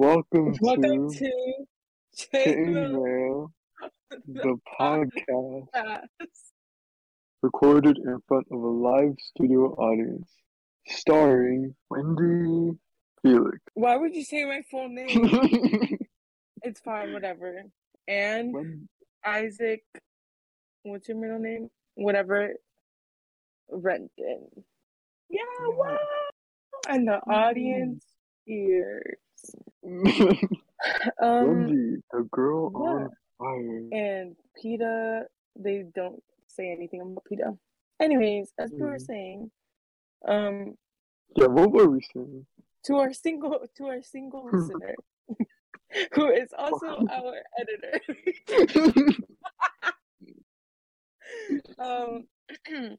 Welcome, 0.00 0.54
Welcome 0.62 1.12
to 1.12 1.18
to 1.18 1.24
Chain 2.32 2.68
Chainmail 2.74 3.04
Mail, 3.04 3.52
the 4.26 4.56
podcast 4.80 5.66
recorded 7.42 7.98
in 7.98 8.18
front 8.26 8.46
of 8.50 8.58
a 8.62 8.66
live 8.66 9.16
studio 9.18 9.74
audience, 9.74 10.26
starring 10.86 11.74
Wendy 11.90 12.78
Felix. 13.20 13.58
Why 13.74 13.98
would 13.98 14.14
you 14.14 14.24
say 14.24 14.46
my 14.46 14.62
full 14.70 14.88
name? 14.88 15.98
It's 16.62 16.80
fine, 16.80 17.12
whatever. 17.12 17.64
And 18.08 18.88
Isaac, 19.22 19.82
what's 20.82 21.08
your 21.08 21.18
middle 21.18 21.40
name? 21.40 21.68
Whatever. 21.96 22.54
Renton. 23.68 24.48
Yeah, 25.28 25.40
wow. 25.60 25.98
And 26.88 27.06
the 27.06 27.20
mm-hmm. 27.20 27.30
audience 27.30 28.06
ears. 29.84 30.36
Um, 31.20 31.66
Wendy, 31.66 32.02
the 32.10 32.22
girl 32.32 32.70
yeah. 32.72 32.80
on 32.80 33.10
fire. 33.38 33.88
and 33.92 34.34
PETA, 34.56 35.26
they 35.56 35.84
don't 35.94 36.22
say 36.46 36.72
anything 36.72 37.02
about 37.02 37.22
PETA. 37.26 37.54
Anyways, 38.00 38.50
as 38.58 38.70
we 38.72 38.82
were 38.86 38.96
Mhm. 38.96 39.00
saying, 39.02 39.50
um, 40.26 40.78
Yeah, 41.36 41.48
what 41.48 41.70
were 41.70 41.86
we 41.88 42.00
saying? 42.14 42.46
to 42.84 42.96
our 42.96 43.12
single 43.12 43.66
to 43.76 43.86
our 43.88 44.00
single 44.02 44.44
listener 44.52 44.94
who 46.14 46.30
is 46.30 46.48
also 46.56 47.04
our 47.10 47.42
editor 47.60 48.00
um 51.78 52.26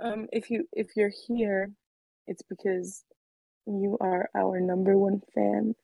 um 0.00 0.28
if 0.32 0.48
you 0.48 0.68
if 0.72 0.94
you're 0.96 1.12
here 1.26 1.72
it's 2.28 2.42
because 2.42 3.04
you 3.66 3.96
are 4.00 4.28
our 4.34 4.60
number 4.60 4.96
one 4.96 5.20
fan 5.34 5.74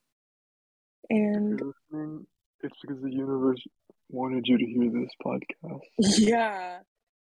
and 1.10 1.60
It's 2.62 2.76
because 2.80 3.02
the 3.02 3.12
universe 3.12 3.62
wanted 4.10 4.46
you 4.46 4.58
to 4.58 4.64
hear 4.64 4.90
this 4.90 5.10
podcast. 5.24 5.80
yeah 6.18 6.78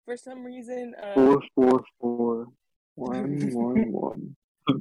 for 0.04 0.16
some 0.16 0.44
reason 0.44 0.94
uh 1.02 1.14
Four 1.14 1.42
four 1.54 1.84
four 2.00 2.46
one 2.94 3.50
one 3.52 3.92
one. 3.92 4.36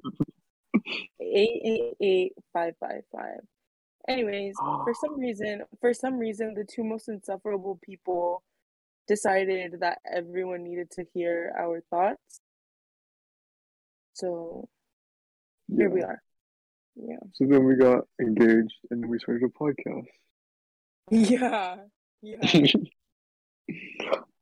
eight 1.22 1.61
eight 1.64 1.94
eight 2.02 2.33
five 2.53 2.73
five 2.80 3.03
five. 3.11 3.39
Anyways, 4.08 4.55
for 4.58 4.94
some 4.99 5.19
reason, 5.19 5.61
for 5.80 5.94
some 5.94 6.17
reason, 6.17 6.53
the 6.55 6.66
two 6.66 6.83
most 6.83 7.08
insufferable 7.08 7.80
people 7.83 8.44
decided 9.08 9.80
that 9.80 9.99
everyone 10.11 10.64
needed 10.64 10.89
to 10.92 11.05
hear 11.14 11.53
our 11.58 11.81
thoughts. 11.89 12.42
So 14.14 14.67
here 15.75 15.89
we 15.89 16.02
are. 16.02 16.22
Yeah. 16.95 17.17
So 17.33 17.45
then 17.47 17.64
we 17.66 17.75
got 17.75 18.05
engaged 18.19 18.73
and 18.89 19.03
then 19.03 19.09
we 19.09 19.19
started 19.19 19.44
a 19.44 19.64
podcast. 19.64 20.08
Yeah. 21.09 21.75
Yeah. 22.22 22.41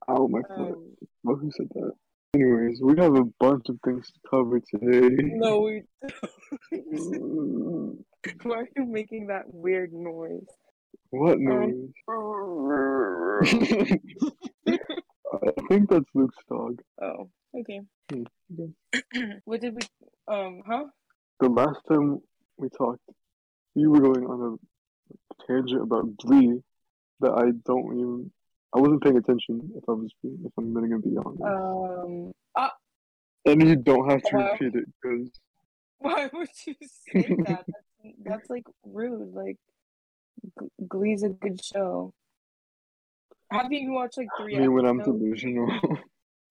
Ow, 0.10 0.28
my 0.28 0.42
foot. 0.42 0.74
Um, 0.74 0.96
Well, 1.24 1.36
who 1.38 1.52
said 1.56 1.68
that? 1.76 1.92
Anyways, 2.36 2.80
we 2.84 2.96
have 2.98 3.16
a 3.16 3.24
bunch 3.40 3.70
of 3.70 3.78
things 3.86 4.08
to 4.08 4.20
cover 4.30 4.60
today. 4.60 5.16
no, 5.36 5.62
we. 5.62 5.84
Mm, 6.74 7.98
Why 8.44 8.56
are 8.58 8.68
you 8.76 8.86
making 8.86 9.28
that 9.28 9.44
weird 9.54 9.94
noise? 9.94 10.46
what 11.12 11.36
Um, 11.36 11.44
noise? 11.44 11.92
I 15.32 15.52
think 15.70 15.90
that's 15.90 16.06
Luke's 16.14 16.36
dog. 16.50 16.82
oh, 17.02 17.30
okay. 17.60 17.82
Hmm, 18.12 18.24
okay. 18.54 19.34
what 19.46 19.62
did 19.62 19.76
we? 19.76 19.82
Um, 20.28 20.62
huh? 20.66 20.86
The 21.40 21.50
last 21.50 21.80
time 21.90 22.20
we 22.58 22.70
talked, 22.70 23.02
you 23.76 23.90
were 23.92 24.02
going 24.02 24.26
on 24.26 24.58
a 24.60 25.46
tangent 25.48 25.82
about 25.82 26.18
Glee 26.18 26.60
that 27.22 27.32
I 27.32 27.52
don't 27.66 27.98
even. 28.00 28.32
I 28.76 28.80
wasn't 28.80 29.02
paying 29.04 29.18
attention. 29.18 29.72
If 29.76 29.84
I 29.88 29.94
was, 29.94 30.12
being- 30.22 30.44
if 30.46 30.52
I'm 30.58 30.74
gonna 30.74 31.00
be 31.00 31.18
honest. 31.18 31.42
Um. 31.44 32.32
Ah, 32.56 32.74
and 33.46 33.66
you 33.68 33.76
don't 33.76 34.10
have 34.10 34.22
to 34.24 34.36
wow. 34.36 34.52
repeat 34.52 34.76
it 34.76 34.86
because 35.02 35.30
Why 36.00 36.30
would 36.34 36.50
you 36.66 36.76
say 36.82 37.36
that? 37.46 37.66
That's, 37.68 38.16
that's 38.24 38.50
like 38.50 38.66
rude. 38.86 39.34
Like, 39.34 39.58
Glee's 40.88 41.24
a 41.24 41.30
good 41.30 41.64
show. 41.64 42.14
Have 43.52 43.72
you 43.74 43.92
watched 43.92 44.18
like 44.18 44.28
I 44.40 44.44
three 44.44 44.58
mean, 44.60 44.74
when 44.74 44.86
I'm 44.86 45.00
delusional, 45.02 45.68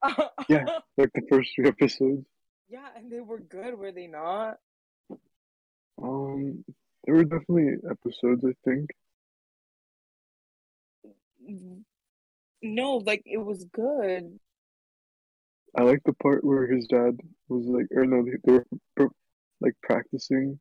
Yeah. 0.49 0.65
like 0.97 1.11
the 1.15 1.23
first 1.31 1.51
three 1.55 1.69
episodes. 1.69 2.27
yeah, 2.69 2.89
and 2.97 3.11
they 3.13 3.21
were 3.21 3.39
good, 3.39 3.79
were 3.79 3.93
they 3.93 4.09
not? 4.09 4.57
Um, 6.03 6.65
there 7.05 7.15
were 7.17 7.25
definitely 7.25 7.75
episodes. 7.91 8.45
I 8.45 8.53
think. 8.65 8.91
No, 12.63 12.97
like 12.97 13.23
it 13.25 13.39
was 13.39 13.65
good. 13.73 14.39
I 15.77 15.83
like 15.83 16.03
the 16.05 16.13
part 16.15 16.45
where 16.45 16.67
his 16.67 16.87
dad 16.87 17.17
was 17.49 17.67
like, 17.67 17.87
or 17.93 18.05
no, 18.05 18.25
they, 18.25 18.37
they 18.45 18.61
were 18.97 19.11
like 19.61 19.75
practicing 19.83 20.59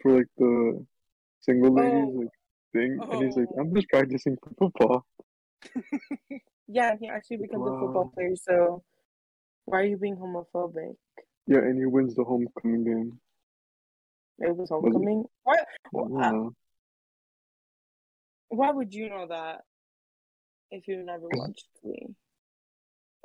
for 0.00 0.16
like 0.16 0.26
the 0.38 0.84
single 1.40 1.74
ladies 1.74 2.08
Oh. 2.08 2.20
like 2.20 2.28
thing, 2.72 2.98
and 3.10 3.24
he's 3.24 3.36
like, 3.36 3.48
Oh. 3.56 3.60
"I'm 3.60 3.74
just 3.74 3.88
practicing 3.88 4.36
for 4.42 4.70
football." 4.70 5.06
Yeah, 6.70 6.96
he 7.00 7.08
actually 7.08 7.38
becomes 7.38 7.66
a 7.66 7.70
football 7.80 8.12
player. 8.14 8.36
So, 8.36 8.84
why 9.64 9.80
are 9.80 9.84
you 9.84 9.96
being 9.96 10.16
homophobic? 10.16 10.96
Yeah, 11.46 11.60
and 11.60 11.78
he 11.78 11.86
wins 11.86 12.14
the 12.14 12.24
homecoming 12.24 12.84
game. 12.84 13.18
It 14.38 14.56
was 14.56 14.70
homecoming. 14.70 15.24
Why? 15.44 15.56
Well, 15.92 16.22
uh. 16.22 16.50
Why 18.50 18.70
would 18.70 18.94
you 18.94 19.10
know 19.10 19.26
that 19.28 19.60
if 20.70 20.88
you 20.88 21.02
never 21.04 21.28
watched 21.28 21.66
Glee? 21.82 22.14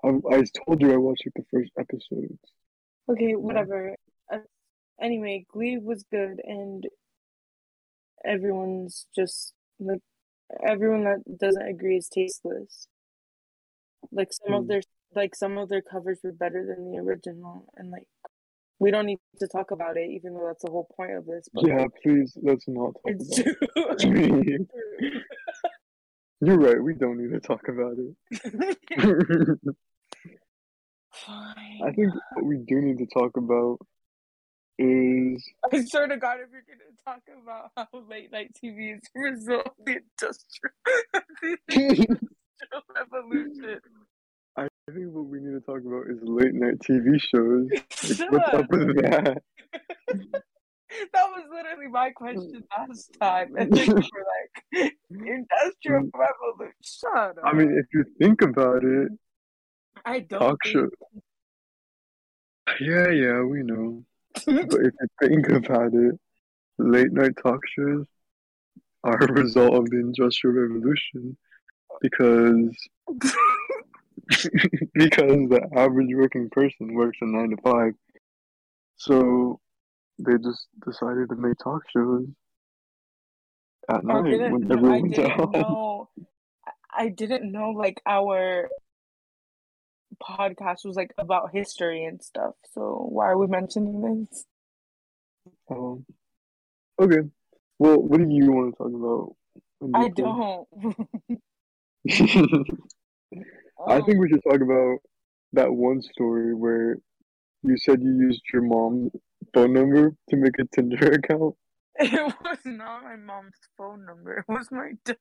I, 0.03 0.09
I 0.29 0.44
told 0.66 0.81
you 0.81 0.91
I 0.91 0.97
watched 0.97 1.25
like 1.25 1.34
the 1.35 1.46
first 1.52 1.72
episodes. 1.79 2.40
Okay, 3.09 3.34
whatever. 3.35 3.96
Uh, 4.31 4.40
anyway, 5.02 5.46
Glee 5.52 5.78
was 5.78 6.03
good, 6.12 6.41
and 6.44 6.85
everyone's 8.25 9.07
just 9.16 9.53
like 9.79 10.02
everyone 10.66 11.03
that 11.06 11.38
doesn't 11.38 11.68
agree 11.68 11.97
is 11.97 12.09
tasteless. 12.09 12.88
Like 14.12 14.34
some 14.34 14.53
of 14.53 14.63
Hmm. 14.63 14.68
their 14.68 14.81
like 15.16 15.35
some 15.35 15.57
of 15.57 15.69
their 15.69 15.81
covers 15.81 16.19
were 16.23 16.31
better 16.31 16.66
than 16.66 16.91
the 16.91 16.97
original, 16.97 17.72
and 17.78 17.91
like 17.91 18.07
we 18.83 18.91
don't 18.91 19.05
need 19.05 19.19
to 19.39 19.47
talk 19.47 19.71
about 19.71 19.95
it, 19.97 20.09
even 20.11 20.33
though 20.33 20.47
that's 20.47 20.63
the 20.63 20.69
whole 20.69 20.89
point 20.95 21.11
of 21.11 21.25
this. 21.25 21.47
But 21.53 21.66
Yeah, 21.66 21.77
like, 21.77 21.91
please 22.03 22.38
let's 22.41 22.66
not 22.67 22.94
talk 22.94 23.01
it's 23.05 23.39
about 23.39 24.01
it. 24.01 24.67
You're 26.41 26.57
right. 26.57 26.83
We 26.83 26.93
don't 26.93 27.17
need 27.17 27.31
to 27.31 27.39
talk 27.39 27.69
about 27.69 27.95
it. 27.97 28.16
Fine. 31.13 31.79
I 31.85 31.91
think 31.91 32.11
what 32.33 32.45
we 32.45 32.57
do 32.57 32.81
need 32.81 32.97
to 32.97 33.05
talk 33.05 33.38
about 33.38 33.77
is 34.77 35.47
I 35.72 35.85
swear 35.85 36.07
to 36.07 36.17
God, 36.17 36.39
if 36.41 36.49
you're 36.51 36.63
gonna 36.67 36.97
talk 37.05 37.22
about 37.41 37.72
how 37.77 37.88
late 38.09 38.31
night 38.31 38.51
TV 38.61 38.97
is 38.97 39.01
a 39.16 39.19
result 39.19 39.67
of 39.67 39.85
the 39.85 39.99
industrial, 40.19 40.73
the 41.41 41.57
industrial 41.69 42.17
revolution. 42.95 43.79
I 44.58 44.68
think 44.91 45.14
what 45.14 45.25
we 45.25 45.40
need 45.40 45.53
to 45.53 45.62
talk 45.62 45.81
about 45.86 46.09
is 46.09 46.19
late 46.22 46.53
night 46.53 46.80
TV 46.80 47.19
shows. 47.19 47.68
Like, 48.19 48.31
what's 48.31 48.53
up. 48.53 48.69
with 48.69 48.96
that? 49.02 49.41
That 51.12 51.25
was 51.31 51.44
literally 51.52 51.88
my 51.88 52.12
question 52.12 52.64
last 52.78 53.18
time, 53.19 53.56
and 53.58 53.74
then 53.74 53.88
you 53.88 53.94
were 53.96 54.25
like, 54.80 54.94
"Industrial 55.09 56.03
mm. 56.03 56.12
revolution." 56.14 56.75
Shut 56.84 57.38
up. 57.38 57.44
I 57.44 57.53
mean, 57.53 57.75
if 57.80 57.88
you 57.94 58.06
think 58.19 58.44
about 58.44 58.84
it, 58.84 59.09
I 60.06 60.19
don't 60.19 60.40
talk 60.40 60.58
think- 60.64 60.74
show. 60.74 60.90
Yeah, 62.80 63.09
yeah, 63.09 63.41
we 63.41 63.64
know. 63.64 64.03
But 64.46 64.46
if 64.46 64.94
you 65.02 65.08
think 65.20 65.50
about 65.50 65.96
it, 65.96 66.20
late 66.78 67.12
night 67.12 67.38
talk 67.41 67.62
shows 67.75 68.06
are 69.03 69.17
a 69.17 69.34
result 69.34 69.73
of 69.73 69.90
the 69.90 69.97
Industrial 69.97 70.56
Revolution 70.56 71.35
because 72.02 72.76
because 74.94 75.50
the 75.50 75.68
average 75.76 76.09
working 76.14 76.50
person 76.50 76.94
works 76.94 77.18
a 77.22 77.26
nine 77.26 77.52
to 77.52 77.58
five. 77.62 77.94
So 78.96 79.59
they 80.20 80.34
just 80.44 80.68
decided 80.85 81.30
to 81.30 81.35
make 81.35 81.58
talk 81.64 81.84
shows 81.90 82.28
at 83.90 83.97
I 83.97 84.02
night 84.02 84.32
didn't, 84.32 84.52
when 84.52 84.72
I 84.72 84.76
everyone's 84.76 85.20
at 85.20 85.26
didn't 85.28 85.52
know. 85.52 86.09
I 86.96 87.09
didn't 87.09 87.52
know 87.52 87.72
like 87.72 88.02
our 88.06 88.70
podcast 90.22 90.85
was 90.85 90.96
like 90.96 91.14
about 91.18 91.52
history 91.52 92.06
and 92.06 92.22
stuff. 92.22 92.53
So 92.74 93.08
why 93.09 93.26
are 93.26 93.38
we 93.38 93.47
mentioning 93.47 94.28
this? 94.30 94.46
Um, 95.70 96.06
okay. 97.00 97.30
Well, 97.80 97.97
what 97.97 98.20
do 98.20 98.28
you 98.30 98.52
want 98.52 98.74
to 98.74 98.78
talk 98.78 98.94
about? 98.94 99.35
I 99.94 100.08
this 100.08 101.40
I 103.88 104.02
think 104.02 104.20
we 104.20 104.26
oh. 104.26 104.30
should 104.30 104.44
talk 104.44 104.62
about 104.62 104.97
that 105.53 105.72
one 105.72 106.02
story 106.02 106.53
where 106.53 106.97
you 107.64 107.78
said 107.78 108.02
you 108.02 108.12
used 108.12 108.41
your 108.52 108.62
mom's 108.62 109.12
phone 109.53 109.74
number 109.74 110.14
to 110.30 110.35
make 110.35 110.58
a 110.59 110.66
Tinder 110.74 111.12
account. 111.12 111.56
It 112.00 112.34
was 112.44 112.58
not 112.66 113.03
my 113.03 113.16
mom's 113.16 113.53
phone 113.78 114.03
number. 114.06 114.40
It 114.40 114.46
was 114.47 114.68
my 114.72 114.94
dad. 115.06 115.18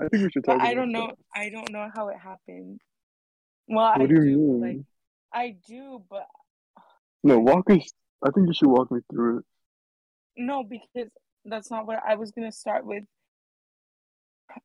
I 0.00 0.08
think 0.08 0.22
we 0.24 0.30
should 0.30 0.44
talk. 0.44 0.60
I 0.60 0.74
don't 0.74 0.92
know. 0.92 1.06
that. 1.08 1.16
I 1.34 1.48
don't 1.48 1.70
know 1.72 1.88
how 1.94 2.08
it 2.08 2.18
happened. 2.18 2.80
Well, 3.68 3.86
I 3.86 3.98
What 3.98 4.08
do 4.08 4.14
you 4.16 4.20
do. 4.20 4.36
mean? 4.36 4.60
Like 4.60 4.76
I 5.32 5.56
do, 5.66 6.02
but 6.10 6.26
No, 7.24 7.38
walk 7.38 7.70
us. 7.70 7.90
I 8.22 8.30
think 8.30 8.48
you 8.48 8.54
should 8.54 8.68
walk 8.68 8.90
me 8.90 9.00
through 9.10 9.38
it. 9.38 9.44
no, 10.36 10.62
because 10.64 11.08
that's 11.44 11.70
not 11.70 11.86
what 11.86 12.00
I 12.06 12.16
was 12.16 12.32
gonna 12.32 12.52
start 12.52 12.84
with. 12.84 13.04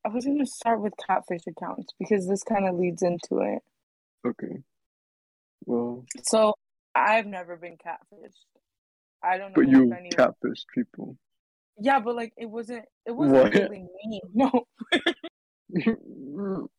I 0.05 0.09
was 0.09 0.25
gonna 0.25 0.45
start 0.45 0.81
with 0.81 0.93
catfish 1.05 1.41
accounts 1.47 1.93
because 1.99 2.27
this 2.27 2.43
kind 2.43 2.67
of 2.67 2.75
leads 2.75 3.01
into 3.01 3.39
it. 3.39 3.61
Okay. 4.25 4.63
Well, 5.65 6.05
So 6.23 6.55
I've 6.95 7.25
never 7.25 7.55
been 7.57 7.77
catfished. 7.77 8.45
I 9.23 9.37
don't 9.37 9.51
know 9.51 9.55
but 9.55 9.67
you 9.69 9.91
anyone. 9.93 10.09
catfish 10.11 10.65
people. 10.73 11.17
Yeah, 11.79 11.99
but 11.99 12.15
like 12.15 12.33
it 12.37 12.45
wasn't. 12.49 12.85
It 13.05 13.11
wasn't 13.11 13.43
What? 13.43 13.53
really 13.53 13.85
me. 14.05 14.21
No, 16.35 16.69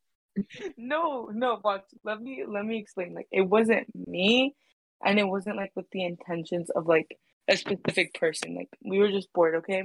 no, 0.77 1.29
no. 1.33 1.59
Watch. 1.63 1.83
Let 2.03 2.21
me 2.21 2.43
let 2.47 2.63
me 2.65 2.77
explain. 2.79 3.13
Like 3.13 3.27
it 3.31 3.41
wasn't 3.41 3.87
me, 4.07 4.55
and 5.03 5.19
it 5.19 5.27
wasn't 5.27 5.57
like 5.57 5.71
with 5.75 5.89
the 5.91 6.03
intentions 6.05 6.69
of 6.69 6.87
like 6.87 7.17
a 7.49 7.57
specific 7.57 8.13
person. 8.13 8.55
Like 8.55 8.69
we 8.83 8.99
were 8.99 9.11
just 9.11 9.31
bored. 9.33 9.55
Okay. 9.55 9.83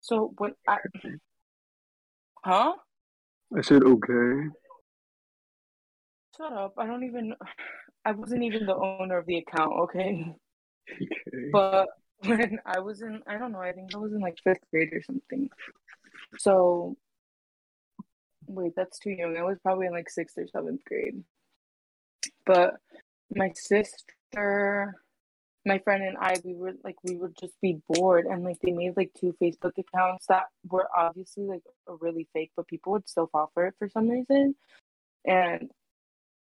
So 0.00 0.32
when 0.38 0.52
I, 0.66 0.78
huh? 2.44 2.74
I 3.56 3.62
said 3.62 3.82
okay. 3.82 4.48
Shut 6.36 6.52
up. 6.52 6.74
I 6.78 6.86
don't 6.86 7.04
even. 7.04 7.34
I 8.04 8.12
wasn't 8.12 8.42
even 8.42 8.66
the 8.66 8.76
owner 8.76 9.18
of 9.18 9.26
the 9.26 9.38
account. 9.38 9.72
Okay. 9.80 10.34
Okay. 10.90 11.50
But 11.52 11.88
when 12.26 12.58
I 12.66 12.80
was 12.80 13.02
in, 13.02 13.20
I 13.26 13.38
don't 13.38 13.52
know, 13.52 13.60
I 13.60 13.72
think 13.72 13.94
I 13.94 13.98
was 13.98 14.12
in 14.12 14.20
like 14.20 14.38
fifth 14.44 14.68
grade 14.70 14.92
or 14.92 15.02
something. 15.02 15.48
So, 16.38 16.96
wait, 18.46 18.72
that's 18.76 18.98
too 18.98 19.10
young. 19.10 19.36
I 19.36 19.42
was 19.42 19.58
probably 19.62 19.86
in 19.86 19.92
like 19.92 20.10
sixth 20.10 20.36
or 20.36 20.46
seventh 20.46 20.84
grade. 20.84 21.22
But 22.44 22.74
my 23.34 23.52
sister, 23.54 24.94
my 25.66 25.78
friend, 25.78 26.02
and 26.04 26.16
I, 26.18 26.36
we 26.44 26.54
were 26.54 26.74
like, 26.82 26.96
we 27.02 27.16
would 27.16 27.36
just 27.38 27.54
be 27.60 27.80
bored. 27.88 28.26
And 28.26 28.44
like, 28.44 28.58
they 28.60 28.72
made 28.72 28.96
like 28.96 29.12
two 29.18 29.34
Facebook 29.40 29.78
accounts 29.78 30.26
that 30.26 30.44
were 30.68 30.88
obviously 30.96 31.44
like 31.44 31.62
really 32.00 32.28
fake, 32.32 32.52
but 32.56 32.68
people 32.68 32.92
would 32.92 33.08
still 33.08 33.28
fall 33.28 33.50
for 33.54 33.66
it 33.66 33.74
for 33.78 33.88
some 33.88 34.08
reason. 34.08 34.54
And 35.24 35.70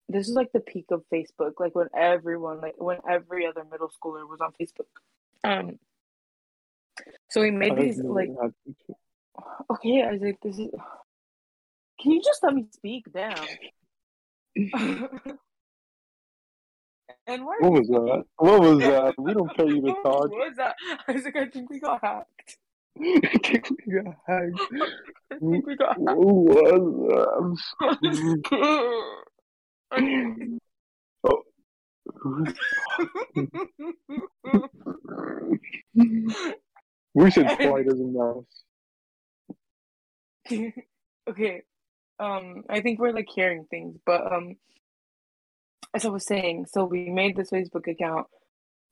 this 0.07 0.27
is 0.27 0.35
like 0.35 0.51
the 0.53 0.59
peak 0.59 0.85
of 0.91 1.03
Facebook, 1.11 1.53
like 1.59 1.75
when 1.75 1.87
everyone, 1.95 2.61
like 2.61 2.75
when 2.77 2.99
every 3.09 3.47
other 3.47 3.63
middle 3.69 3.89
schooler 3.89 4.27
was 4.27 4.41
on 4.41 4.53
Facebook. 4.59 4.89
Um, 5.43 5.79
so 7.29 7.41
we 7.41 7.51
made 7.51 7.77
these 7.77 7.99
like 7.99 8.29
had 8.41 8.53
pizza. 8.65 8.93
okay, 9.71 10.03
Isaac, 10.03 10.37
this 10.41 10.59
is. 10.59 10.69
Can 12.01 12.11
you 12.11 12.21
just 12.23 12.43
let 12.43 12.53
me 12.53 12.65
speak 12.71 13.11
down? 13.11 13.35
and 17.27 17.45
why 17.45 17.57
What 17.59 17.71
was 17.73 17.87
that? 17.87 18.23
What 18.37 18.61
was 18.61 18.79
that? 18.79 19.15
We 19.19 19.33
don't 19.33 19.55
pay 19.55 19.67
you 19.67 19.81
to 19.81 19.93
talk. 20.03 20.29
What 20.29 20.49
was 20.49 20.57
that? 20.57 20.75
Isaac, 21.07 21.35
I 21.35 21.45
think 21.47 21.69
we 21.69 21.79
got 21.79 22.01
hacked. 22.03 22.57
I 22.97 23.21
think 23.43 23.69
we 23.85 23.93
got 23.93 24.15
hacked. 24.27 24.59
I 25.31 25.37
think 25.39 25.65
we 25.67 25.75
got 25.75 25.97
hacked. 25.97 25.99
What 25.99 26.17
was 26.17 26.57
that? 29.91 30.59
Oh. 31.23 31.43
We 37.13 37.31
said 37.31 37.47
quiet 37.57 37.87
as 37.87 37.99
a 37.99 38.03
mouse. 38.03 38.45
okay. 41.29 41.63
Um, 42.19 42.63
I 42.69 42.81
think 42.81 42.99
we're 42.99 43.13
like 43.13 43.29
hearing 43.33 43.65
things, 43.69 43.97
but 44.05 44.31
um, 44.31 44.55
as 45.93 46.05
I 46.05 46.09
was 46.09 46.25
saying, 46.25 46.67
so 46.71 46.85
we 46.85 47.09
made 47.09 47.35
this 47.35 47.51
Facebook 47.51 47.87
account. 47.87 48.27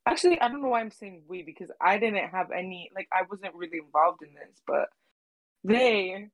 Actually, 0.06 0.40
I 0.40 0.48
don't 0.48 0.62
know 0.62 0.70
why 0.70 0.82
I'm 0.82 0.92
saying 0.92 1.24
we 1.28 1.44
because 1.44 1.70
I 1.82 1.98
didn't 1.98 2.30
have 2.30 2.52
any 2.52 2.90
like 2.96 3.08
I 3.12 3.24
wasn't 3.30 3.56
really 3.56 3.80
involved 3.84 4.24
in 4.24 4.34
this, 4.34 4.62
but 4.66 4.88
they 5.64 6.28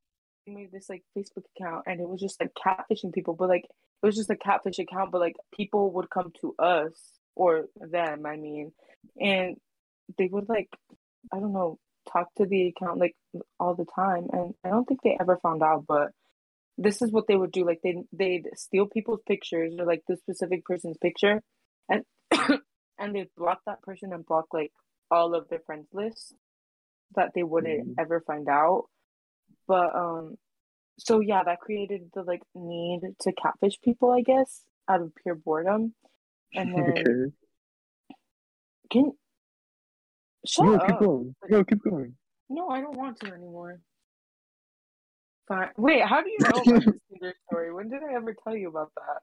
made 0.45 0.71
this 0.71 0.89
like 0.89 1.03
Facebook 1.17 1.43
account 1.57 1.83
and 1.87 1.99
it 1.99 2.07
was 2.07 2.21
just 2.21 2.39
like 2.39 2.51
catfishing 2.53 3.13
people, 3.13 3.33
but 3.33 3.49
like 3.49 3.63
it 3.63 4.05
was 4.05 4.15
just 4.15 4.29
a 4.29 4.35
catfish 4.35 4.79
account, 4.79 5.11
but 5.11 5.21
like 5.21 5.35
people 5.55 5.91
would 5.93 6.09
come 6.09 6.31
to 6.41 6.53
us 6.59 6.93
or 7.35 7.65
them, 7.75 8.25
I 8.25 8.37
mean, 8.37 8.73
and 9.19 9.57
they 10.17 10.27
would 10.27 10.47
like 10.49 10.69
I 11.33 11.39
don't 11.39 11.53
know, 11.53 11.79
talk 12.11 12.27
to 12.35 12.45
the 12.45 12.67
account 12.67 12.99
like 12.99 13.15
all 13.59 13.73
the 13.73 13.87
time 13.95 14.27
and 14.31 14.53
I 14.63 14.69
don't 14.69 14.85
think 14.85 15.01
they 15.01 15.17
ever 15.19 15.39
found 15.41 15.63
out, 15.63 15.85
but 15.87 16.11
this 16.77 17.01
is 17.01 17.11
what 17.11 17.25
they 17.27 17.35
would 17.35 17.51
do. 17.51 17.65
Like 17.65 17.79
they 17.83 17.95
they'd 18.11 18.47
steal 18.55 18.87
people's 18.87 19.21
pictures 19.27 19.73
or 19.77 19.85
like 19.85 20.03
the 20.07 20.17
specific 20.17 20.65
person's 20.65 20.97
picture 20.97 21.41
and 21.89 22.03
and 22.99 23.15
they'd 23.15 23.33
block 23.37 23.59
that 23.65 23.81
person 23.81 24.13
and 24.13 24.25
block 24.25 24.45
like 24.53 24.71
all 25.11 25.35
of 25.35 25.47
their 25.49 25.59
friends 25.65 25.87
lists 25.93 26.33
that 27.15 27.31
they 27.35 27.43
wouldn't 27.43 27.87
Mhm. 27.87 27.95
ever 27.99 28.21
find 28.21 28.47
out. 28.49 28.85
But 29.67 29.95
um 29.95 30.35
so 30.99 31.19
yeah, 31.19 31.43
that 31.43 31.59
created 31.59 32.09
the 32.13 32.23
like 32.23 32.41
need 32.55 33.01
to 33.21 33.31
catfish 33.33 33.79
people, 33.81 34.11
I 34.11 34.21
guess, 34.21 34.63
out 34.87 35.01
of 35.01 35.13
pure 35.15 35.35
boredom. 35.35 35.93
And 36.53 36.73
then 36.77 36.91
Okay. 36.91 37.31
can 38.91 39.11
shut 40.45 40.65
No, 40.65 40.73
up. 40.79 40.85
keep 40.87 40.97
going. 40.99 41.35
No, 41.49 41.63
keep 41.63 41.83
going. 41.83 42.15
No, 42.49 42.69
I 42.69 42.81
don't 42.81 42.97
want 42.97 43.19
to 43.21 43.27
anymore. 43.27 43.79
Fine. 45.47 45.69
Wait, 45.77 46.01
how 46.03 46.21
do 46.21 46.29
you 46.29 46.37
know 46.39 46.61
about 46.61 46.65
this 46.85 47.01
Tinder 47.09 47.33
story? 47.47 47.73
When 47.73 47.89
did 47.89 48.01
I 48.03 48.15
ever 48.15 48.35
tell 48.43 48.55
you 48.55 48.69
about 48.69 48.91
that? 48.95 49.21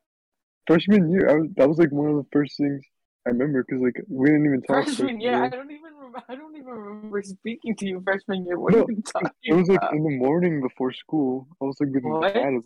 Freshman 0.67 1.11
year, 1.11 1.29
I 1.31 1.35
was, 1.35 1.49
that 1.57 1.69
was 1.69 1.79
like 1.79 1.91
one 1.91 2.11
of 2.11 2.17
the 2.17 2.27
first 2.33 2.57
things 2.57 2.83
I 3.27 3.31
remember 3.31 3.65
because 3.65 3.83
like 3.83 3.97
we 4.09 4.27
didn't 4.27 4.47
even 4.47 4.63
talk. 4.63 4.85
Freshman 4.85 5.21
year, 5.21 5.43
I 5.43 5.49
don't 5.49 5.71
even 5.71 5.93
remember. 5.95 6.23
I 6.29 6.35
don't 6.35 6.57
even 6.57 6.67
remember 6.67 7.23
speaking 7.23 7.77
to 7.77 7.87
you 7.87 8.01
freshman 8.05 8.47
year. 8.47 8.59
What 8.59 8.73
No, 8.73 8.83
are 8.83 8.87
you 8.89 9.03
It 9.45 9.55
was 9.55 9.69
like 9.69 9.81
in 9.93 10.03
the 10.03 10.17
morning 10.17 10.61
before 10.61 10.93
school. 10.93 11.49
I 11.61 11.65
was 11.65 11.77
like 11.81 11.91
with 11.93 12.05
What? 12.05 12.35
Natalie. 12.35 12.63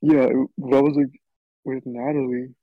Yeah, 0.00 0.24
it, 0.24 0.34
I 0.34 0.80
was 0.80 0.96
like 0.96 1.12
with 1.64 1.84
Natalie, 1.86 2.54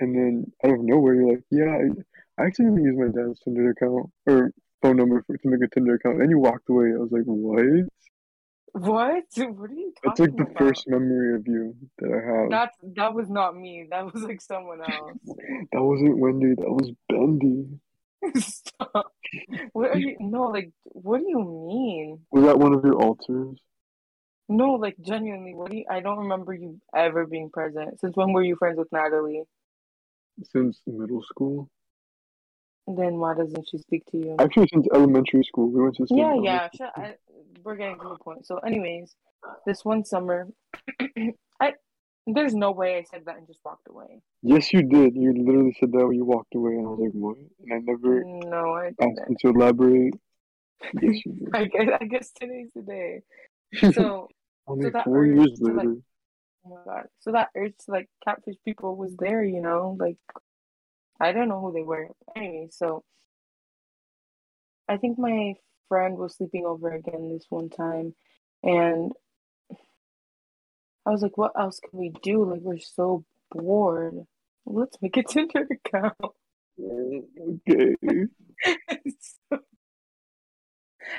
and 0.00 0.14
then 0.14 0.52
out 0.64 0.74
of 0.74 0.80
nowhere, 0.80 1.14
you're 1.14 1.30
like, 1.30 1.44
"Yeah, 1.50 1.70
I, 1.70 2.42
I 2.42 2.46
accidentally 2.46 2.82
used 2.82 2.98
my 2.98 3.06
dad's 3.06 3.40
Tinder 3.40 3.70
account 3.70 4.10
or 4.26 4.52
phone 4.82 4.96
number 4.96 5.22
for, 5.26 5.36
to 5.36 5.48
make 5.48 5.62
a 5.62 5.72
Tinder 5.72 5.94
account." 5.94 6.20
And 6.20 6.30
you 6.30 6.38
walked 6.38 6.68
away. 6.68 6.92
I 6.92 6.98
was 6.98 7.12
like, 7.12 7.24
"What?" 7.24 7.88
What? 8.72 9.24
What 9.36 9.70
are 9.70 9.74
you 9.74 9.92
talking 10.02 10.02
That's 10.04 10.20
like 10.20 10.36
the 10.36 10.42
about? 10.44 10.58
first 10.58 10.88
memory 10.88 11.34
of 11.36 11.46
you 11.46 11.76
that 11.98 12.10
I 12.10 12.40
have. 12.40 12.50
That's 12.50 12.76
that 12.96 13.14
was 13.14 13.28
not 13.28 13.56
me. 13.56 13.86
That 13.90 14.12
was 14.12 14.22
like 14.22 14.40
someone 14.40 14.80
else. 14.80 15.18
That 15.72 15.82
wasn't 15.82 16.18
Wendy. 16.18 16.54
That 16.56 16.70
was 16.70 16.90
Bendy. 17.08 17.80
Stop. 18.40 19.12
What 19.72 19.90
are 19.90 19.98
you? 19.98 20.16
No, 20.20 20.44
like, 20.44 20.70
what 20.84 21.18
do 21.18 21.26
you 21.28 21.38
mean? 21.38 22.20
Was 22.30 22.44
that 22.44 22.58
one 22.58 22.74
of 22.74 22.84
your 22.84 22.96
alters? 23.02 23.58
No, 24.48 24.72
like, 24.72 24.96
genuinely, 25.00 25.54
what 25.54 25.70
do 25.70 25.78
you? 25.78 25.84
I 25.90 26.00
don't 26.00 26.18
remember 26.18 26.52
you 26.52 26.78
ever 26.94 27.26
being 27.26 27.48
present. 27.50 28.00
Since 28.00 28.16
when 28.16 28.32
were 28.32 28.42
you 28.42 28.56
friends 28.56 28.78
with 28.78 28.92
Natalie? 28.92 29.44
Since 30.44 30.80
middle 30.86 31.22
school? 31.22 31.70
Then 32.86 33.18
why 33.18 33.34
doesn't 33.34 33.68
she 33.70 33.78
speak 33.78 34.04
to 34.10 34.16
you? 34.16 34.36
Actually, 34.40 34.68
since 34.72 34.86
elementary 34.92 35.44
school. 35.44 35.70
We 35.70 35.80
went 35.82 35.96
to 35.96 36.02
the 36.02 36.08
same 36.08 36.18
Yeah, 36.18 36.34
yeah. 36.34 36.68
Shut, 36.76 36.92
I, 36.96 37.14
we're 37.62 37.76
getting 37.76 37.98
to 38.00 38.08
the 38.08 38.16
point. 38.16 38.44
So, 38.46 38.58
anyways, 38.58 39.14
this 39.66 39.84
one 39.84 40.04
summer, 40.04 40.48
I 41.60 41.74
there's 42.26 42.54
no 42.54 42.70
way 42.70 42.96
I 42.98 43.04
said 43.10 43.24
that 43.26 43.36
and 43.36 43.46
just 43.46 43.60
walked 43.64 43.88
away. 43.88 44.20
Yes, 44.42 44.72
you 44.72 44.82
did. 44.82 45.14
You 45.14 45.32
literally 45.32 45.76
said 45.78 45.92
that 45.92 46.06
when 46.06 46.16
you 46.16 46.24
walked 46.24 46.54
away, 46.54 46.72
and 46.72 46.86
I 46.86 46.90
was 46.90 47.00
like, 47.00 47.12
"What?" 47.12 47.36
And 47.60 47.72
I 47.72 47.78
never 47.78 48.24
No, 48.24 48.74
I 48.74 48.86
asked 48.88 48.98
didn't. 48.98 49.38
you 49.42 49.52
to 49.52 49.58
elaborate. 49.58 50.14
Yes, 51.00 51.24
you 51.24 51.32
did. 51.52 51.54
I 51.54 51.64
guess 51.66 51.88
I 52.00 52.04
guess 52.04 52.32
today's 52.32 52.70
the 52.74 52.82
day. 52.82 53.20
So, 53.94 54.28
Only 54.66 54.90
that 54.90 55.04
four 55.04 55.24
years 55.24 55.52
to, 55.58 55.64
like, 55.72 55.86
later. 55.86 55.96
oh 56.66 56.70
my 56.70 56.76
god. 56.84 57.06
So 57.20 57.32
that 57.32 57.48
urge 57.56 57.74
to 57.86 57.90
like 57.92 58.08
catfish 58.24 58.56
people 58.64 58.96
was 58.96 59.14
there, 59.18 59.42
you 59.42 59.60
know. 59.62 59.96
Like, 59.98 60.18
I 61.22 61.32
don't 61.32 61.48
know 61.48 61.60
who 61.60 61.72
they 61.72 61.82
were. 61.82 62.08
Anyway, 62.36 62.68
so 62.70 63.04
I 64.88 64.96
think 64.96 65.18
my 65.18 65.54
friend 65.88 66.16
was 66.18 66.36
sleeping 66.36 66.66
over 66.66 66.90
again 66.92 67.30
this 67.32 67.46
one 67.48 67.70
time, 67.70 68.14
and 68.62 69.12
I 71.06 71.10
was 71.10 71.22
like, 71.22 71.38
"What 71.38 71.52
else 71.58 71.80
can 71.80 71.98
we 71.98 72.10
do? 72.22 72.44
Like, 72.44 72.60
we're 72.62 72.78
so 72.78 73.24
bored. 73.50 74.14
Let's 74.66 74.96
make 75.00 75.16
a 75.16 75.22
Tinder 75.22 75.66
account." 75.70 76.14
Okay. 76.80 77.96
So- 79.20 79.58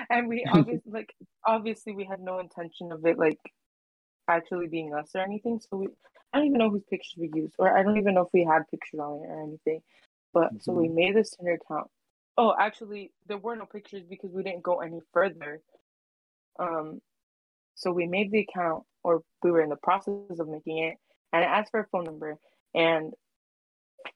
and 0.10 0.28
we 0.30 0.46
obviously 0.50 0.92
like 0.92 1.14
obviously 1.46 1.94
we 1.94 2.06
had 2.06 2.22
no 2.22 2.40
intention 2.40 2.92
of 2.92 3.06
it 3.06 3.18
like 3.20 3.40
actually 4.28 4.68
being 4.68 4.94
us 4.94 5.12
or 5.16 5.22
anything. 5.22 5.60
So 5.60 5.78
we 5.78 5.88
I 6.34 6.40
don't 6.40 6.48
even 6.48 6.60
know 6.60 6.70
whose 6.70 6.84
pictures 6.90 7.14
we 7.18 7.30
used, 7.34 7.54
or 7.60 7.78
I 7.78 7.84
don't 7.84 7.98
even 7.98 8.16
know 8.16 8.22
if 8.24 8.34
we 8.34 8.44
had 8.44 8.68
pictures 8.72 9.00
on 9.00 9.22
it 9.24 9.30
or 9.30 9.44
anything. 9.44 9.82
But 10.34 10.50
so 10.62 10.74
we 10.74 10.90
made 10.90 11.16
this 11.16 11.36
Tinder 11.36 11.60
account, 11.62 11.92
Oh, 12.38 12.56
actually, 12.60 13.12
there 13.28 13.38
were 13.38 13.56
no 13.56 13.66
pictures 13.66 14.04
because 14.10 14.32
we 14.32 14.44
didn't 14.44 14.64
go 14.64 14.80
any 14.80 15.00
further. 15.14 15.62
Um, 16.60 17.00
so 17.76 17.92
we 17.92 18.08
made 18.08 18.32
the 18.32 18.40
account, 18.40 18.84
or 19.04 19.22
we 19.44 19.52
were 19.52 19.62
in 19.62 19.70
the 19.70 19.76
process 19.76 20.40
of 20.40 20.48
making 20.48 20.80
it, 20.80 20.98
and 21.32 21.44
it 21.44 21.48
asked 21.48 21.72
for 21.72 21.82
a 21.82 21.88
phone 21.88 22.06
number. 22.06 22.38
And 22.74 23.14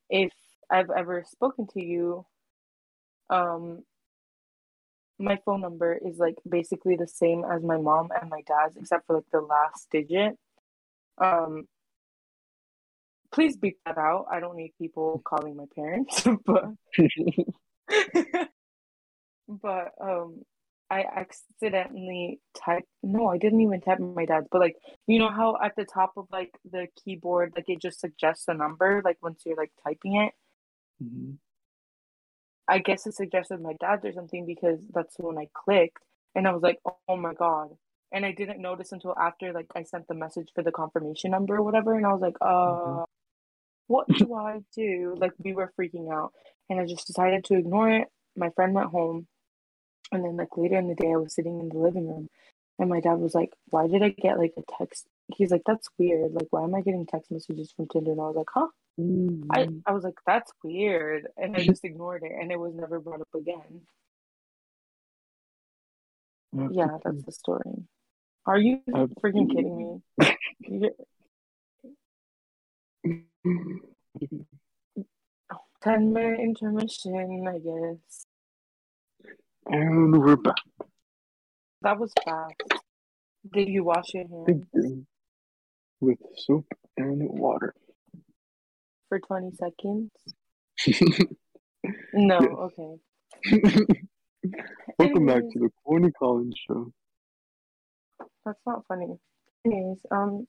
if 0.10 0.32
I've 0.70 0.90
ever 0.90 1.24
spoken 1.30 1.68
to 1.74 1.84
you, 1.84 2.26
um, 3.30 3.84
my 5.20 5.38
phone 5.46 5.62
number 5.62 5.98
is 6.06 6.18
like 6.18 6.36
basically 6.48 6.96
the 6.96 7.08
same 7.08 7.44
as 7.44 7.64
my 7.64 7.78
mom 7.78 8.10
and 8.20 8.30
my 8.30 8.42
dad's, 8.48 8.78
except 8.78 9.08
for 9.08 9.16
like 9.16 9.30
the 9.32 9.42
last 9.42 9.88
digit. 9.92 10.38
Um, 11.18 11.68
please 13.32 13.58
beep 13.58 13.78
that 13.86 13.98
out. 13.98 14.26
I 14.32 14.40
don't 14.40 14.56
need 14.56 14.74
people 14.80 15.22
calling 15.26 15.56
my 15.56 15.66
parents, 15.76 16.26
but 16.46 16.66
but 19.48 19.92
um 20.02 20.42
I 20.90 21.04
accidentally 21.04 22.40
typed 22.56 22.88
no, 23.04 23.28
I 23.28 23.38
didn't 23.38 23.62
even 23.62 23.82
type 23.82 24.00
my 24.00 24.26
dad's, 24.26 24.48
but 24.52 24.62
like 24.62 24.76
you 25.08 25.20
know 25.20 25.30
how 25.30 25.58
at 25.64 25.76
the 25.76 25.86
top 25.86 26.14
of 26.16 26.28
like 26.32 26.52
the 26.70 26.88
keyboard 27.04 27.54
like 27.56 27.66
it 27.68 27.82
just 27.82 28.00
suggests 28.00 28.46
a 28.48 28.54
number 28.54 29.02
like 29.04 29.18
once 29.22 29.42
you're 29.46 29.58
like 29.58 29.72
typing 29.84 30.16
it. 30.16 30.34
Mm-hmm. 31.04 31.34
I 32.68 32.80
guess 32.80 33.08
it 33.08 33.16
suggested 33.16 33.62
my 33.62 33.74
dad's 33.80 34.06
or 34.06 34.14
something 34.14 34.46
because 34.46 34.80
that's 34.94 35.16
when 35.18 35.38
I 35.38 35.48
clicked 35.54 36.04
and 36.36 36.48
I 36.48 36.52
was 36.52 36.62
like, 36.62 36.80
oh 37.08 37.16
my 37.18 37.34
god. 37.34 37.70
And 38.12 38.26
I 38.26 38.32
didn't 38.32 38.62
notice 38.62 38.92
until 38.92 39.16
after 39.18 39.54
like 39.54 39.68
I 39.76 39.84
sent 39.84 40.08
the 40.08 40.16
message 40.16 40.50
for 40.56 40.64
the 40.64 40.72
confirmation 40.72 41.32
number 41.32 41.56
or 41.58 41.64
whatever 41.64 41.96
and 41.96 42.06
I 42.06 42.14
was 42.14 42.22
like, 42.22 42.38
uh 42.42 42.46
mm-hmm. 42.46 43.04
what 43.88 44.08
do 44.08 44.34
I 44.34 44.62
do? 44.76 45.16
Like 45.18 45.34
we 45.40 45.54
were 45.54 45.72
freaking 45.80 46.12
out 46.12 46.34
and 46.70 46.80
I 46.80 46.86
just 46.86 47.08
decided 47.08 47.46
to 47.46 47.56
ignore 47.56 47.90
it. 47.90 48.08
My 48.36 48.50
friend 48.52 48.74
went 48.74 48.90
home 48.90 49.28
and 50.12 50.24
then 50.24 50.38
like 50.38 50.58
later 50.58 50.78
in 50.78 50.88
the 50.88 50.96
day 50.96 51.12
I 51.12 51.18
was 51.18 51.34
sitting 51.34 51.60
in 51.60 51.70
the 51.70 51.78
living 51.78 52.08
room 52.08 52.30
and 52.80 52.90
my 52.90 53.00
dad 53.00 53.16
was 53.16 53.36
like, 53.36 53.52
Why 53.70 53.88
did 53.88 54.04
I 54.04 54.10
get 54.10 54.38
like 54.38 54.54
a 54.58 54.64
text? 54.78 55.08
He's 55.36 55.52
like, 55.52 55.64
That's 55.66 55.90
weird. 55.98 56.34
Like, 56.34 56.48
why 56.52 56.64
am 56.64 56.76
I 56.76 56.82
getting 56.82 57.06
text 57.06 57.32
messages 57.32 57.72
from 57.72 57.88
Tinder? 57.88 58.12
And 58.12 58.22
I 58.22 58.26
was 58.26 58.36
like, 58.36 58.48
Huh? 58.54 58.68
Mm-hmm. 59.00 59.52
I, 59.52 59.68
I 59.86 59.92
was 59.94 60.04
like, 60.04 60.16
That's 60.26 60.52
weird. 60.64 61.28
And 61.38 61.56
I 61.56 61.64
just 61.64 61.86
ignored 61.86 62.24
it 62.24 62.32
and 62.32 62.52
it 62.52 62.60
was 62.60 62.74
never 62.74 63.00
brought 63.00 63.22
up 63.22 63.28
again. 63.36 63.82
yeah, 66.72 66.98
that's 67.04 67.24
the 67.24 67.32
story. 67.32 67.86
Are 68.46 68.58
you 68.58 68.80
freaking 69.22 69.50
kidding 69.50 70.02
me? 70.20 70.90
10 75.84 76.14
minute 76.14 76.40
intermission, 76.40 77.48
I 77.48 77.60
guess. 77.60 78.26
And 79.68 80.20
we're 80.20 80.36
back. 80.36 80.56
That 81.82 82.00
was 82.00 82.12
fast. 82.26 82.56
Did 83.54 83.70
you 83.70 83.84
wash 83.84 84.14
your 84.14 84.26
hands? 84.28 85.06
With 86.00 86.18
soap 86.36 86.66
and 86.98 87.22
water. 87.30 87.74
For 89.10 89.20
20 89.20 89.52
seconds? 89.52 90.12
no, 92.14 92.38
okay. 92.38 92.96
Welcome 95.00 95.30
Anyways, 95.30 95.34
back 95.34 95.44
to 95.54 95.60
the 95.60 95.70
Corny 95.84 96.12
Collins 96.12 96.56
Show. 96.68 96.92
That's 98.46 98.60
not 98.66 98.84
funny. 98.88 99.16
Anyways, 99.66 100.00
um, 100.12 100.46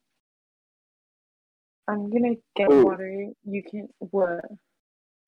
I'm 1.86 2.10
gonna 2.10 2.34
get 2.56 2.68
oh. 2.70 2.84
water. 2.84 3.26
You 3.44 3.62
can 3.62 3.88
what? 3.98 4.40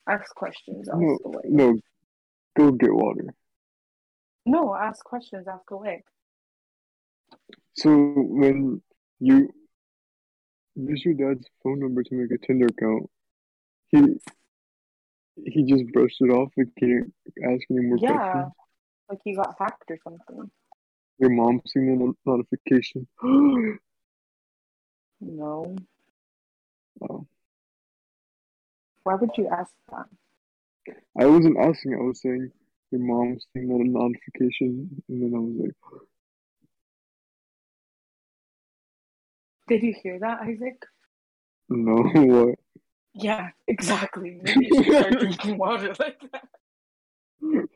Ask 0.08 0.34
questions. 0.34 0.88
No, 0.92 1.18
no, 1.44 1.78
go 2.56 2.72
get 2.72 2.92
water. 2.92 3.34
No, 4.44 4.74
ask 4.74 5.04
questions. 5.04 5.46
Ask 5.48 5.70
away. 5.70 6.02
So 7.76 7.90
when 8.16 8.82
you 9.20 9.50
use 10.74 11.02
your 11.04 11.14
dad's 11.14 11.46
phone 11.62 11.80
number 11.80 12.02
to 12.02 12.14
make 12.14 12.30
a 12.30 12.46
Tinder 12.46 12.66
account, 12.66 13.08
he 13.92 14.20
he 15.44 15.64
just 15.64 15.92
brushed 15.92 16.20
it 16.20 16.30
off. 16.30 16.50
He 16.54 16.64
didn't 16.78 17.12
ask 17.44 17.62
any 17.70 17.80
more 17.80 17.98
yeah, 18.00 18.16
questions. 18.16 18.52
like 19.08 19.18
he 19.24 19.34
got 19.34 19.54
hacked 19.58 19.90
or 19.90 19.98
something. 20.04 20.50
Your 21.18 21.30
mom 21.30 21.60
seen 21.66 21.98
the 21.98 22.14
notification. 22.24 23.06
no. 25.20 25.76
Oh. 27.02 27.26
Why 29.02 29.14
would 29.14 29.30
you 29.36 29.48
ask 29.48 29.72
that? 29.90 30.06
I 31.18 31.26
wasn't 31.26 31.58
asking. 31.58 31.94
I 31.94 32.02
was 32.02 32.20
saying 32.20 32.50
your 32.90 33.00
mom 33.00 33.38
seen 33.52 33.70
a 33.70 33.84
notification, 33.84 35.02
and 35.08 35.22
then 35.22 35.34
I 35.34 35.38
was 35.38 35.56
like, 35.58 35.74
Did 39.68 39.82
you 39.82 39.94
hear 40.02 40.18
that, 40.20 40.40
Isaac? 40.42 40.84
No, 41.72 42.02
what? 42.02 42.58
Yeah, 43.20 43.50
exactly. 43.68 44.38
Maybe 44.42 44.68
you 44.70 44.84
should 44.84 44.94
start 44.94 45.12
drinking 45.18 45.58
water 45.58 45.94
like 45.98 46.20
that. 46.32 46.48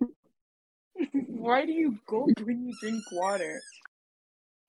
Why 1.29 1.67
do 1.67 1.73
you 1.73 1.99
gulp 2.09 2.31
when 2.43 2.67
you 2.67 2.75
drink 2.81 3.03
water? 3.13 3.61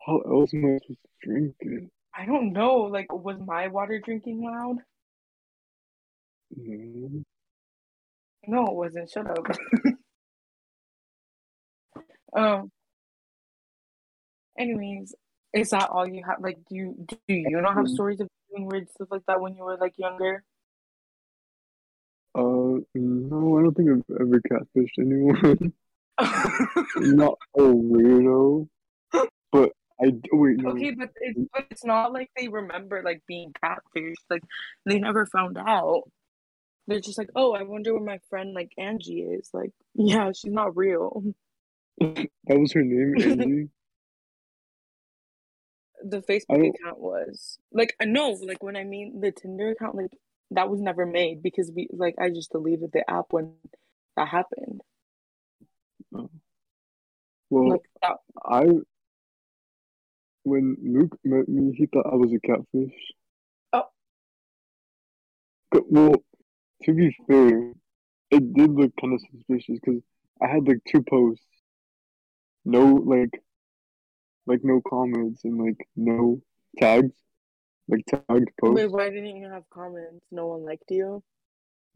How 0.06 0.20
else 0.20 0.54
am 0.54 0.66
I 0.66 0.78
supposed 0.80 1.00
to 1.02 1.28
drink 1.28 1.56
it? 1.62 1.90
I 2.18 2.26
don't 2.26 2.54
know. 2.54 2.76
Like, 2.82 3.12
was 3.12 3.38
my 3.46 3.68
water 3.68 4.00
drinking 4.00 4.44
loud? 4.44 4.78
No. 6.56 7.24
No, 8.48 8.68
it 8.68 8.74
wasn't. 8.74 9.10
Shut 9.10 9.28
up. 9.30 9.46
um. 12.38 12.72
Anyways, 14.58 15.14
is 15.54 15.72
that 15.72 15.90
all 15.90 16.08
you 16.08 16.24
have? 16.26 16.38
Like, 16.40 16.58
do 16.70 16.76
you 16.76 16.96
do 17.08 17.18
you 17.28 17.62
not 17.62 17.76
have 17.76 17.90
stories 17.90 18.22
of 18.22 18.30
doing 18.50 18.68
weird 18.68 18.90
stuff 18.92 19.08
like 19.12 19.26
that 19.28 19.42
when 19.42 19.56
you 19.56 19.64
were 19.64 19.78
like 19.78 19.98
younger? 19.98 20.44
Uh, 22.36 22.82
no, 22.94 23.58
I 23.58 23.62
don't 23.62 23.74
think 23.74 23.90
I've 23.90 24.16
ever 24.20 24.42
catfished 24.42 25.00
anyone. 25.00 25.74
not 26.98 27.38
a 27.56 27.62
weirdo, 27.62 28.68
but 29.52 29.72
I 30.02 30.12
wait. 30.34 30.58
No. 30.58 30.72
Okay, 30.72 30.92
but 30.92 31.12
it's 31.16 31.40
but 31.54 31.66
it's 31.72 31.86
not 31.86 32.12
like 32.12 32.30
they 32.36 32.50
remember 32.50 33.02
like 33.04 33.22
being 33.26 33.54
catfished. 33.64 34.16
Like 34.30 34.44
they 34.86 35.00
never 35.00 35.26
found 35.26 35.58
out. 35.58 36.04
They're 36.88 37.00
just 37.00 37.18
like, 37.18 37.30
oh, 37.36 37.54
I 37.54 37.64
wonder 37.64 37.94
where 37.94 38.04
my 38.04 38.20
friend 38.30 38.54
like 38.54 38.72
Angie 38.78 39.22
is. 39.22 39.50
Like, 39.54 39.72
yeah, 39.94 40.32
she's 40.34 40.52
not 40.52 40.76
real. 40.76 41.24
that 42.00 42.28
was 42.50 42.74
her 42.74 42.84
name, 42.84 43.16
Angie. 43.22 43.70
the 46.04 46.22
Facebook 46.22 46.76
account 46.76 47.00
was 47.00 47.60
like 47.72 47.96
no, 48.02 48.32
like 48.46 48.62
when 48.62 48.76
I 48.76 48.84
mean 48.84 49.22
the 49.22 49.32
Tinder 49.32 49.70
account, 49.70 49.96
like 49.96 50.12
that 50.52 50.70
was 50.70 50.82
never 50.82 51.06
made 51.06 51.42
because 51.42 51.72
we 51.76 51.88
like 51.92 52.16
I 52.20 52.30
just 52.30 52.52
deleted 52.52 52.92
the 52.94 53.10
app 53.10 53.26
when 53.32 53.54
that 54.16 54.28
happened. 54.28 54.82
Oh. 56.14 56.30
Well, 57.50 57.70
like 57.70 57.82
that, 58.02 58.18
I 58.44 58.66
when 60.46 60.78
Luke 60.82 61.18
met 61.24 61.50
me, 61.50 61.74
he 61.76 61.88
thought 61.88 62.06
I 62.12 62.16
was 62.16 62.32
a 62.32 62.40
catfish. 62.40 62.96
Oh. 63.74 63.90
But, 65.72 65.84
well, 65.90 66.24
to 66.84 66.94
be 66.94 67.16
fair, 67.28 67.74
it 68.32 68.54
did 68.54 68.72
look 68.72 68.94
kind 69.02 69.14
of 69.14 69.22
suspicious 69.32 69.80
because 69.84 70.02
I 70.42 70.48
had 70.48 70.68
like 70.68 70.80
two 70.88 71.02
posts, 71.02 71.44
no 72.64 72.94
like, 72.94 73.42
like 74.46 74.60
no 74.64 74.82
comments 74.88 75.44
and 75.44 75.60
like 75.60 75.88
no 75.96 76.42
tags, 76.80 77.16
like 77.88 78.06
tagged 78.08 78.50
posts. 78.60 78.76
Wait, 78.76 78.92
why 78.92 79.10
didn't 79.10 79.38
you 79.38 79.50
have 79.50 79.64
comments? 79.70 80.26
No 80.32 80.48
one 80.48 80.66
liked 80.66 80.90
you. 80.90 81.24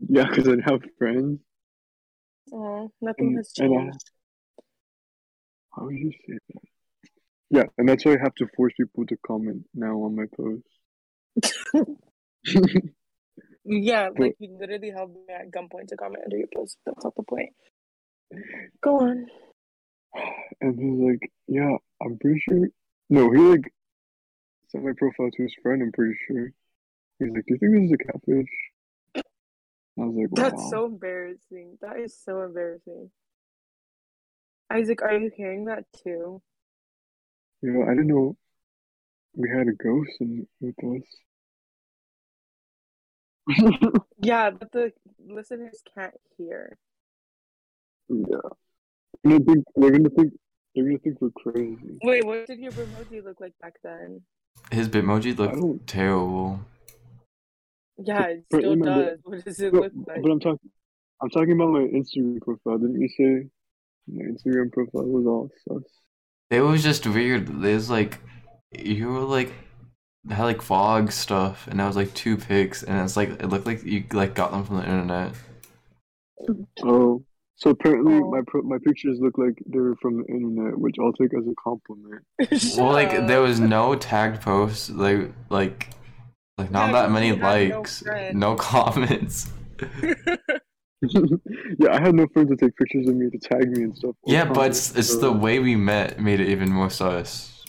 Yeah, 0.07 0.25
because 0.29 0.47
I 0.47 0.57
have 0.65 0.81
friends. 0.97 1.39
Oh, 2.53 2.91
nothing 3.01 3.27
and, 3.27 3.37
has 3.37 3.51
changed. 3.51 3.73
I, 3.77 4.63
how 5.75 5.85
would 5.85 5.95
you 5.95 6.11
say 6.11 6.37
that? 6.53 6.61
Yeah, 7.51 7.63
and 7.77 7.89
that's 7.89 8.05
why 8.05 8.13
I 8.13 8.17
have 8.21 8.35
to 8.35 8.47
force 8.55 8.73
people 8.77 9.05
to 9.07 9.17
comment 9.25 9.65
now 9.73 9.95
on 10.03 10.15
my 10.15 10.25
posts. 10.35 10.69
yeah, 13.65 14.09
like 14.17 14.35
you 14.39 14.55
literally 14.59 14.91
held 14.95 15.11
me 15.13 15.21
at 15.33 15.51
gunpoint 15.51 15.87
to 15.87 15.97
comment 15.97 16.23
under 16.25 16.37
your 16.37 16.47
post. 16.55 16.77
That's 16.85 17.03
not 17.03 17.15
the 17.15 17.23
point. 17.23 17.49
Go 18.81 18.99
on. 18.99 19.25
And 20.61 20.79
he's 20.79 20.99
like, 20.99 21.31
"Yeah, 21.47 21.77
I'm 22.01 22.17
pretty 22.19 22.39
sure." 22.39 22.67
No, 23.09 23.31
he 23.31 23.39
like 23.39 23.73
sent 24.69 24.83
my 24.83 24.93
profile 24.97 25.29
to 25.31 25.43
his 25.43 25.53
friend. 25.61 25.81
I'm 25.81 25.91
pretty 25.91 26.15
sure. 26.27 26.51
He's 27.19 27.29
like, 27.29 27.45
"Do 27.45 27.53
you 27.53 27.59
think 27.59 27.73
this 27.73 27.83
is 27.85 27.91
a 27.91 27.97
catfish?" 27.97 28.53
I 29.97 30.05
was 30.05 30.15
like, 30.15 30.31
wow. 30.31 30.49
"That's 30.49 30.69
so 30.69 30.85
embarrassing. 30.85 31.77
That 31.81 31.99
is 31.99 32.17
so 32.17 32.41
embarrassing." 32.43 33.11
Isaac, 34.71 35.01
are 35.01 35.17
you 35.17 35.31
hearing 35.35 35.65
that 35.65 35.85
too? 36.03 36.41
You 37.61 37.71
know, 37.71 37.83
I 37.83 37.89
didn't 37.89 38.07
know 38.07 38.37
we 39.35 39.49
had 39.49 39.67
a 39.67 39.73
ghost 39.73 40.11
in, 40.19 40.47
with 40.61 40.75
us. 40.83 41.01
yeah, 44.21 44.51
but 44.51 44.71
the 44.71 44.91
listeners 45.27 45.81
can't 45.95 46.13
hear. 46.37 46.77
Yeah. 48.09 48.37
They're 49.23 49.39
gonna 49.39 49.45
think 49.45 49.65
they're 49.75 49.91
gonna 49.91 50.09
think 50.09 50.33
they're 50.75 50.85
gonna 50.85 50.97
think 50.99 51.21
we're 51.21 51.29
crazy. 51.31 51.97
Wait, 52.03 52.25
what 52.25 52.47
did 52.47 52.59
your 52.59 52.71
emoji 52.71 53.23
look 53.23 53.39
like 53.39 53.53
back 53.61 53.73
then? 53.83 54.21
His 54.71 54.87
Bitmoji 54.89 55.39
I 55.39 55.53
looked 55.53 55.87
terrible. 55.87 56.59
Yeah, 57.97 58.23
it 58.27 58.45
But 58.49 58.59
still 58.59 58.71
remember- 58.75 59.09
does. 59.11 59.19
What 59.23 59.45
does 59.45 59.59
it 59.59 59.71
but, 59.73 59.81
look 59.81 59.91
like? 60.07 60.21
but 60.21 60.31
I'm 60.31 60.39
talking 60.39 60.69
I'm 61.21 61.29
talking 61.29 61.51
about 61.51 61.71
my 61.71 61.81
Instagram 61.81 62.39
profile. 62.41 62.77
Didn't 62.77 63.01
you 63.01 63.09
say 63.09 63.49
my 64.07 64.23
Instagram 64.23 64.71
profile 64.71 65.03
was 65.05 65.25
all 65.25 65.49
sus? 65.67 65.83
It 66.49 66.61
was 66.61 66.81
just 66.81 67.05
weird. 67.05 67.61
There's 67.61 67.89
like 67.89 68.19
you 68.71 69.09
were 69.09 69.19
like 69.21 69.51
had 70.29 70.43
like 70.43 70.61
fog 70.61 71.11
stuff, 71.11 71.67
and 71.67 71.79
that 71.79 71.87
was 71.87 71.95
like 71.95 72.13
two 72.13 72.37
pics, 72.37 72.83
and 72.83 72.99
it's 73.03 73.17
like 73.17 73.29
it 73.29 73.47
looked 73.47 73.65
like 73.65 73.83
you 73.83 74.05
like 74.13 74.33
got 74.33 74.51
them 74.51 74.63
from 74.63 74.77
the 74.77 74.83
internet. 74.83 75.33
Oh. 76.83 77.23
So 77.61 77.71
apparently 77.71 78.13
Oh. 78.15 78.31
my 78.31 78.41
pro- 78.47 78.61
my 78.63 78.77
pictures 78.85 79.19
look 79.19 79.37
like 79.37 79.61
they 79.67 79.79
were 79.79 79.95
from 80.01 80.17
the 80.17 80.25
internet, 80.27 80.79
which 80.79 80.95
I'll 80.99 81.11
take 81.13 81.33
as 81.37 81.45
a 81.45 81.53
compliment. 81.61 82.23
Well, 82.77 82.93
like 82.93 83.11
there 83.27 83.41
was 83.41 83.59
no 83.59 83.95
tagged 83.95 84.41
posts, 84.41 84.89
like 84.89 85.31
like 85.49 85.89
like 86.57 86.71
not 86.71 86.87
Yeah, 86.87 86.91
that 86.93 87.05
'cause 87.05 87.13
many 87.13 87.27
you 87.27 87.35
had 87.35 87.69
no 87.69 87.75
likes, 87.77 88.03
no 88.33 88.55
comments. 88.55 89.51
yeah, 91.01 91.91
I 91.91 91.99
had 92.01 92.15
no 92.15 92.27
friends 92.33 92.49
to 92.49 92.55
take 92.57 92.75
pictures 92.77 93.07
of 93.09 93.15
me 93.15 93.29
to 93.29 93.37
tag 93.37 93.69
me 93.71 93.83
and 93.83 93.95
stuff. 93.97 94.15
or 94.23 94.33
Yeah, 94.33 94.45
but 94.45 94.67
it's, 94.67 94.95
it's 94.97 95.13
so- 95.13 95.19
the 95.19 95.31
way 95.31 95.59
we 95.59 95.75
met 95.75 96.19
made 96.21 96.39
it 96.39 96.47
even 96.49 96.69
more 96.71 96.89
sus. 96.89 97.63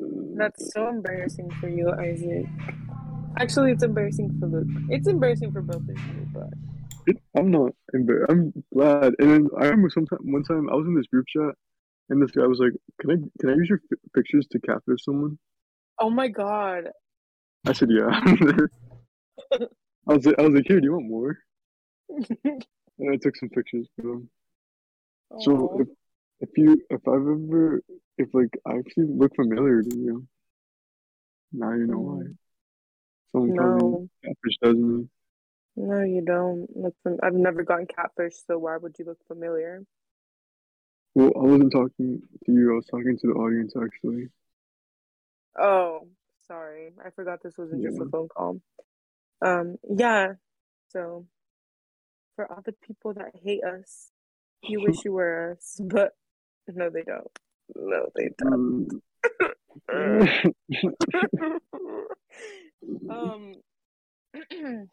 That's 0.00 0.72
so 0.72 0.88
embarrassing 0.88 1.50
for 1.60 1.68
you, 1.68 1.90
Isaac. 1.92 2.46
Actually, 3.38 3.72
it's 3.72 3.82
embarrassing 3.82 4.36
for 4.38 4.46
Luke. 4.46 4.68
It's 4.88 5.08
embarrassing 5.08 5.52
for 5.52 5.62
both 5.62 5.82
of 5.82 5.88
you, 5.88 6.26
but 6.32 6.50
I'm 7.36 7.50
not 7.50 7.72
embarrassed. 7.94 8.30
I'm 8.30 8.52
glad. 8.72 9.14
And 9.18 9.30
then 9.30 9.48
I 9.58 9.64
remember 9.64 9.90
sometime 9.90 10.18
one 10.22 10.42
time 10.44 10.68
I 10.70 10.74
was 10.74 10.86
in 10.86 10.94
this 10.94 11.06
group 11.06 11.26
chat, 11.26 11.54
and 12.08 12.22
this 12.22 12.30
guy 12.30 12.46
was 12.46 12.58
like, 12.58 12.72
"Can 13.00 13.10
I 13.10 13.14
can 13.40 13.50
I 13.50 13.54
use 13.54 13.68
your 13.68 13.80
f- 13.92 13.98
pictures 14.14 14.46
to 14.52 14.60
catfish 14.60 15.04
someone?" 15.04 15.38
oh 15.98 16.10
my 16.10 16.28
god. 16.28 16.90
I 17.66 17.72
said, 17.72 17.90
"Yeah." 17.90 18.08
I 20.08 20.14
was 20.14 20.24
like, 20.24 20.38
I 20.38 20.42
was 20.42 20.54
like, 20.54 20.64
"Here, 20.66 20.80
do 20.80 20.86
you 20.86 20.92
want 20.92 21.08
more?" 21.08 21.38
And 23.00 23.12
I 23.12 23.16
took 23.16 23.36
some 23.36 23.48
pictures 23.50 23.86
for 23.94 24.14
him. 24.14 24.28
So 25.40 25.78
if 25.80 25.88
if 26.40 26.48
you 26.56 26.82
if 26.90 27.00
I've 27.06 27.14
ever 27.14 27.80
if 28.16 28.28
like 28.32 28.50
I 28.66 28.78
actually 28.78 29.06
look 29.08 29.34
familiar 29.36 29.82
to 29.82 29.96
you, 29.96 30.26
now 31.52 31.72
you 31.72 31.86
know 31.86 31.98
why. 31.98 32.22
Someone 33.32 33.54
no, 33.54 34.08
catfish 34.24 34.56
does 34.62 34.76
me. 34.76 35.08
No, 35.78 36.02
you 36.02 36.22
don't 36.22 36.68
I've 37.22 37.34
never 37.34 37.62
gotten 37.62 37.86
catfish, 37.86 38.34
so 38.46 38.58
why 38.58 38.76
would 38.76 38.96
you 38.98 39.04
look 39.04 39.18
familiar? 39.26 39.84
Well, 41.14 41.32
I 41.36 41.40
wasn't 41.40 41.72
talking 41.72 42.22
to 42.46 42.52
you. 42.52 42.72
I 42.72 42.76
was 42.76 42.86
talking 42.86 43.16
to 43.18 43.26
the 43.26 43.32
audience 43.34 43.74
actually. 43.80 44.28
Oh, 45.58 46.08
sorry, 46.46 46.92
I 47.04 47.10
forgot 47.10 47.42
this 47.42 47.56
wasn't 47.56 47.82
just 47.82 48.00
a 48.00 48.06
phone 48.06 48.28
call. 48.28 48.60
Um, 49.40 49.76
yeah. 49.88 50.34
So, 50.90 51.26
for 52.36 52.50
all 52.50 52.62
the 52.64 52.74
people 52.86 53.14
that 53.14 53.32
hate 53.42 53.62
us, 53.64 54.10
you 54.62 54.80
wish 54.86 55.04
you 55.04 55.12
were 55.12 55.56
us, 55.56 55.80
but 55.82 56.12
no, 56.66 56.90
they 56.90 57.02
don't. 57.02 57.30
No, 57.76 58.06
they 58.14 58.30
don't. 58.38 58.88
Mm. 59.90 60.52
um 63.10 63.54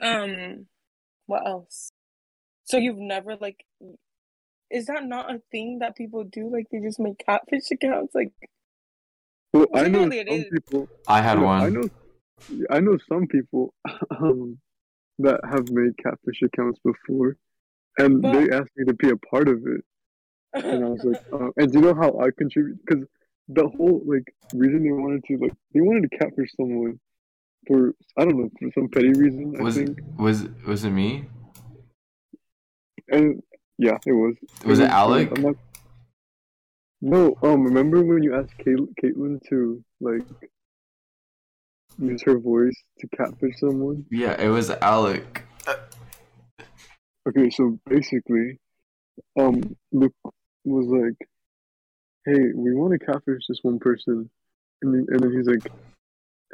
um 0.00 0.66
what 1.26 1.46
else 1.46 1.90
so 2.64 2.76
you've 2.76 2.98
never 2.98 3.36
like 3.36 3.64
is 4.70 4.86
that 4.86 5.04
not 5.04 5.32
a 5.32 5.40
thing 5.50 5.78
that 5.80 5.96
people 5.96 6.24
do 6.24 6.50
like 6.50 6.66
they 6.70 6.80
just 6.80 6.98
make 6.98 7.18
catfish 7.24 7.70
accounts 7.70 8.14
like 8.14 8.32
Well, 9.52 9.66
I 9.74 9.88
know 9.88 10.10
some 10.10 10.44
people. 10.52 10.88
I 11.06 11.22
had 11.22 11.38
no, 11.38 11.44
one. 11.44 11.62
I 11.62 11.68
know. 11.68 11.88
I 12.70 12.80
know 12.80 12.98
some 13.08 13.28
people 13.28 13.72
um, 14.10 14.58
that 15.20 15.40
have 15.48 15.68
made 15.70 15.96
catfish 16.02 16.42
accounts 16.42 16.80
before, 16.84 17.36
and 17.98 18.20
But- 18.20 18.32
they 18.32 18.50
asked 18.50 18.72
me 18.76 18.84
to 18.86 18.94
be 18.94 19.10
a 19.10 19.16
part 19.16 19.48
of 19.48 19.62
it, 19.64 19.84
and 20.54 20.84
I 20.84 20.88
was 20.88 21.04
like, 21.04 21.22
uh, 21.32 21.50
and 21.56 21.70
do 21.70 21.78
you 21.78 21.84
know 21.84 21.94
how 21.94 22.18
I 22.18 22.30
contribute? 22.36 22.80
Because 22.84 23.04
the 23.46 23.68
whole 23.68 24.02
like 24.04 24.34
reason 24.54 24.82
they 24.82 24.90
wanted 24.90 25.22
to 25.28 25.36
like 25.38 25.52
they 25.72 25.82
wanted 25.82 26.10
to 26.10 26.18
catfish 26.18 26.50
someone 26.56 26.98
for 27.66 27.92
I 28.18 28.24
don't 28.24 28.38
know 28.38 28.50
for 28.58 28.70
some 28.74 28.88
petty 28.88 29.12
reason 29.12 29.54
I 29.58 29.62
Was 29.62 29.76
think, 29.76 29.98
was 30.18 30.46
was 30.66 30.84
it 30.84 30.90
me? 30.90 31.26
and 33.08 33.42
yeah, 33.78 33.98
it 34.06 34.12
was. 34.12 34.34
Was 34.64 34.78
it 34.78 34.82
was- 34.82 34.90
Alec? 34.90 35.38
Not- 35.38 35.56
no, 37.00 37.36
um, 37.42 37.64
remember 37.64 38.02
when 38.02 38.22
you 38.22 38.34
asked 38.34 38.56
Kate, 38.58 38.78
Caitlin 39.02 39.38
to 39.50 39.84
like 40.00 40.22
use 41.98 42.22
her 42.22 42.38
voice 42.38 42.74
to 43.00 43.08
catfish 43.16 43.58
someone? 43.58 44.06
Yeah, 44.10 44.40
it 44.40 44.48
was 44.48 44.70
Alec. 44.70 45.42
Okay, 47.28 47.50
so 47.50 47.78
basically, 47.86 48.58
um, 49.38 49.60
Luke 49.92 50.14
was 50.64 50.86
like, 50.86 51.28
"Hey, 52.26 52.52
we 52.54 52.74
want 52.74 52.92
to 52.98 53.06
catfish 53.06 53.42
this 53.48 53.60
one 53.62 53.78
person," 53.78 54.30
and 54.82 54.94
then, 54.94 55.06
and 55.08 55.20
then 55.20 55.32
he's 55.32 55.46
like, 55.46 55.70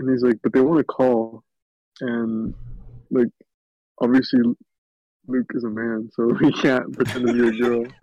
and 0.01 0.11
he's 0.11 0.23
like, 0.23 0.39
"But 0.43 0.53
they 0.53 0.61
want 0.61 0.79
to 0.79 0.85
call," 0.85 1.45
and 2.01 2.55
like, 3.11 3.29
obviously, 4.01 4.41
Luke 5.29 5.51
is 5.55 5.65
a 5.65 5.69
man, 5.69 6.11
so 6.15 6.35
he 6.41 6.51
can't 6.53 6.93
pretend 6.97 7.27
to 7.29 7.33
be 7.33 7.49
a 7.49 7.61
girl, 7.61 7.85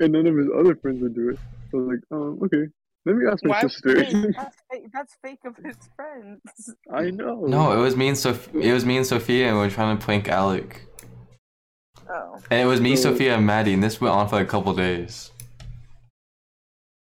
and 0.00 0.12
none 0.12 0.26
of 0.26 0.36
his 0.36 0.48
other 0.58 0.74
friends 0.76 1.00
would 1.02 1.14
do 1.14 1.30
it. 1.30 1.38
So 1.70 1.78
I 1.78 1.82
was 1.82 1.88
like, 1.88 2.00
um, 2.10 2.40
okay, 2.44 2.66
let 3.04 3.16
me 3.16 3.26
ask 3.30 3.44
my 3.44 3.50
why 3.50 3.60
sister. 3.62 3.94
that's, 4.36 4.56
fake, 4.72 4.86
that's 4.92 5.14
fake 5.22 5.40
of 5.44 5.56
his 5.64 5.76
friends 5.94 6.40
I 6.92 7.10
know. 7.10 7.44
No, 7.46 7.72
it 7.72 7.80
was 7.80 7.96
me 7.96 8.08
and 8.08 8.18
Sof- 8.18 8.54
It 8.54 8.72
was 8.72 8.84
me 8.84 8.96
and 8.96 9.06
Sophia, 9.06 9.48
and 9.48 9.56
we 9.56 9.62
were 9.64 9.70
trying 9.70 9.96
to 9.98 10.04
prank 10.04 10.28
Alec. 10.28 10.86
oh 12.08 12.38
And 12.50 12.60
it 12.60 12.66
was 12.66 12.80
me, 12.80 12.96
So- 12.96 13.12
Sophia, 13.12 13.36
and 13.36 13.46
Maddie, 13.46 13.74
and 13.74 13.82
this 13.82 14.00
went 14.00 14.14
on 14.14 14.28
for 14.28 14.40
a 14.40 14.46
couple 14.46 14.72
days. 14.74 15.30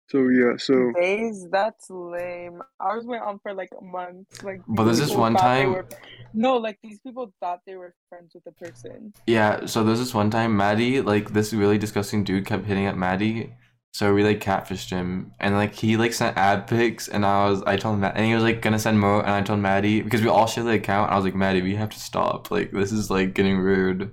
So 0.07 0.27
yeah, 0.29 0.57
so 0.57 0.91
days 0.91 1.47
that's 1.51 1.89
lame. 1.89 2.61
Ours 2.79 3.05
went 3.05 3.23
on 3.23 3.39
for 3.39 3.53
like 3.53 3.69
a 3.79 3.83
month. 3.83 4.43
Like 4.43 4.61
But 4.67 4.83
there's 4.85 4.99
this 4.99 5.09
people 5.09 5.21
one 5.21 5.35
time- 5.35 5.73
were- 5.73 5.87
no 6.33 6.57
like 6.57 6.77
these 6.83 6.99
people 6.99 7.33
thought 7.39 7.61
they 7.65 7.75
were 7.75 7.95
friends 8.09 8.33
with 8.35 8.43
the 8.43 8.51
person. 8.51 9.13
Yeah, 9.25 9.65
so 9.65 9.83
there's 9.83 9.99
this 9.99 10.13
one 10.13 10.29
time 10.29 10.55
Maddie, 10.55 11.01
like 11.01 11.33
this 11.33 11.53
really 11.53 11.77
disgusting 11.77 12.23
dude 12.23 12.45
kept 12.45 12.65
hitting 12.65 12.85
at 12.85 12.97
Maddie. 12.97 13.53
So 13.93 14.13
we 14.13 14.23
like 14.25 14.41
catfished 14.41 14.89
him. 14.89 15.31
And 15.39 15.55
like 15.55 15.73
he 15.73 15.95
like 15.97 16.13
sent 16.13 16.35
ad 16.37 16.67
pics 16.67 17.07
and 17.07 17.25
I 17.25 17.49
was 17.49 17.63
I 17.63 17.77
told 17.77 17.95
him 17.95 18.01
that, 18.01 18.15
and 18.17 18.25
he 18.25 18.33
was 18.35 18.43
like 18.43 18.61
gonna 18.61 18.77
send 18.77 18.99
more 18.99 19.21
and 19.21 19.31
I 19.31 19.41
told 19.41 19.59
Maddie 19.59 20.01
because 20.01 20.21
we 20.21 20.27
all 20.27 20.45
share 20.45 20.65
the 20.65 20.71
account. 20.71 21.11
I 21.11 21.15
was 21.15 21.23
like 21.25 21.33
Maddie 21.35 21.61
we 21.63 21.75
have 21.75 21.89
to 21.89 21.99
stop. 21.99 22.51
Like 22.51 22.71
this 22.71 22.91
is 22.91 23.09
like 23.09 23.33
getting 23.33 23.57
rude. 23.57 24.11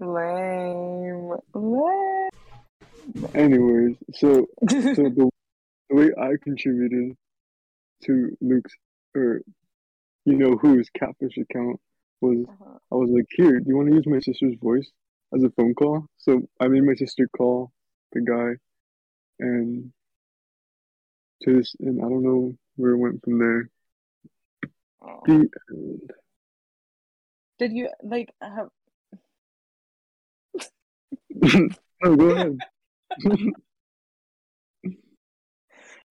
lame. 0.00 1.34
Lame 1.54 2.17
anyways, 3.34 3.96
so 4.14 4.46
so 4.68 4.76
the, 4.94 5.30
the 5.90 5.96
way 5.96 6.10
I 6.20 6.32
contributed 6.42 7.16
to 8.04 8.36
Luke's 8.40 8.72
or 9.16 9.40
you 10.24 10.36
know 10.36 10.56
whose 10.56 10.88
catfish 10.90 11.36
account 11.38 11.80
was 12.20 12.44
Uh-huh. 12.48 12.78
I 12.92 12.94
was 12.94 13.10
like, 13.10 13.26
here, 13.30 13.60
do 13.60 13.64
you 13.68 13.76
want 13.76 13.88
to 13.90 13.94
use 13.94 14.06
my 14.06 14.20
sister's 14.20 14.56
voice 14.60 14.90
as 15.34 15.42
a 15.44 15.50
phone 15.50 15.74
call? 15.74 16.06
So 16.16 16.42
I 16.60 16.68
made 16.68 16.84
my 16.84 16.94
sister 16.94 17.28
call 17.36 17.72
the 18.12 18.20
guy 18.20 18.56
and 19.40 19.92
to 21.42 21.56
this 21.56 21.74
and 21.80 22.00
I 22.04 22.08
don't 22.08 22.22
know 22.24 22.56
where 22.76 22.92
it 22.92 22.98
went 22.98 23.22
from 23.22 23.38
there. 23.38 23.70
Oh. 25.02 25.20
The 25.26 25.48
Did 27.58 27.72
you 27.72 27.88
like 28.02 28.32
have 28.40 28.68
no, 32.02 32.16
go 32.16 32.30
ahead. 32.30 32.58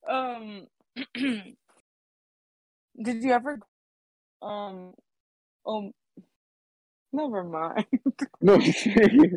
um 0.10 0.68
did 3.04 3.24
you 3.24 3.32
ever 3.32 3.60
um 4.42 4.94
oh 5.66 5.92
never 7.18 7.44
mind. 7.44 7.86
No, 8.42 8.58
did 8.60 9.36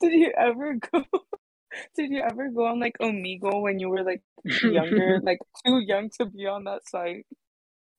you 0.00 0.32
ever 0.36 0.74
go 0.92 1.04
did 1.96 2.10
you 2.10 2.20
ever 2.20 2.50
go 2.50 2.66
on 2.66 2.80
like 2.80 2.96
Omegle 3.00 3.62
when 3.62 3.78
you 3.78 3.88
were 3.88 4.02
like 4.02 4.22
younger 4.44 5.20
like 5.22 5.38
too 5.64 5.78
young 5.78 6.10
to 6.18 6.26
be 6.26 6.46
on 6.46 6.64
that 6.64 6.86
site? 6.86 7.26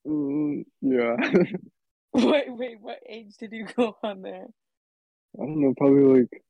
Mm, 0.07 0.65
yeah. 0.81 1.15
wait 2.13 2.45
wait 2.47 2.77
what 2.81 2.99
age 3.09 3.35
did 3.39 3.51
you 3.51 3.65
go 3.75 3.95
on 4.03 4.21
there? 4.21 4.47
I 5.37 5.45
don't 5.45 5.59
know, 5.59 5.73
probably 5.77 6.21
like 6.21 6.44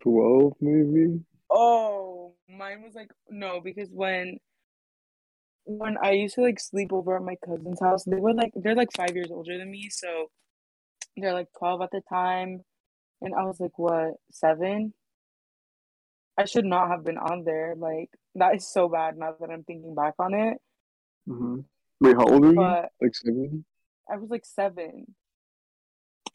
twelve 0.00 0.52
maybe. 0.60 1.20
oh 1.50 2.34
mine 2.48 2.82
was 2.82 2.94
like 2.94 3.10
no 3.30 3.60
because 3.60 3.88
when 3.92 4.38
when 5.66 5.96
I 6.02 6.12
used 6.12 6.34
to 6.34 6.42
like 6.42 6.60
sleep 6.60 6.92
over 6.92 7.16
at 7.16 7.22
my 7.22 7.36
cousin's 7.44 7.80
house, 7.80 8.04
they 8.04 8.16
were 8.16 8.34
like 8.34 8.52
they're 8.54 8.74
like 8.74 8.92
five 8.94 9.14
years 9.14 9.30
older 9.30 9.56
than 9.56 9.70
me, 9.70 9.88
so 9.90 10.26
they're 11.16 11.32
like 11.32 11.48
twelve 11.58 11.80
at 11.80 11.90
the 11.90 12.02
time, 12.08 12.60
and 13.22 13.34
I 13.34 13.44
was 13.44 13.60
like 13.60 13.78
what 13.78 14.14
seven. 14.30 14.92
I 16.36 16.44
should 16.46 16.64
not 16.64 16.88
have 16.88 17.04
been 17.04 17.16
on 17.18 17.44
there. 17.44 17.74
Like 17.76 18.10
that 18.34 18.56
is 18.56 18.70
so 18.70 18.88
bad 18.88 19.16
now 19.16 19.34
that 19.40 19.50
I'm 19.50 19.64
thinking 19.64 19.94
back 19.94 20.14
on 20.18 20.34
it. 20.34 20.58
hmm 21.26 21.60
Wait, 22.00 22.16
how 22.16 22.24
old 22.24 22.44
are 22.44 22.52
you? 22.52 22.60
Like 23.00 23.14
seven? 23.14 23.64
I 24.10 24.16
was 24.16 24.28
like 24.30 24.44
seven. 24.44 25.14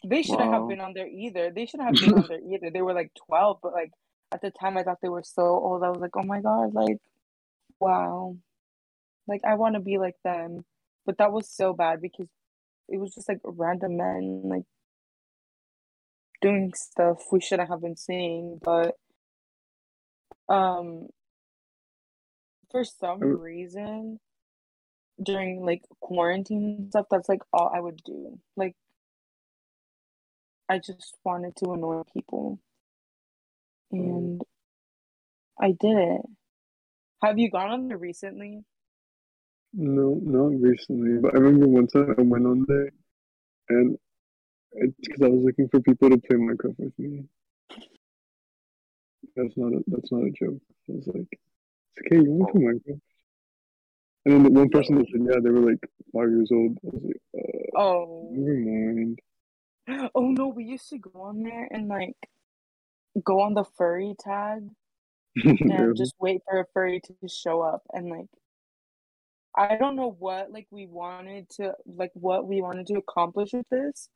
They 0.04 0.22
shouldn't 0.24 0.54
have 0.54 0.68
been 0.68 0.80
on 0.82 0.94
there 0.94 1.08
either. 1.08 1.52
They 1.52 1.66
shouldn't 1.66 1.88
have 1.90 2.00
been 2.00 2.14
on 2.14 2.28
there 2.28 2.40
either. 2.42 2.70
They 2.72 2.82
were 2.82 2.94
like 2.94 3.12
12, 3.28 3.60
but 3.62 3.74
like 3.74 3.92
at 4.32 4.42
the 4.42 4.52
time 4.52 4.78
I 4.78 4.84
thought 4.84 5.00
they 5.02 5.10
were 5.10 5.24
so 5.24 5.42
old. 5.42 5.84
I 5.84 5.90
was 5.90 6.00
like, 6.00 6.16
oh 6.16 6.24
my 6.24 6.42
God, 6.42 6.74
like, 6.74 6.98
wow. 7.80 8.38
Like, 9.28 9.42
I 9.46 9.56
want 9.56 9.76
to 9.76 9.80
be 9.82 9.98
like 9.98 10.16
them. 10.24 10.66
But 11.06 11.18
that 11.18 11.32
was 11.32 11.50
so 11.50 11.74
bad 11.74 12.02
because 12.02 12.28
it 12.88 12.98
was 13.00 13.14
just 13.14 13.28
like 13.30 13.40
random 13.44 13.98
men, 13.98 14.42
like, 14.46 14.64
doing 16.42 16.72
stuff 16.76 17.24
we 17.32 17.42
shouldn't 17.42 17.70
have 17.70 17.82
been 17.82 17.98
seeing. 17.98 18.60
But, 18.62 18.96
um, 20.48 21.08
for 22.72 22.84
some 22.84 23.22
Oh. 23.24 23.26
reason, 23.38 24.20
during 25.22 25.66
like 25.66 25.84
quarantine 26.00 26.88
stuff, 26.90 27.08
that's 27.12 27.28
like 27.30 27.42
all 27.52 27.72
I 27.74 27.80
would 27.80 28.02
do. 28.06 28.40
Like, 28.56 28.76
I 30.70 30.78
just 30.78 31.18
wanted 31.24 31.56
to 31.58 31.74
annoy 31.74 32.04
people. 32.14 32.60
And 33.92 34.42
I 35.60 35.70
did 35.70 35.98
it. 35.98 36.22
Have 37.24 37.40
you 37.40 37.50
gone 37.50 37.72
on 37.72 37.88
there 37.88 37.98
recently? 37.98 38.64
No, 39.74 40.20
not 40.24 40.62
recently. 40.62 41.20
But 41.20 41.36
I 41.36 41.40
remember 41.40 41.68
one 41.68 41.88
time 41.88 42.16
I 42.18 42.22
went 42.22 42.46
on 42.46 42.66
there, 42.68 42.92
and 43.70 43.98
it's 44.74 44.96
because 45.00 45.24
I 45.24 45.28
was 45.30 45.44
looking 45.44 45.70
for 45.70 45.80
people 45.82 46.10
to 46.10 46.18
play 46.18 46.38
Minecraft 46.38 46.76
with 46.78 46.98
me. 47.00 47.26
That's 49.36 49.58
not 49.58 49.74
a 49.74 49.84
that's 49.88 50.12
not 50.12 50.24
a 50.24 50.32
joke. 50.32 50.62
I 50.90 50.94
was 50.94 51.08
like, 51.08 51.28
it's 51.32 52.06
okay, 52.06 52.24
you 52.24 52.32
want 52.32 52.54
to 52.54 52.60
play 52.60 52.68
Minecraft? 52.68 53.02
And 54.26 54.34
then 54.34 54.44
the 54.44 54.52
one 54.52 54.70
person 54.70 54.96
that 54.96 55.08
said 55.12 55.22
yeah, 55.24 55.40
they 55.44 55.50
were 55.50 55.72
like 55.72 55.84
five 56.14 56.30
years 56.30 56.52
old. 56.52 56.78
I 56.84 56.90
was 56.94 57.04
like, 57.04 57.22
uh, 57.38 57.80
Oh, 57.80 58.30
never 58.32 58.54
mind. 58.54 59.20
Oh 60.16 60.30
no, 60.32 60.48
we 60.48 60.64
used 60.64 60.90
to 60.90 60.98
go 60.98 61.22
on 61.22 61.44
there 61.44 61.68
and 61.72 61.88
like 61.88 62.16
go 63.24 63.42
on 63.42 63.54
the 63.54 63.66
furry 63.78 64.14
tag 64.20 64.70
and 65.36 65.96
just 65.98 66.14
wait 66.20 66.42
for 66.50 66.60
a 66.60 66.66
furry 66.74 67.02
to 67.02 67.14
show 67.28 67.62
up 67.62 67.84
and 67.94 68.10
like 68.10 68.28
I 69.56 69.78
don't 69.78 69.96
know 69.96 70.16
what 70.18 70.52
like 70.52 70.68
we 70.72 70.86
wanted 70.86 71.50
to 71.58 71.74
like 71.86 72.12
what 72.14 72.48
we 72.48 72.62
wanted 72.62 72.88
to 72.88 72.96
accomplish 72.96 73.52
with 73.54 73.68
this, 73.70 74.10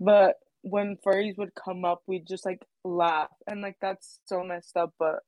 but 0.00 0.36
when 0.62 0.96
furries 1.04 1.36
would 1.38 1.54
come 1.54 1.84
up, 1.84 2.02
we'd 2.06 2.26
just 2.26 2.46
like 2.46 2.62
laugh 2.84 3.30
and 3.46 3.60
like 3.60 3.76
that's 3.80 4.20
so 4.26 4.42
messed 4.42 4.76
up, 4.76 4.92
but 4.98 5.20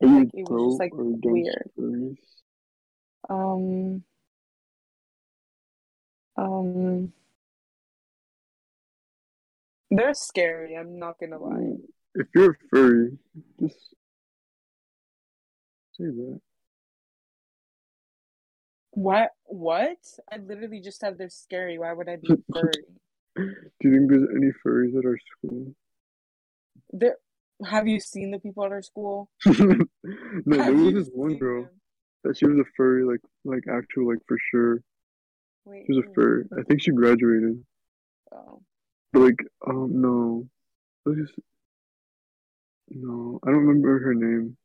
like, 0.00 0.30
it 0.34 0.48
was 0.48 0.72
just, 0.72 0.80
like, 0.80 0.90
weird. 0.94 1.70
furries? 1.78 2.16
um 3.30 4.02
um 6.36 7.12
they're 9.96 10.14
scary, 10.14 10.76
I'm 10.76 10.98
not 10.98 11.18
gonna 11.20 11.38
lie. 11.38 11.54
Mm. 11.54 11.76
If 12.14 12.26
you're 12.34 12.52
a 12.52 12.54
furry, 12.70 13.18
just 13.60 13.94
say 15.98 16.04
that. 16.04 16.40
What 18.92 19.30
what? 19.44 19.96
I 20.30 20.36
literally 20.36 20.80
just 20.80 21.00
said 21.00 21.16
they're 21.16 21.28
scary. 21.30 21.78
Why 21.78 21.92
would 21.92 22.08
I 22.08 22.16
be 22.16 22.28
furry? 22.52 22.84
Do 23.36 23.88
you 23.88 23.92
think 23.92 24.10
there's 24.10 24.28
any 24.36 24.50
furries 24.64 24.98
at 24.98 25.06
our 25.06 25.18
school? 25.38 25.74
There 26.92 27.16
have 27.64 27.86
you 27.88 28.00
seen 28.00 28.30
the 28.30 28.38
people 28.38 28.64
at 28.64 28.72
our 28.72 28.82
school? 28.82 29.30
no, 29.46 29.76
there 30.46 30.72
was 30.74 30.94
this 30.94 31.10
one 31.14 31.38
girl 31.38 31.62
them? 31.62 31.70
that 32.24 32.36
she 32.36 32.46
was 32.46 32.58
a 32.58 32.64
furry, 32.76 33.04
like 33.04 33.20
like 33.44 33.62
actual, 33.70 34.08
like 34.08 34.18
for 34.28 34.36
sure. 34.50 34.82
Wait, 35.64 35.84
She 35.86 35.94
was 35.94 36.04
a 36.04 36.12
furry. 36.12 36.44
I 36.58 36.62
think 36.64 36.82
she 36.82 36.90
graduated, 36.90 37.64
Oh. 38.34 38.62
Like, 39.14 39.38
um, 39.66 40.00
no, 40.00 40.46
was 41.04 41.16
just 41.16 41.34
no. 42.88 43.38
I 43.44 43.50
don't 43.50 43.66
remember 43.66 43.98
her 44.00 44.14
name, 44.14 44.56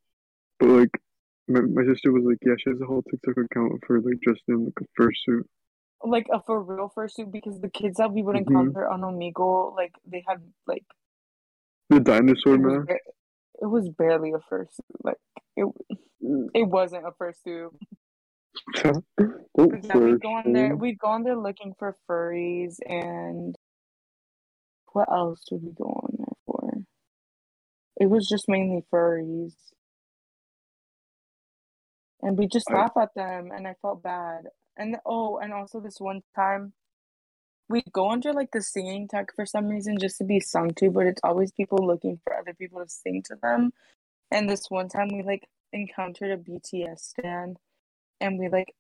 but 0.60 0.70
like, 0.70 1.02
my 1.48 1.62
my 1.62 1.86
sister 1.86 2.12
was 2.12 2.24
like, 2.26 2.38
yeah, 2.46 2.56
she 2.58 2.70
has 2.70 2.82
a 2.82 2.86
whole 2.86 3.04
TikTok 3.04 3.38
account 3.38 3.84
for 3.86 4.02
like 4.02 4.20
dressed 4.22 4.42
in 4.48 4.66
like 4.66 4.74
a 4.82 5.02
fursuit. 5.02 5.44
Like 6.04 6.28
a 6.32 6.42
for 6.44 6.62
real 6.62 6.92
fursuit 6.96 7.32
because 7.32 7.60
the 7.60 7.70
kids 7.70 7.98
that 7.98 8.12
we 8.12 8.22
would 8.22 8.36
Mhm. 8.36 8.48
encounter 8.48 8.88
on 8.88 9.02
Omegle, 9.02 9.76
like 9.76 9.94
they 10.06 10.24
had 10.28 10.42
like 10.68 10.86
The 11.90 12.00
dinosaur 12.00 12.56
it 12.56 12.62
was, 12.62 12.86
ba- 12.86 13.00
it 13.62 13.66
was 13.66 13.90
barely 13.90 14.32
a 14.32 14.40
fursuit. 14.54 14.86
Like 15.04 15.18
it 15.56 15.66
it 16.54 16.68
wasn't 16.68 17.06
a 17.08 17.12
fursuit. 17.12 17.70
Yeah, 18.76 19.00
we'd 19.56 20.22
go 20.22 20.34
on 20.34 20.54
there. 20.54 20.76
We'd 20.76 21.00
go 21.00 21.08
on 21.08 21.24
there 21.24 21.36
looking 21.38 21.74
for 21.80 21.96
furries, 22.08 22.78
and 22.86 23.56
what 24.94 25.12
else 25.12 25.44
did 25.50 25.64
we 25.64 25.72
go 25.72 25.86
on 25.86 26.16
there 26.18 26.38
for? 26.46 26.72
It 28.00 28.10
was 28.10 28.28
just 28.28 28.48
mainly 28.48 28.84
furries, 28.94 29.56
and 32.22 32.38
we 32.38 32.48
just 32.48 32.72
laugh 32.72 32.94
at 33.00 33.14
them, 33.16 33.52
and 33.52 33.68
I 33.68 33.76
felt 33.82 34.04
bad. 34.04 34.48
And 34.78 34.98
oh, 35.06 35.38
and 35.38 35.54
also 35.54 35.80
this 35.80 36.00
one 36.00 36.22
time, 36.36 36.74
we'd 37.70 37.92
go 37.92 38.12
under 38.12 38.34
like 38.34 38.52
the 38.52 38.62
singing 38.62 39.08
tech 39.08 39.34
for 39.36 39.46
some 39.46 39.68
reason 39.68 39.98
just 40.00 40.18
to 40.20 40.24
be 40.24 40.40
sung 40.40 40.72
to, 40.76 40.92
but 40.92 41.08
it's 41.08 41.22
always 41.24 41.52
people 41.52 41.86
looking 41.86 42.20
for 42.24 42.36
other 42.36 42.54
people 42.54 42.82
to 42.84 42.90
sing 42.90 43.24
to 43.28 43.36
them. 43.42 43.72
And 44.32 44.50
this 44.50 44.70
one 44.70 44.90
time, 44.90 45.10
we 45.12 45.24
like 45.24 45.48
encountered 45.74 46.32
a 46.32 46.38
BTS 46.38 47.00
stand, 47.00 47.58
and 48.22 48.40
we 48.40 48.50
like 48.50 48.74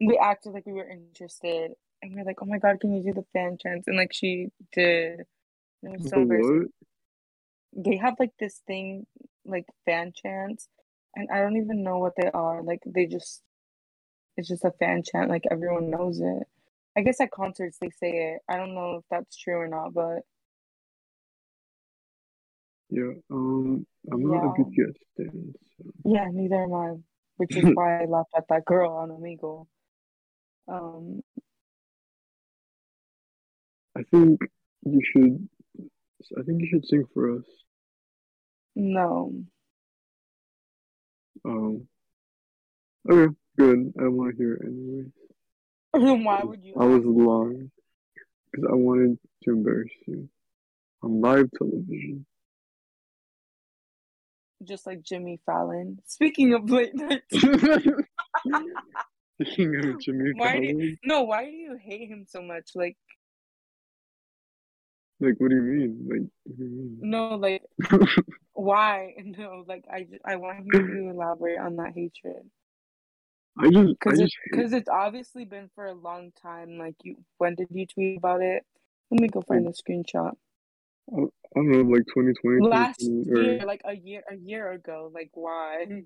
we 0.00 0.18
acted 0.18 0.52
like 0.52 0.66
we 0.66 0.72
were 0.72 0.88
interested 0.88 1.72
and 2.02 2.14
we 2.14 2.20
are 2.20 2.24
like, 2.24 2.42
oh 2.42 2.46
my 2.46 2.58
god, 2.58 2.80
can 2.80 2.94
you 2.94 3.02
do 3.02 3.14
the 3.14 3.26
fan 3.32 3.58
chants? 3.60 3.88
And 3.88 3.96
like 3.96 4.12
she 4.12 4.48
did. 4.72 5.20
And 5.82 5.94
it 5.94 6.00
was 6.00 6.10
so 6.10 6.16
The 6.16 6.22
embarrassing. 6.22 6.60
what? 6.60 6.68
They 7.74 7.96
have 7.96 8.16
like 8.18 8.32
this 8.38 8.60
thing, 8.66 9.06
like 9.44 9.66
fan 9.86 10.12
chants, 10.14 10.68
and 11.16 11.28
I 11.30 11.40
don't 11.40 11.56
even 11.56 11.82
know 11.82 11.98
what 11.98 12.14
they 12.16 12.30
are. 12.30 12.62
Like 12.62 12.80
they 12.86 13.06
just, 13.06 13.42
it's 14.36 14.48
just 14.48 14.64
a 14.64 14.72
fan 14.72 15.02
chant. 15.04 15.30
Like 15.30 15.44
everyone 15.50 15.90
knows 15.90 16.20
it. 16.20 16.44
I 16.96 17.02
guess 17.02 17.20
at 17.20 17.30
concerts 17.30 17.78
they 17.80 17.90
say 17.90 18.34
it. 18.34 18.42
I 18.48 18.56
don't 18.58 18.74
know 18.74 18.96
if 18.96 19.04
that's 19.10 19.36
true 19.36 19.56
or 19.56 19.68
not, 19.68 19.94
but 19.94 20.20
Yeah. 22.90 23.12
Um, 23.30 23.86
I'm 24.12 24.22
not 24.28 24.44
a 24.44 24.48
Yeah. 24.48 24.52
BTS 24.52 24.96
fan. 25.16 25.54
So. 25.78 25.84
yeah, 26.04 26.26
neither 26.32 26.62
am 26.64 26.74
I. 26.74 26.94
Which 27.36 27.56
is 27.56 27.64
why 27.74 28.02
I 28.02 28.04
laughed 28.04 28.32
at 28.36 28.48
that 28.48 28.64
girl 28.64 28.92
on 28.92 29.10
Omegle. 29.10 29.66
Um, 30.68 31.22
I 33.96 34.02
think 34.10 34.40
you 34.84 35.00
should. 35.12 35.48
I 36.38 36.42
think 36.42 36.60
you 36.60 36.68
should 36.70 36.86
sing 36.86 37.04
for 37.12 37.36
us. 37.38 37.44
no. 38.74 39.32
Um. 41.44 41.88
Okay, 43.10 43.34
good. 43.58 43.92
I 43.98 44.02
don't 44.02 44.16
want 44.16 44.30
to 44.30 44.36
hear 44.36 44.54
it 44.54 44.62
anyway. 44.64 45.04
Then 45.92 46.24
why 46.24 46.42
would 46.42 46.62
you? 46.64 46.74
I 46.78 46.84
was 46.84 47.04
lying 47.04 47.70
because 48.50 48.68
I 48.70 48.74
wanted 48.74 49.18
to 49.44 49.50
embarrass 49.50 49.90
you 50.06 50.28
on 51.02 51.20
live 51.20 51.50
television. 51.58 52.26
just 54.64 54.86
like 54.86 55.02
Jimmy 55.02 55.40
Fallon. 55.44 55.98
Speaking 56.06 56.54
of 56.54 56.70
late 56.70 56.94
night, 56.94 57.22
Speaking 59.42 59.74
of 59.76 60.00
Jimmy 60.00 60.30
Why 60.36 60.60
do 60.60 60.66
Fallon, 60.66 60.98
no, 61.04 61.22
why 61.22 61.44
do 61.44 61.50
you 61.50 61.76
hate 61.82 62.08
him 62.08 62.24
so 62.28 62.40
much? 62.40 62.70
Like, 62.74 62.96
like, 65.22 65.34
what 65.38 65.50
do 65.50 65.56
you 65.56 65.62
mean? 65.62 66.06
Like, 66.08 66.28
what 66.44 66.58
do 66.58 66.64
you 66.64 66.98
no, 67.00 67.36
like, 67.36 67.62
why? 68.52 69.14
No, 69.24 69.64
like, 69.66 69.84
I, 69.90 70.06
I 70.24 70.36
want 70.36 70.66
you 70.66 70.72
to 70.72 71.10
elaborate 71.10 71.58
on 71.58 71.76
that 71.76 71.92
hatred 71.94 72.50
I 73.58 73.68
just, 73.68 73.98
because 73.98 74.20
it's 74.20 74.36
because 74.50 74.72
it's 74.72 74.88
obviously 74.88 75.44
been 75.44 75.68
for 75.74 75.86
a 75.86 75.92
long 75.92 76.32
time. 76.40 76.78
Like, 76.78 76.94
you, 77.02 77.16
when 77.38 77.54
did 77.54 77.68
you 77.70 77.86
tweet 77.86 78.16
about 78.16 78.40
it? 78.40 78.64
Let 79.10 79.20
me 79.20 79.28
go 79.28 79.42
find 79.42 79.66
the 79.66 79.72
screenshot. 79.72 80.32
I 81.12 81.26
don't 81.54 81.70
know, 81.70 81.82
like 81.82 82.06
2020, 82.06 82.66
Last 82.66 83.00
2020, 83.00 83.30
or 83.30 83.42
year, 83.42 83.66
like 83.66 83.82
a 83.84 83.94
year, 83.94 84.22
a 84.30 84.36
year 84.36 84.72
ago. 84.72 85.10
Like, 85.12 85.30
why? 85.34 86.04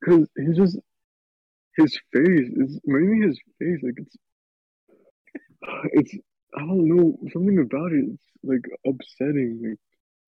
because 0.00 0.28
he's 0.36 0.56
just 0.56 0.78
his 1.76 1.98
face 2.12 2.48
is 2.56 2.80
mainly 2.84 3.26
his 3.26 3.38
face. 3.58 3.80
Like 3.82 3.98
it's, 3.98 4.16
it's 5.92 6.16
I 6.56 6.60
don't 6.60 6.88
know 6.88 7.18
something 7.32 7.58
about 7.58 7.92
it. 7.92 8.04
It's 8.12 8.22
like 8.42 8.64
upsetting. 8.86 9.76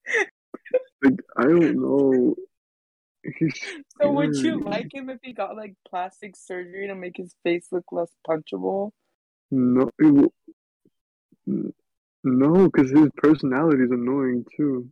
Like, 0.04 0.30
like 1.02 1.20
I 1.36 1.42
don't 1.44 1.80
know. 1.80 2.34
He's 3.38 3.60
So 4.00 4.12
would 4.12 4.36
you 4.36 4.60
like 4.60 4.92
him 4.92 5.10
if 5.10 5.18
he 5.22 5.32
got 5.32 5.56
like 5.56 5.74
plastic 5.88 6.36
surgery 6.36 6.86
to 6.86 6.94
make 6.94 7.16
his 7.16 7.34
face 7.42 7.68
look 7.72 7.84
less 7.92 8.10
punchable? 8.26 8.92
No, 9.50 9.90
it 9.98 10.32
no, 12.24 12.68
because 12.68 12.90
his 12.90 13.08
personality 13.16 13.84
is 13.84 13.90
annoying 13.90 14.44
too. 14.56 14.90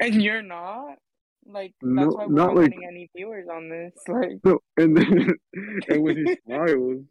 And 0.00 0.22
you're 0.22 0.42
not? 0.42 0.98
Like 1.46 1.74
that's 1.82 1.82
No, 1.82 2.08
why 2.08 2.26
we're 2.26 2.32
not 2.32 2.56
like 2.56 2.70
getting 2.70 2.86
any 2.86 3.10
viewers 3.14 3.48
on 3.48 3.68
this. 3.68 3.92
Like 4.08 4.38
no, 4.44 4.60
and 4.76 4.96
then 4.96 5.34
and 5.88 6.02
when 6.02 6.16
he 6.16 6.36
smiles, 6.46 7.04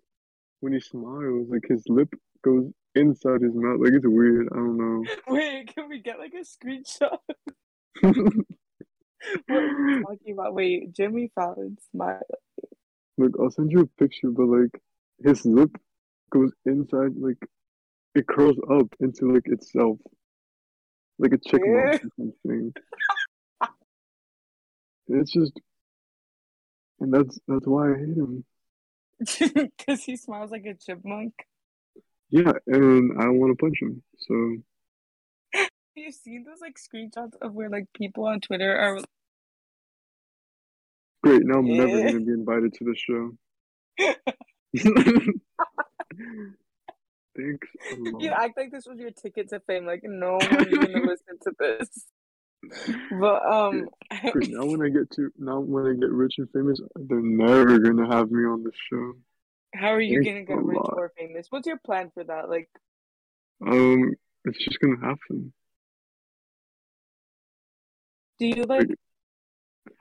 when 0.64 0.72
he 0.72 0.80
smiles, 0.80 1.50
like 1.50 1.66
his 1.68 1.84
lip 1.90 2.08
goes 2.42 2.72
inside 2.96 3.42
his 3.42 3.54
mouth. 3.54 3.82
Like 3.82 3.92
it's 3.92 4.08
weird. 4.08 4.48
I 4.54 4.56
don't 4.56 4.78
know. 4.78 5.04
wait, 5.28 5.76
can 5.76 5.90
we 5.90 6.00
get 6.00 6.18
like 6.20 6.34
a 6.34 6.46
screenshot? 6.46 7.18
What 9.48 9.58
are 9.58 9.90
you 9.90 10.04
talking 10.04 10.34
about? 10.34 10.54
Wait, 10.54 10.94
Jimmy 10.94 11.32
Fallon 11.34 11.78
smile. 11.92 12.20
Look, 13.18 13.32
I'll 13.40 13.52
send 13.52 13.72
you 13.72 13.82
a 13.82 14.02
picture, 14.02 14.30
but 14.32 14.48
like 14.48 14.82
his 15.24 15.46
lip 15.46 15.72
goes 16.30 16.52
inside, 16.66 17.12
like 17.18 17.38
it 18.16 18.28
curls 18.28 18.58
up 18.70 18.88
into 19.00 19.32
like 19.34 19.46
itself, 19.46 19.98
like 21.20 21.32
a 21.32 21.38
chicken 21.38 21.70
or 21.70 22.00
something. 22.18 22.74
It's 25.08 25.32
just, 25.32 25.54
and 27.00 27.14
that's 27.14 27.40
that's 27.48 27.66
why 27.66 27.92
I 27.92 27.98
hate 27.98 28.18
him. 28.18 28.44
Because 29.78 30.04
he 30.04 30.16
smiles 30.18 30.52
like 30.52 30.66
a 30.66 30.74
chipmunk. 30.74 31.34
Yeah, 32.30 32.52
and 32.68 33.20
I 33.20 33.26
don't 33.26 33.40
want 33.40 33.58
to 33.58 33.64
punch 33.64 33.82
him. 33.82 34.02
So 34.18 34.34
You've 35.54 35.70
you 35.96 36.12
seen 36.12 36.46
those 36.46 36.62
like 36.62 36.78
screenshots 36.78 37.36
of 37.42 37.54
where 37.54 37.70
like 37.70 37.86
people 37.94 38.26
on 38.26 38.40
Twitter 38.42 38.76
are 38.76 39.00
great. 41.24 41.44
Now 41.46 41.60
I'm 41.60 41.68
never 41.78 41.98
Eh. 42.00 42.12
gonna 42.12 42.26
be 42.26 42.32
invited 42.32 42.74
to 42.76 42.84
the 42.86 42.96
show. 42.96 43.38
Thanks 47.36 47.68
you 48.20 48.30
act 48.30 48.58
like 48.58 48.72
this 48.72 48.86
was 48.86 49.00
your 49.00 49.10
ticket 49.12 49.50
to 49.50 49.60
fame, 49.62 49.86
like 49.88 50.02
no 50.04 50.34
one's 50.34 50.48
gonna 50.48 51.00
listen 51.02 51.38
to 51.44 51.52
this. 51.60 52.06
But 53.20 53.46
um 53.46 53.90
Now 54.36 54.66
when 54.66 54.82
I 54.82 54.90
get 54.90 55.10
to 55.12 55.32
now 55.38 55.60
when 55.60 55.86
I 55.88 55.94
get 55.94 56.10
rich 56.12 56.36
and 56.38 56.50
famous, 56.52 56.80
they're 56.96 57.22
never 57.22 57.80
gonna 57.80 58.08
have 58.14 58.32
me 58.32 58.44
on 58.46 58.64
the 58.64 58.72
show. 58.90 59.14
how 59.74 59.90
are 59.94 60.02
you 60.02 60.24
Thanks 60.24 60.30
gonna 60.30 60.46
get 60.46 60.64
rich 60.66 60.78
lot. 60.78 60.94
or 60.98 61.12
famous? 61.18 61.48
What's 61.50 61.68
your 61.68 61.78
plan 61.78 62.12
for 62.14 62.24
that? 62.24 62.50
Like 62.50 62.70
Um, 63.66 64.14
it's 64.46 64.64
just 64.64 64.80
gonna 64.80 65.00
happen. 65.00 65.54
do 68.40 68.48
you 68.48 68.64
like 68.64 68.90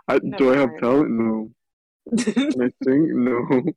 I 0.09 0.18
do 0.18 0.53
I 0.53 0.57
have 0.59 0.79
talent? 0.79 1.11
No. 1.11 1.51
Can 2.18 2.62
I 2.62 2.70
sing? 2.85 3.25
No. 3.25 3.46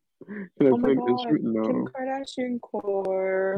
Can 0.57 0.67
I 0.67 0.71
Oh 0.71 0.77
play 0.79 0.91
an 0.93 1.01
instrument? 1.07 1.43
Kim 1.43 1.53
No. 1.53 1.87
Kardashian 1.93 2.59
core. 2.61 3.57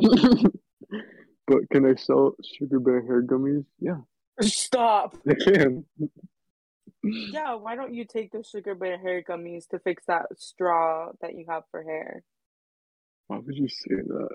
but 1.48 1.70
can 1.72 1.86
I 1.86 1.96
sell 1.96 2.34
sugar 2.58 2.80
bear 2.80 3.02
hair 3.06 3.22
gummies? 3.24 3.64
Yeah, 3.80 4.02
Stop. 4.42 5.16
I 5.28 5.34
can. 5.44 5.86
Yeah, 7.04 7.56
why 7.56 7.76
don't 7.76 7.94
you 7.94 8.06
take 8.06 8.32
the 8.32 8.44
sugar 8.44 8.76
bear 8.76 8.98
hair 8.98 9.24
gummies 9.24 9.68
to 9.70 9.80
fix 9.80 10.04
that 10.08 10.26
straw 10.38 11.12
that 11.22 11.36
you 11.36 11.46
have 11.50 11.64
for 11.72 11.84
hair? 11.84 12.24
Why 13.28 13.38
would 13.38 13.56
you 13.56 13.68
say 13.68 13.96
that? 13.96 14.30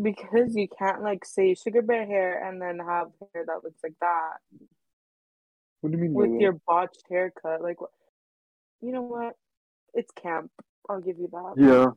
Because 0.00 0.54
you 0.56 0.66
can't 0.78 1.02
like 1.02 1.24
say 1.24 1.54
sugar 1.54 1.82
bear 1.82 2.06
hair 2.06 2.42
and 2.48 2.60
then 2.60 2.78
have 2.78 3.08
hair 3.32 3.44
that 3.46 3.62
looks 3.62 3.80
like 3.82 3.94
that 4.00 4.38
What 5.80 5.92
do 5.92 5.98
you 5.98 6.02
mean 6.04 6.14
with 6.14 6.30
that? 6.32 6.40
your 6.40 6.58
botched 6.66 7.04
haircut. 7.08 7.62
Like, 7.62 7.76
you 8.80 8.92
know 8.92 9.02
what? 9.02 9.34
It's 9.94 10.10
camp. 10.20 10.50
I'll 10.88 11.00
give 11.00 11.18
you 11.18 11.28
that. 11.32 11.54
Yeah, 11.56 11.90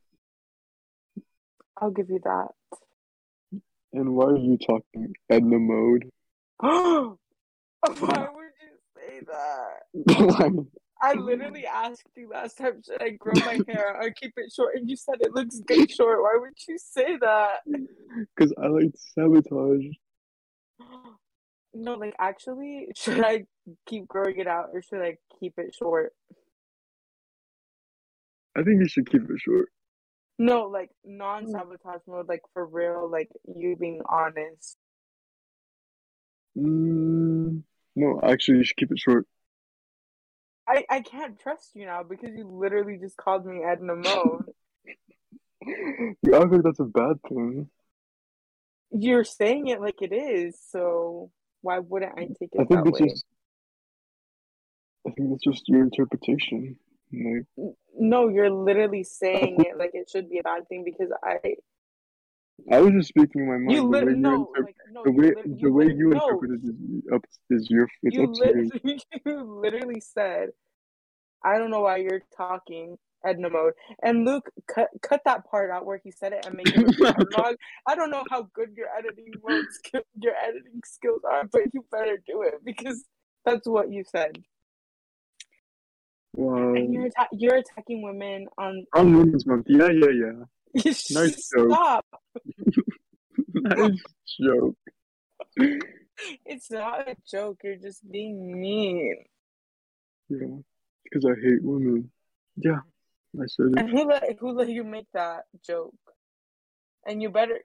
I'll 1.81 1.91
give 1.91 2.09
you 2.09 2.19
that. 2.23 2.49
and 3.93 4.13
why 4.15 4.25
are 4.25 4.37
you 4.37 4.57
talking 4.57 5.13
Edna 5.29 5.57
mode? 5.59 6.11
Why 6.59 7.15
would 7.87 8.53
you 8.61 8.75
say 8.95 9.21
that? 9.27 10.65
I 11.01 11.13
literally 11.13 11.65
asked 11.65 12.07
you 12.15 12.29
last 12.29 12.57
time, 12.57 12.81
should 12.83 13.01
I 13.01 13.11
grow 13.11 13.33
my 13.35 13.59
hair 13.67 13.95
or 14.01 14.09
keep 14.11 14.33
it 14.37 14.51
short? 14.51 14.75
And 14.75 14.89
you 14.89 14.95
said 14.95 15.15
it 15.19 15.33
looks 15.33 15.59
good 15.59 15.91
short. 15.91 16.21
Why 16.21 16.37
would 16.39 16.53
you 16.67 16.77
say 16.79 17.17
that? 17.21 17.57
Because 18.35 18.53
I 18.61 18.67
like 18.67 18.91
sabotage. 18.95 19.85
No, 21.79 21.93
like 21.93 22.15
actually, 22.17 22.87
should 22.95 23.23
I 23.23 23.45
keep 23.85 24.07
growing 24.07 24.39
it 24.39 24.47
out 24.47 24.69
or 24.73 24.81
should 24.81 25.01
I 25.01 25.17
keep 25.39 25.53
it 25.57 25.75
short? 25.75 26.11
I 28.55 28.63
think 28.63 28.79
you 28.79 28.87
should 28.87 29.07
keep 29.07 29.21
it 29.21 29.39
short. 29.39 29.69
No, 30.39 30.63
like 30.63 30.89
non 31.05 31.45
mm. 31.45 31.51
sabotage 31.51 32.01
mode, 32.07 32.27
like 32.27 32.41
for 32.53 32.65
real, 32.65 33.07
like 33.11 33.29
you 33.45 33.75
being 33.75 34.01
honest. 34.09 34.77
Mm, 36.57 37.63
no, 37.95 38.19
actually, 38.23 38.59
you 38.59 38.63
should 38.63 38.77
keep 38.77 38.91
it 38.91 38.99
short. 38.99 39.27
I, 40.67 40.83
I 40.89 41.01
can't 41.01 41.39
trust 41.39 41.75
you 41.75 41.85
now 41.85 42.03
because 42.03 42.35
you 42.35 42.45
literally 42.45 42.97
just 42.97 43.15
called 43.15 43.45
me 43.45 43.63
Edna 43.63 43.95
Mode. 43.95 44.45
You 46.23 46.35
act 46.35 46.51
like 46.51 46.63
that's 46.63 46.79
a 46.79 46.85
bad 46.85 47.17
thing. 47.27 47.69
You're 48.91 49.25
saying 49.25 49.67
it 49.67 49.81
like 49.81 50.01
it 50.01 50.13
is, 50.13 50.57
so 50.71 51.29
why 51.61 51.79
wouldn't 51.79 52.13
I 52.17 52.27
take 52.27 52.49
it 52.53 52.61
I 52.61 52.63
think 52.63 52.85
that 52.85 52.87
it's 52.87 52.99
way? 53.01 53.07
just. 53.09 53.25
I 55.05 55.11
think 55.11 55.29
that's 55.29 55.43
just 55.43 55.67
your 55.67 55.81
interpretation. 55.81 56.77
Like, 57.11 57.73
No, 57.97 58.29
you're 58.29 58.51
literally 58.51 59.03
saying 59.03 59.57
it 59.59 59.77
like 59.77 59.91
it 59.93 60.09
should 60.09 60.29
be 60.29 60.39
a 60.39 60.43
bad 60.43 60.69
thing 60.69 60.83
because 60.85 61.11
I 61.23 61.55
I 62.71 62.81
was 62.81 62.91
just 62.93 63.09
speaking 63.09 63.47
my 63.47 63.57
mind. 63.57 63.71
you 63.71 63.81
the 63.81 63.87
way 63.87 63.99
you 64.11 64.15
no 64.17 64.47
inter- 64.55 64.63
like 64.63 64.75
no 64.91 65.03
the 65.03 65.11
you 65.11 65.17
way 65.17 65.33
lit- 65.35 65.61
the 65.61 65.71
way 65.71 65.85
you 65.85 66.09
no 66.09 66.41
is 66.43 67.13
up 67.13 67.25
is 67.49 67.69
your 67.69 67.87
it's 68.03 68.15
you 68.15 68.23
up 68.23 68.33
to 68.33 68.39
you. 68.39 68.71
literally 68.83 69.01
you 69.25 69.43
literally 69.43 69.99
said 70.01 70.49
I 71.43 71.57
don't 71.57 71.69
know 71.69 71.81
why 71.81 71.97
you're 71.97 72.23
talking 72.35 72.97
Edna 73.25 73.49
mode 73.49 73.73
and 74.03 74.25
Luke 74.25 74.49
cut 74.67 74.89
cut 75.01 75.21
that 75.25 75.45
part 75.49 75.69
out 75.71 75.85
where 75.85 75.99
he 76.03 76.11
said 76.11 76.33
it 76.33 76.45
and 76.45 76.55
make 76.55 76.67
it 76.67 77.55
I 77.87 77.95
don't 77.95 78.09
know 78.11 78.23
how 78.29 78.49
good 78.53 78.69
your 78.75 78.87
editing 78.97 79.33
mode 79.43 79.65
skill, 79.71 80.01
your 80.19 80.33
editing 80.35 80.81
skills 80.85 81.21
are, 81.29 81.45
but 81.51 81.61
you 81.73 81.85
better 81.91 82.17
do 82.27 82.41
it 82.43 82.55
because 82.63 83.05
that's 83.45 83.67
what 83.67 83.91
you 83.91 84.03
said. 84.03 84.37
Wow. 86.33 86.73
And 86.75 86.93
you're 86.93 87.05
atta- 87.07 87.29
you're 87.31 87.55
attacking 87.55 88.03
women 88.03 88.47
on. 88.57 88.85
On 88.93 89.15
Women's 89.17 89.45
Month. 89.47 89.65
Yeah, 89.69 89.89
yeah, 89.89 90.09
yeah. 90.09 90.43
Nice 90.73 91.07
joke. 91.11 91.71
Stop! 91.71 92.05
nice 93.53 94.03
joke. 94.39 94.75
It's 96.45 96.71
not 96.71 97.07
a 97.07 97.15
joke. 97.29 97.59
You're 97.63 97.77
just 97.77 98.09
being 98.09 98.59
mean. 98.59 99.25
Yeah, 100.29 100.57
because 101.03 101.25
I 101.25 101.39
hate 101.41 101.63
women. 101.63 102.11
Yeah, 102.55 102.79
I 103.35 103.45
said 103.47 103.67
it. 103.67 103.79
And 103.79 103.89
who 103.89 104.05
let 104.05 104.37
who 104.39 104.51
let 104.51 104.69
you 104.69 104.83
make 104.83 105.07
that 105.13 105.43
joke? 105.65 105.93
And 107.05 107.21
you 107.21 107.29
better. 107.29 107.59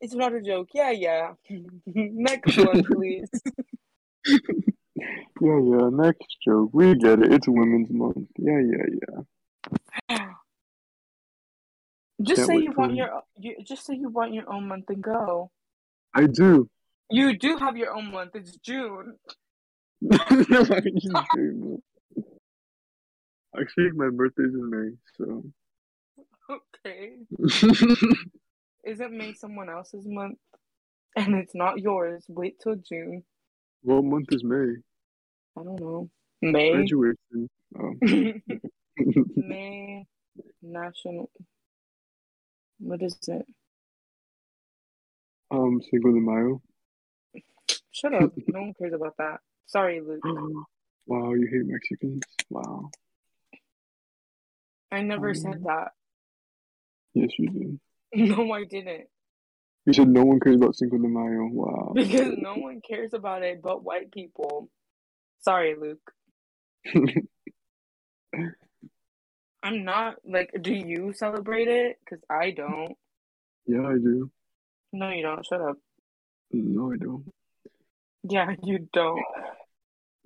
It's 0.00 0.14
not 0.14 0.32
a 0.32 0.40
joke. 0.40 0.68
Yeah, 0.74 0.90
yeah. 0.90 1.32
Next 1.86 2.56
one, 2.56 2.82
please. 2.84 3.28
Yeah, 5.40 5.58
yeah. 5.62 5.88
Next 5.90 6.36
joke. 6.44 6.70
We 6.72 6.94
get 6.94 7.20
it. 7.20 7.32
It's 7.32 7.48
Women's 7.48 7.90
Month. 7.90 8.28
Yeah, 8.38 8.60
yeah, 8.60 9.24
yeah. 10.10 10.28
Just 12.22 12.36
Can't 12.36 12.48
say 12.48 12.56
you 12.58 12.72
want 12.76 12.94
your 12.94 13.22
you 13.38 13.56
just 13.64 13.86
say 13.86 13.94
you 13.94 14.08
want 14.08 14.34
your 14.34 14.52
own 14.52 14.68
month 14.68 14.84
and 14.88 15.02
go. 15.02 15.50
I 16.14 16.26
do. 16.26 16.68
You 17.10 17.36
do 17.36 17.56
have 17.56 17.76
your 17.76 17.94
own 17.94 18.10
month. 18.10 18.32
It's 18.34 18.56
June. 18.56 19.16
no, 20.00 20.18
I 20.30 20.80
do. 20.80 21.82
Actually, 23.58 23.90
my 23.92 24.10
birthday's 24.10 24.54
in 24.54 24.70
May, 24.70 24.90
so. 25.16 25.44
Okay. 26.84 27.16
Isn't 28.84 29.12
May 29.12 29.34
someone 29.34 29.68
else's 29.68 30.06
month? 30.06 30.38
And 31.16 31.34
it's 31.34 31.54
not 31.54 31.78
yours. 31.80 32.24
Wait 32.28 32.56
till 32.62 32.76
June. 32.76 33.24
what 33.82 34.04
month 34.04 34.28
is 34.30 34.44
May? 34.44 34.76
I 35.56 35.62
don't 35.62 35.80
know. 35.80 36.08
May. 36.42 36.72
Graduation. 36.72 37.50
Oh. 37.78 37.92
May 39.36 40.06
National. 40.62 41.30
What 42.80 43.02
is 43.02 43.16
it? 43.28 43.46
um, 45.50 45.80
Cinco 45.90 46.12
de 46.12 46.20
Mayo. 46.20 46.62
Shut 47.90 48.14
up. 48.14 48.32
no 48.48 48.60
one 48.60 48.74
cares 48.78 48.92
about 48.94 49.16
that. 49.18 49.40
Sorry, 49.66 50.00
Luke. 50.00 50.24
wow, 51.06 51.32
you 51.34 51.48
hate 51.50 51.66
Mexicans? 51.66 52.22
Wow. 52.48 52.90
I 54.92 55.02
never 55.02 55.34
said 55.34 55.54
Um, 55.56 55.62
that. 55.64 55.88
Yes, 57.14 57.30
you 57.38 57.48
did. 57.50 57.80
No, 58.36 58.50
I 58.52 58.64
didn't. 58.64 59.06
You 59.86 59.92
said 59.92 60.08
no 60.08 60.24
one 60.24 60.40
cares 60.40 60.56
about 60.56 60.74
Cinco 60.76 60.98
de 60.98 61.06
Mayo. 61.08 61.48
Wow. 61.52 61.92
Because 61.94 62.34
no 62.38 62.54
one 62.56 62.80
cares 62.80 63.12
about 63.14 63.42
it 63.42 63.60
but 63.62 63.82
white 63.84 64.10
people. 64.12 64.68
Sorry, 65.40 65.74
Luke. 65.80 66.12
I'm 69.62 69.84
not 69.84 70.16
like. 70.24 70.50
Do 70.60 70.72
you 70.72 71.12
celebrate 71.14 71.68
it? 71.68 71.98
Because 72.04 72.24
I 72.30 72.50
don't. 72.50 72.94
yeah, 73.66 73.86
I 73.86 73.94
do. 73.94 74.30
No, 74.92 75.10
you 75.10 75.22
don't. 75.22 75.44
Shut 75.46 75.60
up. 75.60 75.76
No, 76.52 76.92
I 76.92 76.96
don't. 76.96 77.24
Yeah, 78.22 78.54
you 78.62 78.88
don't. 78.92 79.22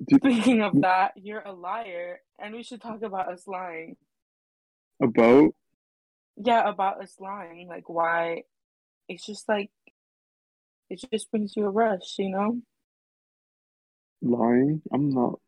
Do- 0.08 0.18
Speaking 0.18 0.62
of 0.62 0.80
that, 0.82 1.12
you're 1.16 1.42
a 1.44 1.52
liar, 1.52 2.20
and 2.38 2.54
we 2.54 2.62
should 2.62 2.80
talk 2.80 3.02
about 3.02 3.32
us 3.32 3.46
lying. 3.46 3.96
About 5.02 5.54
Yeah, 6.36 6.68
about 6.68 7.02
us 7.02 7.14
lying. 7.20 7.68
Like 7.68 7.88
why? 7.88 8.42
It's 9.08 9.26
just 9.26 9.48
like 9.48 9.70
it 10.90 11.04
just 11.12 11.30
brings 11.30 11.54
you 11.56 11.66
a 11.66 11.70
rush, 11.70 12.14
you 12.18 12.30
know. 12.30 12.60
lying? 14.22 14.82
I'm 14.92 15.10
not. 15.10 15.38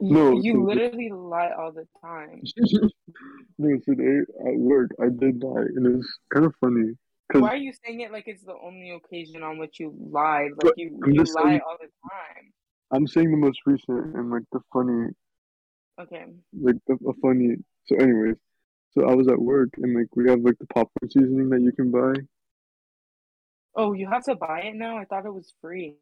No, 0.00 0.40
you 0.40 0.64
literally 0.64 1.10
lie 1.10 1.50
all 1.58 1.72
the 1.72 1.86
time. 2.00 2.42
no, 3.58 3.78
today 3.84 4.20
at 4.46 4.56
work 4.58 4.90
I 5.00 5.06
did 5.08 5.42
lie, 5.42 5.62
and 5.76 5.98
it's 5.98 6.18
kind 6.32 6.46
of 6.46 6.54
funny. 6.60 6.92
Why 7.32 7.48
are 7.50 7.56
you 7.56 7.72
saying 7.84 8.00
it 8.00 8.12
like 8.12 8.24
it's 8.28 8.44
the 8.44 8.54
only 8.62 8.90
occasion 8.90 9.42
on 9.42 9.58
which 9.58 9.80
you 9.80 9.94
lied? 10.10 10.50
Like 10.62 10.74
you, 10.76 10.98
I'm 11.02 11.12
you 11.12 11.20
lie 11.20 11.42
saying- 11.42 11.60
all 11.66 11.76
the 11.80 11.88
time. 12.10 12.52
I'm 12.92 13.06
saying 13.06 13.30
the 13.30 13.36
most 13.36 13.60
recent 13.66 14.14
and 14.14 14.30
like 14.30 14.44
the 14.52 14.60
funny, 14.72 15.08
Okay. 16.00 16.26
like 16.60 16.76
the 16.86 16.94
a 17.08 17.12
funny. 17.22 17.56
So, 17.86 17.96
anyways, 17.96 18.36
so 18.92 19.08
I 19.08 19.14
was 19.14 19.26
at 19.28 19.38
work 19.40 19.70
and 19.78 19.94
like 19.96 20.14
we 20.14 20.28
have 20.30 20.40
like 20.40 20.58
the 20.58 20.66
popcorn 20.66 21.10
seasoning 21.10 21.48
that 21.50 21.60
you 21.62 21.72
can 21.72 21.90
buy. 21.90 22.12
Oh, 23.74 23.92
you 23.94 24.08
have 24.08 24.22
to 24.24 24.36
buy 24.36 24.60
it 24.60 24.74
now? 24.76 24.98
I 24.98 25.06
thought 25.06 25.26
it 25.26 25.34
was 25.34 25.52
free. 25.60 25.96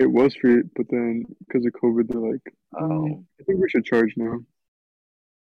It 0.00 0.10
was 0.10 0.34
free, 0.34 0.62
but 0.74 0.86
then 0.90 1.24
because 1.46 1.64
of 1.66 1.72
COVID, 1.74 2.08
they're 2.08 2.20
like, 2.32 2.54
Oh, 2.74 2.88
"Mm, 2.88 3.24
I 3.38 3.44
think 3.44 3.60
we 3.60 3.68
should 3.68 3.84
charge 3.84 4.14
now. 4.16 4.38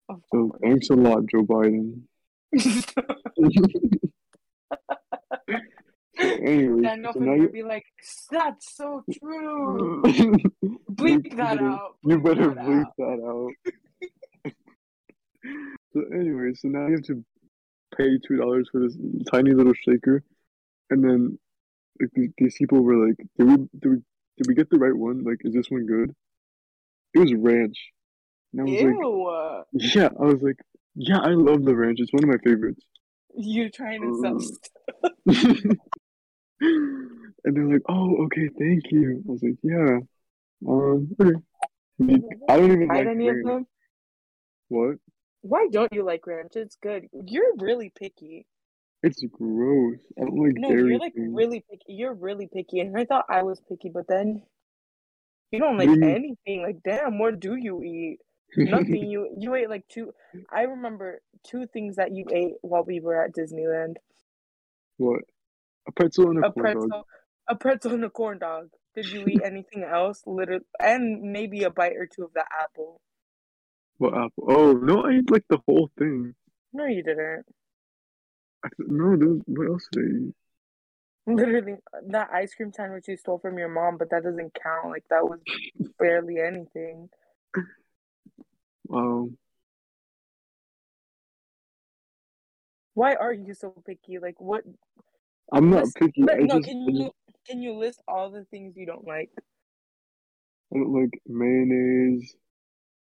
of 0.10 0.22
So 0.32 0.50
course. 0.50 0.60
thanks 0.62 0.90
a 0.92 0.94
lot, 0.96 1.26
Joe 1.32 1.44
Biden. 1.44 2.02
Anyways, 6.18 6.84
Daniel 6.84 7.12
so 7.14 7.20
you 7.24 7.42
you. 7.42 7.50
be 7.50 7.64
like, 7.64 7.84
that's 8.32 8.74
so 8.78 9.04
true. 9.20 10.02
you 10.08 10.80
Bleep 10.92 11.24
that 11.36 11.58
better- 11.58 11.68
out. 11.68 11.98
You 12.06 12.20
better 12.22 12.54
that 12.54 12.64
bleep 12.66 12.86
out. 12.86 12.94
that 12.98 13.20
out. 14.48 14.54
so 15.94 16.02
anyway, 16.14 16.54
so 16.54 16.70
now 16.70 16.88
you 16.88 16.94
have 16.94 17.04
to 17.04 17.24
pay 17.98 18.18
two 18.28 18.38
dollars 18.38 18.70
for 18.72 18.80
this 18.80 18.96
tiny 19.32 19.52
little 19.52 19.74
shaker, 19.74 20.24
and 20.90 21.04
then 21.04 21.38
like 22.00 22.12
these, 22.14 22.30
these 22.38 22.56
people 22.58 22.82
were 22.82 23.08
like, 23.08 23.18
"Did 23.38 23.48
we 23.48 23.56
did 23.80 23.90
we 23.92 23.98
did 24.38 24.48
we 24.48 24.56
get 24.56 24.70
the 24.70 24.78
right 24.78 24.96
one? 24.96 25.24
Like, 25.24 25.40
is 25.42 25.54
this 25.54 25.70
one 25.70 25.86
good?" 25.86 26.16
It 27.14 27.20
was 27.20 27.34
ranch, 27.34 27.78
and 28.54 28.62
I 28.62 28.66
was 28.66 28.82
like, 28.82 29.96
"Yeah." 29.96 30.10
I 30.20 30.26
was 30.26 30.42
like, 30.42 30.60
"Yeah, 30.96 31.20
I 31.20 31.30
love 31.30 31.64
the 31.64 31.76
ranch. 31.76 32.00
It's 32.00 32.14
one 32.14 32.24
of 32.24 32.30
my 32.30 32.38
favorites." 32.44 32.86
You're 33.38 33.70
trying 33.70 34.02
to 34.02 34.22
sell 34.22 34.36
Mm. 34.36 34.42
stuff. 34.42 35.78
and 36.62 37.56
they're 37.56 37.66
like, 37.66 37.82
"Oh, 37.90 38.26
okay, 38.26 38.50
thank 38.60 38.92
you." 38.92 39.24
I 39.28 39.32
was 39.32 39.44
like, 39.44 39.58
"Yeah, 39.64 40.00
um, 40.68 41.16
okay." 41.20 41.40
I 42.50 42.58
don't 42.58 42.72
even 42.72 42.88
like 42.88 43.08
any 43.08 43.28
of 43.28 43.36
ranch. 43.36 43.46
them? 43.46 43.68
What? 44.68 44.98
Why 45.42 45.68
don't 45.72 45.94
you 45.94 46.04
like 46.04 46.26
ranch? 46.28 46.56
It's 46.56 46.76
good. 46.82 47.08
You're 47.14 47.54
really 47.58 47.92
picky. 47.96 48.48
It's 49.06 49.24
gross. 49.32 50.00
I 50.20 50.26
don't 50.26 50.36
like 50.38 50.56
No, 50.56 50.70
dairy 50.70 50.90
you're 50.90 51.00
like 51.00 51.14
things. 51.14 51.34
really 51.34 51.62
picky. 51.70 51.94
You're 51.94 52.14
really 52.14 52.48
picky, 52.48 52.80
and 52.80 52.98
I 52.98 53.06
thought 53.06 53.26
I 53.30 53.44
was 53.44 53.62
picky, 53.70 53.90
but 53.90 54.08
then 54.08 54.44
you 55.52 55.60
don't 55.60 55.78
like 55.78 55.90
anything. 56.02 56.64
Like, 56.64 56.78
damn, 56.84 57.20
what 57.20 57.40
do 57.40 57.56
you 57.56 57.84
eat? 57.84 58.20
Nothing. 58.58 59.06
You 59.10 59.30
you 59.38 59.56
ate 59.56 59.70
like 59.70 59.88
two. 59.88 60.14
I 60.52 60.64
remember 60.64 61.22
two 61.44 61.68
things 61.68 61.98
that 61.98 62.16
you 62.16 62.26
ate 62.32 62.56
while 62.62 62.84
we 62.84 63.00
were 63.00 63.22
at 63.24 63.34
Disneyland: 63.36 63.96
what? 64.98 65.22
A 65.88 65.92
pretzel 65.92 66.30
and 66.32 66.44
a, 66.44 66.48
a 66.48 66.52
corn 66.52 66.64
pretzel, 66.64 66.88
dog. 66.90 67.06
a 67.50 67.56
pretzel, 67.56 67.94
and 67.94 68.06
a 68.06 68.10
corn 68.10 68.40
dog. 68.40 68.70
Did 68.96 69.12
you 69.12 69.26
eat 69.28 69.42
anything 69.44 69.84
else? 69.84 70.24
Literally, 70.26 70.66
and 70.80 71.22
maybe 71.32 71.64
a 71.64 71.70
bite 71.70 71.98
or 71.98 72.08
two 72.08 72.24
of 72.24 72.34
the 72.34 72.46
apple. 72.62 73.02
What 73.98 74.14
apple? 74.14 74.46
Oh 74.48 74.72
no, 74.74 75.04
I 75.04 75.18
ate 75.18 75.30
like 75.32 75.46
the 75.50 75.60
whole 75.68 75.92
thing. 75.98 76.36
No, 76.74 76.86
you 76.86 77.04
didn't. 77.04 77.46
No, 78.80 79.16
was, 79.16 79.42
what 79.46 79.68
else 79.68 79.88
did 79.92 80.04
I 80.04 80.28
eat? 80.28 80.36
Literally, 81.28 81.76
that 82.10 82.30
ice 82.32 82.54
cream 82.54 82.72
sandwich 82.72 83.08
you 83.08 83.18
stole 83.18 83.40
from 83.40 83.58
your 83.58 83.70
mom, 83.70 83.98
but 83.98 84.10
that 84.12 84.24
doesn't 84.24 84.56
count. 84.62 84.90
Like 84.90 85.06
that 85.10 85.24
was 85.24 85.40
barely 86.00 86.40
anything. 86.40 87.10
Wow. 88.88 89.30
Why 92.94 93.16
are 93.16 93.34
you 93.34 93.56
so 93.56 93.74
picky? 93.86 94.20
Like 94.20 94.40
what? 94.40 94.64
I'm 95.52 95.72
not 95.72 95.86
List, 95.86 95.98
picky. 95.98 96.24
I 96.30 96.36
no, 96.42 96.60
just, 96.60 96.70
can 96.70 96.88
you 96.88 97.12
can 97.48 97.62
you 97.64 97.74
list 97.74 98.02
all 98.08 98.30
the 98.30 98.46
things 98.46 98.78
you 98.78 98.86
don't 98.86 99.06
like? 99.08 99.32
I 100.72 100.78
don't 100.78 100.94
like 100.94 101.20
mayonnaise, 101.28 102.36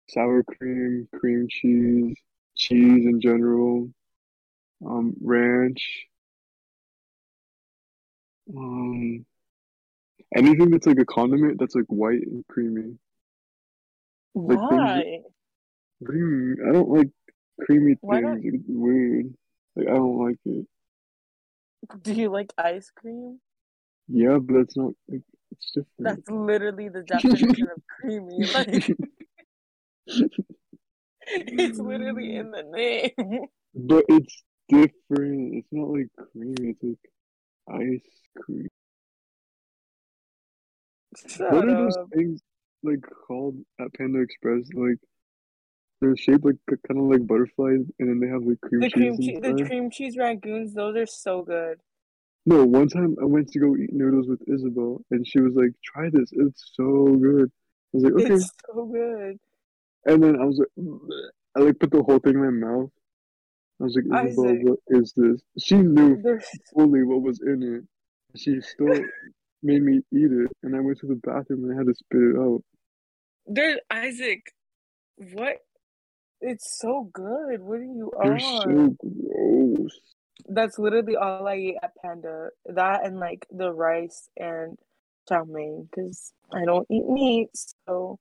sour 0.08 0.42
cream, 0.42 1.08
cream 1.14 1.46
cheese, 1.48 2.16
cheese 2.56 3.06
in 3.06 3.20
general, 3.20 3.69
ranch, 5.20 6.06
um, 8.56 9.24
anything 10.34 10.70
that's 10.70 10.86
like 10.86 10.98
a 10.98 11.04
condiment 11.04 11.58
that's 11.58 11.74
like 11.74 11.86
white 11.88 12.22
and 12.26 12.44
creamy. 12.48 12.96
Like 14.34 14.58
things 14.58 14.70
Why? 14.70 15.20
What 15.98 16.12
do 16.12 16.18
you 16.18 16.26
mean? 16.26 16.56
I 16.68 16.72
don't 16.72 16.88
like 16.88 17.08
creamy 17.60 17.96
Why 18.00 18.20
things. 18.20 18.40
It's 18.44 18.64
weird. 18.68 19.34
Like 19.76 19.88
I 19.88 19.92
don't 19.92 20.18
like 20.18 20.38
it. 20.44 20.66
Do 22.02 22.12
you 22.12 22.30
like 22.30 22.52
ice 22.58 22.90
cream? 22.94 23.40
Yeah, 24.08 24.38
but 24.38 24.54
that's 24.54 24.76
not 24.76 24.92
like 25.08 25.22
it's 25.52 25.70
different. 25.72 25.86
That's 25.98 26.28
literally 26.30 26.88
the 26.88 27.02
definition 27.02 27.68
of 27.74 27.82
creamy. 28.00 28.44
Like 30.06 30.26
it's 31.26 31.78
literally 31.78 32.36
in 32.36 32.50
the 32.50 32.62
name. 32.62 33.46
But 33.74 34.04
it's 34.08 34.42
different. 34.70 35.54
It's 35.54 35.68
not 35.72 35.88
like 35.88 36.08
cream. 36.16 36.54
It's 36.58 36.82
like 36.82 37.80
ice 37.80 38.10
cream. 38.38 38.68
Shut 41.26 41.52
What 41.52 41.68
are 41.68 41.76
those 41.76 41.96
things 42.14 42.40
like 42.82 43.00
called 43.26 43.56
at 43.80 43.92
Panda 43.94 44.20
Express? 44.20 44.68
Like 44.74 44.98
they're 46.00 46.16
shaped 46.16 46.44
like 46.44 46.56
kind 46.66 46.98
of 47.00 47.06
like 47.06 47.26
butterflies, 47.26 47.84
and 47.98 48.08
then 48.08 48.20
they 48.20 48.28
have 48.28 48.42
like 48.42 48.60
cream 48.60 48.80
The 48.80 48.90
cheese 48.90 48.92
cream 48.92 49.16
cheese, 49.18 49.40
the 49.42 49.64
cream 49.64 49.90
cheese 49.90 50.16
rangoons. 50.16 50.74
those 50.74 50.96
are 50.96 51.06
so 51.06 51.42
good. 51.42 51.78
No, 52.46 52.64
one 52.64 52.88
time 52.88 53.16
I 53.20 53.26
went 53.26 53.48
to 53.52 53.58
go 53.58 53.76
eat 53.76 53.92
noodles 53.92 54.26
with 54.26 54.40
Isabel, 54.48 55.02
and 55.10 55.26
she 55.26 55.40
was 55.40 55.54
like, 55.54 55.72
"Try 55.84 56.08
this. 56.10 56.30
It's 56.32 56.72
so 56.74 57.16
good." 57.16 57.50
I 57.92 57.96
was 57.96 58.04
like, 58.04 58.12
"Okay," 58.14 58.34
It's 58.34 58.50
so 58.66 58.86
good. 58.86 59.38
and 60.06 60.22
then 60.22 60.40
I 60.40 60.44
was 60.44 60.58
like, 60.58 60.68
"Bleh." 60.78 61.28
I 61.56 61.60
like 61.60 61.78
put 61.78 61.90
the 61.90 62.02
whole 62.02 62.18
thing 62.18 62.34
in 62.34 62.40
my 62.40 62.50
mouth. 62.66 62.90
I 63.80 63.84
was 63.84 63.96
like, 63.96 64.04
Isabel, 64.28 64.50
Isaac. 64.50 64.62
what 64.64 64.78
is 64.88 65.12
this? 65.16 65.40
She 65.58 65.76
knew 65.76 66.22
fully 66.74 67.02
what 67.02 67.22
was 67.22 67.40
in 67.40 67.62
it. 67.62 68.38
She 68.38 68.60
still 68.60 69.02
made 69.62 69.82
me 69.82 70.00
eat 70.12 70.30
it, 70.30 70.50
and 70.62 70.76
I 70.76 70.80
went 70.80 70.98
to 71.00 71.06
the 71.06 71.16
bathroom 71.16 71.64
and 71.64 71.72
I 71.72 71.76
had 71.76 71.86
to 71.86 71.94
spit 71.94 72.20
it 72.20 72.36
out. 72.36 72.62
they're 73.46 73.80
Isaac. 73.90 74.42
What? 75.16 75.56
It's 76.40 76.78
so 76.78 77.10
good. 77.12 77.60
What 77.60 77.80
are 77.80 77.82
you 77.82 78.12
They're 78.22 78.32
on? 78.34 78.40
so 78.40 78.96
gross. 79.02 79.98
That's 80.48 80.78
literally 80.78 81.16
all 81.16 81.46
I 81.46 81.56
eat 81.56 81.76
at 81.82 81.92
Panda. 82.02 82.48
That 82.66 83.04
and 83.06 83.18
like 83.18 83.46
the 83.50 83.72
rice 83.72 84.28
and 84.36 84.78
chow 85.28 85.44
mein 85.44 85.88
because 85.90 86.32
I 86.52 86.64
don't 86.64 86.86
eat 86.90 87.06
meat. 87.06 87.48
So 87.86 88.18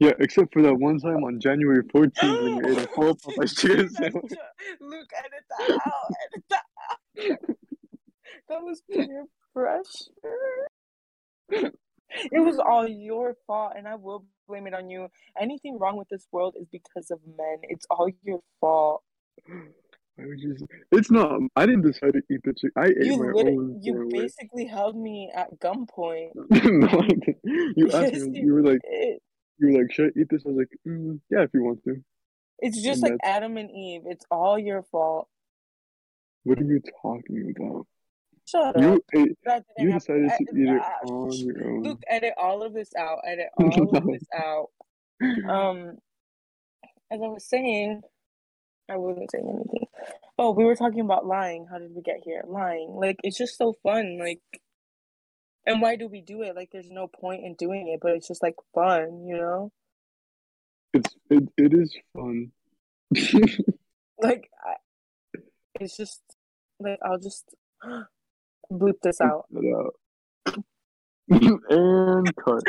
Yeah, 0.00 0.12
except 0.20 0.52
for 0.52 0.62
that 0.62 0.74
one 0.74 0.98
time 1.00 1.24
on 1.24 1.40
January 1.40 1.82
14th 1.82 2.12
when 2.22 2.56
you 2.56 2.62
ate 2.72 2.78
a 2.78 2.86
full 2.88 3.14
Popeyes 3.16 3.58
chicken 3.58 3.88
sandwich. 3.90 4.32
Luke, 4.80 5.10
edit 5.18 5.44
that 5.50 5.70
out. 5.86 6.10
Edit 6.32 6.44
that 6.50 6.64
out. 6.90 7.38
That 8.48 8.62
was 8.62 8.82
peer 8.90 9.24
pressure. 9.52 10.68
It 11.50 12.40
was 12.40 12.58
all 12.58 12.86
your 12.88 13.36
fault, 13.46 13.72
and 13.76 13.86
I 13.86 13.94
will 13.96 14.24
blame 14.46 14.66
it 14.66 14.72
on 14.74 14.88
you. 14.88 15.08
Anything 15.38 15.78
wrong 15.78 15.96
with 15.98 16.08
this 16.08 16.26
world 16.32 16.54
is 16.58 16.66
because 16.72 17.10
of 17.10 17.18
men. 17.36 17.58
It's 17.64 17.86
all 17.90 18.08
your 18.24 18.40
fault. 18.60 19.02
I 19.50 20.22
was 20.24 20.40
just, 20.40 20.64
it's 20.92 21.10
not. 21.10 21.40
I 21.56 21.66
didn't 21.66 21.82
decide 21.82 22.14
to 22.14 22.22
eat 22.30 22.40
the 22.44 22.54
chicken. 22.54 22.72
I 22.76 22.86
ate 22.86 23.04
You 23.04 23.18
my 23.18 23.26
literally, 23.26 23.56
own 23.56 23.80
you 23.82 23.92
sandwich. 23.92 24.12
basically 24.12 24.66
held 24.66 24.96
me 24.96 25.30
at 25.34 25.58
gunpoint. 25.60 26.30
no, 26.50 26.86
I 26.88 27.06
didn't. 27.08 27.36
You 27.76 27.86
asked 27.92 28.12
Yes, 28.14 28.24
me. 28.24 28.38
you 28.40 28.46
You 28.46 28.54
were 28.54 28.62
like, 28.62 28.80
did. 28.90 29.18
You 29.58 29.72
were 29.72 29.82
like, 29.82 29.92
should 29.92 30.12
I 30.16 30.20
eat 30.20 30.28
this? 30.30 30.42
I 30.46 30.50
was 30.50 30.58
like, 30.58 30.78
mm, 30.86 31.20
yeah, 31.30 31.42
if 31.42 31.50
you 31.52 31.62
want 31.62 31.82
to. 31.84 31.96
It's 32.60 32.82
just 32.82 33.02
And 33.02 33.12
like 33.12 33.20
Adam 33.22 33.56
and 33.56 33.70
Eve. 33.70 34.02
It's 34.06 34.24
all 34.30 34.58
your 34.58 34.82
fault. 34.82 35.28
What 36.44 36.58
are 36.60 36.64
you 36.64 36.80
talking 37.02 37.54
about? 37.56 37.86
Shut 38.46 38.76
up. 38.76 38.82
You 38.82 39.04
ate, 39.14 39.38
didn't 39.44 39.64
you 39.78 39.92
decided 39.92 40.30
to 40.30 40.44
eat 40.56 40.68
it 40.68 40.82
on 41.04 41.32
your 41.32 41.64
own. 41.70 41.82
Luke, 41.82 42.02
edit 42.08 42.32
all 42.40 42.62
of 42.62 42.72
this 42.72 42.90
out. 42.98 43.18
Edit 43.26 43.48
all 43.58 43.96
of 43.96 44.06
this 44.06 44.24
out. 44.34 44.66
Um, 45.20 45.98
as 47.10 47.20
I 47.20 47.26
was 47.26 47.44
saying, 47.44 48.02
I 48.88 48.96
wasn't 48.96 49.30
saying 49.32 49.48
anything. 49.48 49.88
Oh, 50.38 50.52
we 50.52 50.64
were 50.64 50.76
talking 50.76 51.00
about 51.00 51.26
lying. 51.26 51.66
How 51.68 51.78
did 51.78 51.92
we 51.92 52.02
get 52.02 52.20
here? 52.24 52.44
Lying. 52.46 52.90
Like 52.94 53.16
it's 53.24 53.36
just 53.36 53.58
so 53.58 53.74
fun. 53.82 54.18
Like, 54.20 54.40
and 55.66 55.80
why 55.80 55.96
do 55.96 56.08
we 56.08 56.20
do 56.20 56.42
it? 56.42 56.56
Like, 56.56 56.70
there's 56.72 56.90
no 56.90 57.06
point 57.08 57.44
in 57.44 57.54
doing 57.54 57.88
it, 57.88 58.00
but 58.00 58.12
it's 58.12 58.28
just 58.28 58.42
like 58.42 58.56
fun, 58.74 59.26
you 59.26 59.36
know? 59.36 59.72
It's 60.94 61.14
it, 61.30 61.44
it 61.56 61.74
is 61.74 61.94
fun. 62.14 62.52
Like, 64.20 64.50
I, 64.64 65.38
it's 65.80 65.96
just 65.96 66.20
like 66.80 66.98
I'll 67.04 67.18
just 67.18 67.44
bleep 68.72 69.00
this 69.02 69.20
out. 69.20 69.46
Out. 69.56 69.94
and 71.28 72.36
cut. 72.36 72.62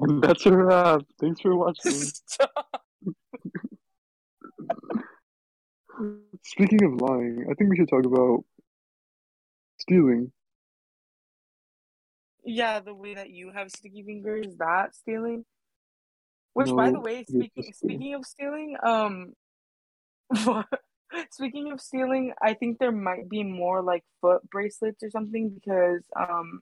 And 0.00 0.22
that's 0.22 0.46
a 0.46 0.56
wrap. 0.56 1.02
Thanks 1.20 1.40
for 1.40 1.56
watching. 1.56 1.92
Stop. 1.92 2.82
Speaking 6.44 6.84
of 6.84 7.00
lying, 7.00 7.46
I 7.50 7.54
think 7.54 7.70
we 7.70 7.76
should 7.76 7.88
talk 7.88 8.04
about 8.04 8.44
stealing. 9.80 10.30
Yeah, 12.46 12.78
the 12.78 12.94
way 12.94 13.14
that 13.14 13.30
you 13.30 13.50
have 13.50 13.70
sticky 13.70 14.04
fingers, 14.04 14.46
that 14.58 14.94
stealing. 14.94 15.44
Which, 16.52 16.68
by 16.74 16.90
the 16.90 17.00
way, 17.00 17.24
speaking 17.24 17.72
speaking 17.74 18.14
of 18.14 18.24
stealing, 18.24 18.76
um, 18.82 19.34
speaking 21.30 21.72
of 21.72 21.80
stealing, 21.80 22.32
I 22.40 22.54
think 22.54 22.78
there 22.78 22.92
might 22.92 23.28
be 23.28 23.42
more 23.42 23.82
like 23.82 24.04
foot 24.20 24.48
bracelets 24.48 25.02
or 25.02 25.10
something 25.10 25.50
because 25.50 26.02
um, 26.18 26.60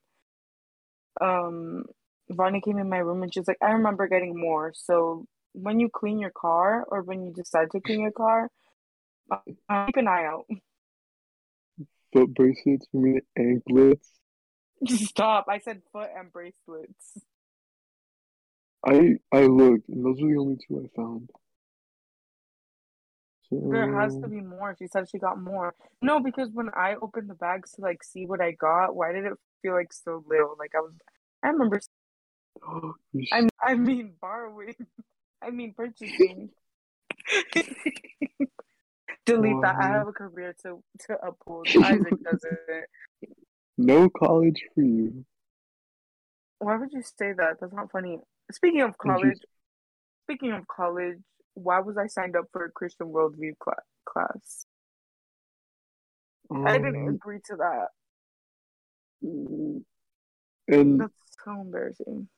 um, 1.21 1.85
Vanya 2.31 2.61
came 2.61 2.79
in 2.79 2.89
my 2.89 2.99
room 2.99 3.23
and 3.23 3.33
she's 3.33 3.47
like, 3.47 3.59
I 3.63 3.73
remember 3.73 4.09
getting 4.09 4.39
more. 4.39 4.73
So 4.75 5.27
when 5.53 5.79
you 5.81 5.89
clean 5.89 6.19
your 6.19 6.33
car 6.33 6.85
or 6.89 7.03
when 7.03 7.23
you 7.23 7.33
decide 7.33 7.71
to 7.73 7.81
clean 7.81 8.01
your 8.01 8.11
car, 8.11 8.51
uh, 9.31 9.37
keep 9.87 9.97
an 9.97 10.09
eye 10.09 10.25
out. 10.25 10.47
Foot 12.13 12.35
bracelets, 12.35 12.87
you 12.93 13.01
mean 13.01 13.21
anklets? 13.39 14.11
Stop! 14.89 15.47
I 15.49 15.59
said 15.59 15.83
foot 15.93 16.09
and 16.17 16.33
bracelets. 16.33 17.19
I 18.87 19.17
I 19.33 19.47
looked, 19.47 19.89
and 19.89 20.05
those 20.05 20.21
are 20.23 20.29
the 20.29 20.37
only 20.39 20.57
two 20.57 20.79
I 20.85 20.89
found. 20.95 21.31
So 23.51 23.61
There 23.71 24.01
has 24.01 24.17
to 24.19 24.29
be 24.29 24.41
more. 24.41 24.75
She 24.79 24.87
said 24.87 25.09
she 25.11 25.19
got 25.19 25.41
more. 25.41 25.75
No, 26.03 26.21
because 26.21 26.51
when 26.53 26.71
I 26.75 26.97
opened 27.01 27.29
the 27.31 27.35
bags 27.35 27.73
to 27.73 27.83
like 27.83 28.03
see 28.03 28.27
what 28.27 28.41
I 28.41 28.53
got, 28.53 28.95
why 28.95 29.13
did 29.13 29.25
it 29.25 29.35
feel 29.63 29.75
like 29.75 29.93
so 29.93 30.25
little? 30.27 30.57
Like 30.59 30.73
I 30.75 30.81
was, 30.81 30.93
I 31.43 31.49
remember. 31.49 31.81
I 33.33 33.49
I 33.63 33.75
mean 33.75 34.15
borrowing. 34.21 34.75
I 35.43 35.51
mean 35.51 35.75
purchasing. 35.77 36.51
Delete 39.27 39.57
that. 39.63 39.77
I 39.77 39.89
have 39.89 40.09
a 40.09 40.13
career 40.13 40.55
to 40.63 40.83
to 41.07 41.27
uphold. 41.27 41.69
Isaac 41.69 42.23
doesn't. 42.23 42.59
No 43.77 44.09
college 44.11 44.65
for 44.75 44.83
you. 44.83 45.25
Why 46.59 46.77
would 46.77 46.93
you 46.93 47.03
say 47.03 47.33
that? 47.33 47.59
That's 47.61 47.73
not 47.73 47.91
funny. 47.91 48.19
Speaking 48.51 48.83
of 48.83 48.97
college, 48.99 49.39
speaking 50.25 50.53
of 50.53 50.67
college, 50.67 51.19
why 51.55 51.81
was 51.81 51.97
I 51.97 52.07
signed 52.07 52.37
up 52.37 52.47
for 52.53 52.65
a 52.65 52.71
Christian 52.71 53.09
worldview 53.09 53.59
cla- 53.59 53.75
class? 54.05 54.67
I 56.67 56.79
didn't 56.79 57.09
Um, 57.09 57.15
agree 57.17 57.41
to 57.47 57.57
that. 57.57 57.89
and 60.69 60.99
That's 60.99 61.13
so 61.45 61.53
embarrassing. 61.53 62.29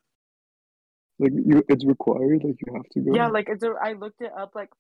like 1.18 1.32
you, 1.32 1.62
it's 1.68 1.84
required. 1.84 2.42
Like 2.44 2.56
you 2.66 2.74
have 2.74 2.88
to 2.92 3.00
go. 3.00 3.14
Yeah, 3.14 3.28
like 3.28 3.48
it's 3.48 3.62
a, 3.64 3.74
I 3.82 3.92
looked 3.94 4.20
it 4.20 4.32
up 4.36 4.54
like 4.54 4.70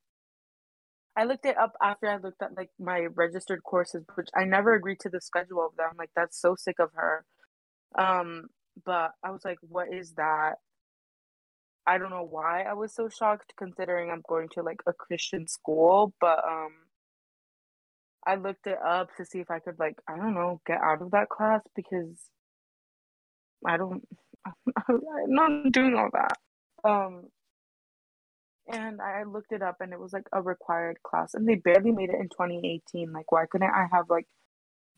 I 1.16 1.24
looked 1.24 1.46
it 1.46 1.58
up 1.58 1.72
after 1.82 2.08
I 2.08 2.18
looked 2.18 2.42
at 2.42 2.56
like 2.56 2.70
my 2.78 3.06
registered 3.14 3.62
courses, 3.64 4.04
which 4.16 4.28
I 4.36 4.44
never 4.44 4.74
agreed 4.74 5.00
to 5.00 5.10
the 5.10 5.20
schedule 5.20 5.64
of 5.66 5.76
them. 5.76 5.90
Like 5.98 6.10
that's 6.16 6.40
so 6.40 6.56
sick 6.56 6.76
of 6.80 6.90
her. 6.94 7.24
Um, 7.98 8.48
but 8.84 9.12
I 9.24 9.30
was 9.30 9.44
like, 9.44 9.58
what 9.62 9.92
is 9.92 10.12
that? 10.14 10.56
I 11.86 11.98
don't 11.98 12.10
know 12.10 12.26
why 12.28 12.62
I 12.62 12.74
was 12.74 12.94
so 12.94 13.08
shocked 13.08 13.54
considering 13.58 14.10
I'm 14.10 14.22
going 14.28 14.48
to 14.54 14.62
like 14.62 14.80
a 14.86 14.92
Christian 14.92 15.46
school, 15.48 16.12
but 16.20 16.44
um 16.46 16.72
I 18.26 18.36
looked 18.36 18.66
it 18.66 18.78
up 18.84 19.08
to 19.16 19.24
see 19.24 19.38
if 19.40 19.50
I 19.50 19.60
could 19.60 19.78
like, 19.78 19.96
I 20.08 20.16
don't 20.16 20.34
know, 20.34 20.60
get 20.66 20.80
out 20.82 21.02
of 21.02 21.12
that 21.12 21.28
class 21.28 21.62
because 21.76 22.30
I 23.66 23.76
don't 23.76 24.02
I'm 24.88 25.00
not 25.28 25.72
doing 25.72 25.94
all 25.96 26.10
that. 26.12 26.38
Um 26.88 27.24
and 28.68 29.00
I 29.00 29.22
looked 29.24 29.52
it 29.52 29.62
up 29.62 29.76
and 29.80 29.92
it 29.92 30.00
was 30.00 30.12
like 30.12 30.26
a 30.32 30.42
required 30.42 30.98
class 31.02 31.34
and 31.34 31.48
they 31.48 31.54
barely 31.54 31.92
made 31.92 32.10
it 32.10 32.20
in 32.20 32.28
2018. 32.28 33.12
Like 33.12 33.30
why 33.30 33.46
couldn't 33.50 33.70
I 33.70 33.86
have 33.92 34.06
like 34.08 34.26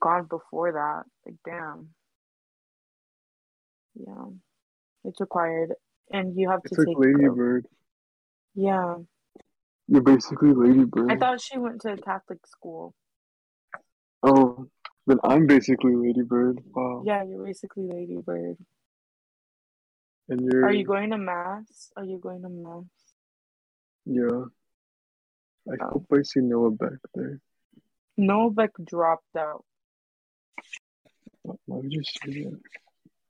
gone 0.00 0.24
before 0.24 0.72
that? 0.72 1.02
Like 1.26 1.36
damn. 1.44 1.88
Yeah. 3.94 4.30
It's 5.04 5.20
required 5.20 5.74
and 6.10 6.38
you 6.38 6.50
have 6.50 6.60
it's 6.64 6.74
to 6.74 6.80
like 6.80 6.88
take 6.88 6.98
Lady 6.98 7.28
Bird. 7.28 7.66
Yeah. 8.54 8.96
You're 9.86 10.02
basically 10.02 10.52
Lady 10.52 10.84
Bird. 10.84 11.10
I 11.10 11.16
thought 11.16 11.40
she 11.40 11.58
went 11.58 11.80
to 11.82 11.92
a 11.92 11.96
Catholic 11.96 12.46
school. 12.46 12.94
oh, 14.22 14.66
then 15.06 15.18
I'm 15.24 15.46
basically 15.46 15.96
Lady 15.96 16.22
Bird. 16.22 16.60
Wow. 16.74 17.02
Yeah, 17.06 17.24
you're 17.24 17.44
basically 17.44 17.88
Lady 17.90 18.18
Bird. 18.18 18.56
And 20.28 20.40
you're. 20.40 20.66
Are 20.66 20.72
you 20.72 20.84
going 20.84 21.10
to 21.10 21.18
mass? 21.18 21.90
Are 21.96 22.04
you 22.04 22.18
going 22.18 22.42
to 22.42 22.50
mass? 22.50 22.84
Yeah. 24.10 24.44
I 25.70 25.76
Oh. 25.82 25.90
hope 25.90 26.06
I 26.12 26.22
see 26.22 26.40
Noah 26.40 26.70
Beck 26.70 26.98
there. 27.14 27.40
No, 28.16 28.48
Beck 28.50 28.70
dropped 28.84 29.36
out 29.36 29.64
Why 31.44 31.56
would 31.66 31.92
you 31.92 32.02
say 32.04 32.44
that? 32.44 32.60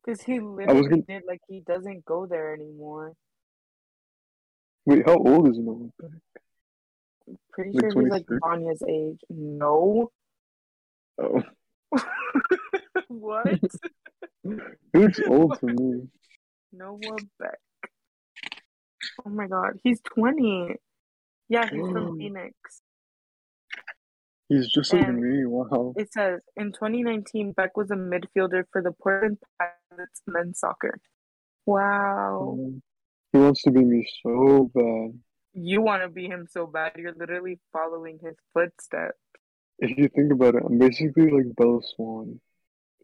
because 0.05 0.23
he 0.23 0.39
literally 0.41 0.89
gonna- 0.89 1.03
did 1.03 1.25
like 1.27 1.41
he 1.49 1.61
doesn't 1.61 2.05
go 2.05 2.27
there 2.27 2.55
anymore. 2.55 3.15
Wait, 4.87 5.05
how 5.05 5.17
old 5.19 5.49
is 5.49 5.59
Noah 5.59 5.91
Beck? 5.99 6.21
Pretty 7.53 7.73
Like 7.73 7.93
sure 7.93 8.03
he's 8.03 8.11
like 8.11 8.27
26? 8.27 8.41
Vanya's 8.43 8.83
age. 8.89 9.21
No. 9.29 10.11
Oh, 11.19 11.43
what? 13.09 13.49
he 14.43 14.99
looks 14.99 15.21
old 15.27 15.59
to 15.59 15.67
me. 15.67 16.09
Noah 16.73 17.17
Beck. 17.39 17.59
Oh 19.25 19.31
my 19.31 19.47
god, 19.47 19.79
he's 19.83 20.01
20. 20.01 20.75
Yeah, 21.49 21.69
he's 21.69 21.89
from 21.89 22.19
Phoenix. 22.19 22.55
He's 24.49 24.71
just 24.73 24.95
like 24.95 25.13
me. 25.13 25.45
Wow. 25.45 25.95
It 25.97 26.13
says 26.13 26.41
in 26.57 26.73
2019, 26.73 27.53
Beck 27.53 27.77
was 27.77 27.91
a 27.91 27.95
midfielder 27.97 28.65
for 28.73 28.83
the 28.83 28.93
Portland 28.93 29.39
Pilots 29.59 30.23
men's 30.27 30.59
soccer. 30.59 30.99
Wow. 31.67 32.57
Um, 32.59 32.83
he 33.33 33.39
wants 33.39 33.63
to 33.65 33.71
be 33.71 33.85
me 33.85 34.09
so 34.23 34.71
bad. 34.75 35.21
You 35.53 35.83
want 35.83 36.03
to 36.03 36.09
be 36.09 36.27
him 36.27 36.47
so 36.51 36.67
bad. 36.67 36.93
You're 36.97 37.15
literally 37.15 37.59
following 37.73 38.19
his 38.23 38.37
footsteps. 38.55 39.19
If 39.79 39.97
you 39.99 40.09
think 40.09 40.33
about 40.33 40.55
it, 40.55 40.63
I'm 40.65 40.79
basically 40.79 41.31
like 41.31 41.55
Bella 41.57 41.81
Swan. 41.95 42.41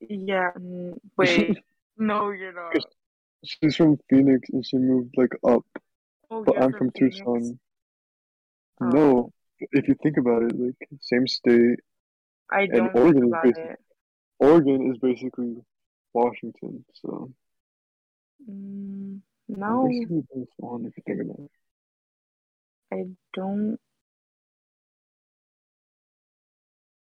Yeah. 0.01 0.51
mm, 0.59 0.95
Wait. 1.19 1.59
no, 1.99 2.31
you're 2.31 2.55
not. 2.55 2.75
She's 3.45 3.77
from 3.77 3.99
Phoenix 4.09 4.49
and 4.51 4.65
she 4.65 4.79
moved 4.79 5.15
like 5.17 5.37
up, 5.47 5.67
Oh, 6.35 6.43
but 6.45 6.61
I'm 6.61 6.73
from 6.73 6.91
Phoenix? 6.91 7.19
Tucson. 7.19 7.61
Oh. 8.81 8.87
No, 8.87 9.33
if 9.71 9.87
you 9.87 9.95
think 10.03 10.17
about 10.17 10.43
it, 10.43 10.59
like 10.59 10.89
same 11.01 11.29
state. 11.29 11.79
I 12.51 12.67
don't 12.67 12.93
think 12.93 12.97
Oregon 12.97 13.23
is 13.23 13.29
about 13.29 13.45
basic- 13.45 13.65
it. 13.65 13.81
Oregon 14.41 14.91
is 14.91 14.99
basically 14.99 15.65
Washington, 16.13 16.85
so 16.93 17.31
Mm, 18.51 19.21
no, 19.49 19.87
basically 19.87 20.19
if 20.19 20.97
you 20.97 21.03
think 21.07 21.21
about 21.23 21.39
it. 21.39 21.51
I 22.93 23.07
don't. 23.33 23.79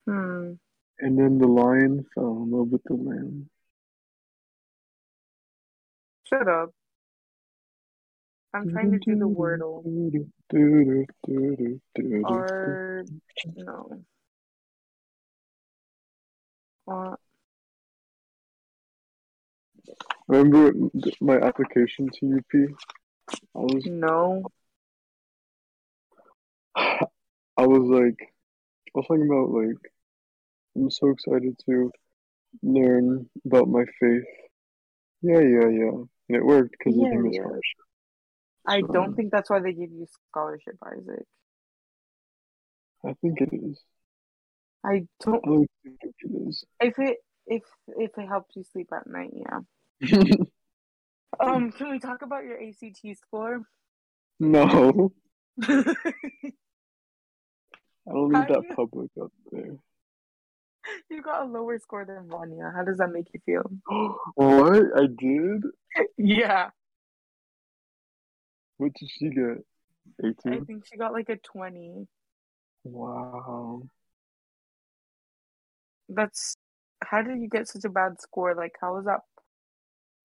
Hmm. 0.05 0.53
And 0.99 1.19
then 1.19 1.37
the 1.39 1.47
lion 1.47 2.05
fell 2.15 2.43
in 2.43 2.51
love 2.51 2.69
with 2.69 2.83
the 2.83 2.93
lamb. 2.93 3.49
Shut 6.23 6.47
up. 6.47 6.76
I'm 8.53 8.69
trying 8.69 8.91
to 8.91 8.99
do 8.99 9.15
the 9.17 9.27
wordle. 9.27 9.83
Or 12.25 13.03
no. 13.55 14.03
Uh, 16.87 17.15
Remember 20.27 20.73
my 21.21 21.37
application 21.37 22.09
to 22.19 22.37
UP? 22.37 22.69
I 23.55 23.59
was 23.59 23.83
no. 23.85 24.43
I 26.75 27.65
was 27.65 27.89
like 27.89 28.19
I 28.19 28.91
was 28.93 29.05
talking 29.07 29.25
about 29.25 29.51
like 29.51 29.77
I'm 30.75 30.89
so 30.91 31.09
excited 31.09 31.57
to 31.67 31.91
learn 32.61 33.29
about 33.45 33.67
my 33.67 33.83
faith. 33.99 34.23
Yeah, 35.21 35.39
yeah, 35.39 35.69
yeah. 35.69 35.91
And 36.29 36.37
it 36.37 36.45
worked 36.45 36.75
because 36.77 36.95
Yeah, 36.95 37.17
me 37.17 37.29
a 37.29 37.33
yeah. 37.33 37.39
scholarship. 37.41 37.86
I 38.67 38.81
don't 38.81 39.15
think 39.15 39.31
that's 39.31 39.49
why 39.49 39.59
they 39.59 39.71
give 39.71 39.91
you 39.91 40.07
scholarship, 40.29 40.75
Isaac. 40.85 41.25
I 43.05 43.13
think 43.21 43.39
it 43.41 43.49
is. 43.53 43.79
I 44.85 45.07
don't. 45.23 45.41
I 45.45 45.65
think 45.83 45.99
it 46.01 46.47
is. 46.47 46.65
If 46.79 46.99
it 46.99 47.17
if 47.45 47.63
if 47.87 48.11
it 48.17 48.27
helps 48.27 48.55
you 48.55 48.63
sleep 48.63 48.89
at 48.93 49.07
night, 49.07 49.31
yeah. 49.33 50.27
Um, 51.39 51.71
can 51.71 51.91
we 51.91 51.99
talk 51.99 52.21
about 52.21 52.45
your 52.45 52.57
ACT 52.61 53.17
score? 53.17 53.61
no, 54.39 55.11
I 55.61 55.75
don't 58.07 58.31
need 58.31 58.47
that 58.47 58.63
you 58.67 58.75
public 58.75 59.11
up 59.21 59.31
there. 59.51 59.77
you 61.09 61.21
got 61.21 61.43
a 61.43 61.45
lower 61.45 61.77
score 61.79 62.05
than 62.05 62.27
Vanya? 62.29 62.71
How 62.75 62.83
does 62.83 62.97
that 62.97 63.11
make 63.11 63.27
you 63.33 63.39
feel? 63.45 63.69
what? 64.35 64.83
I 64.95 65.07
did? 65.07 65.63
Yeah, 66.17 66.69
What 68.77 68.93
did 68.93 69.09
she 69.09 69.29
get? 69.29 69.63
18? 70.23 70.53
I 70.53 70.59
think 70.65 70.85
she 70.85 70.97
got 70.97 71.13
like 71.13 71.29
a 71.29 71.37
twenty. 71.37 72.07
Wow. 72.83 73.83
That's 76.09 76.55
how 77.03 77.21
did 77.21 77.39
you 77.39 77.49
get 77.49 77.67
such 77.67 77.83
a 77.85 77.89
bad 77.89 78.21
score? 78.21 78.55
Like, 78.55 78.75
how 78.79 78.97
is 78.97 79.05
that? 79.05 79.21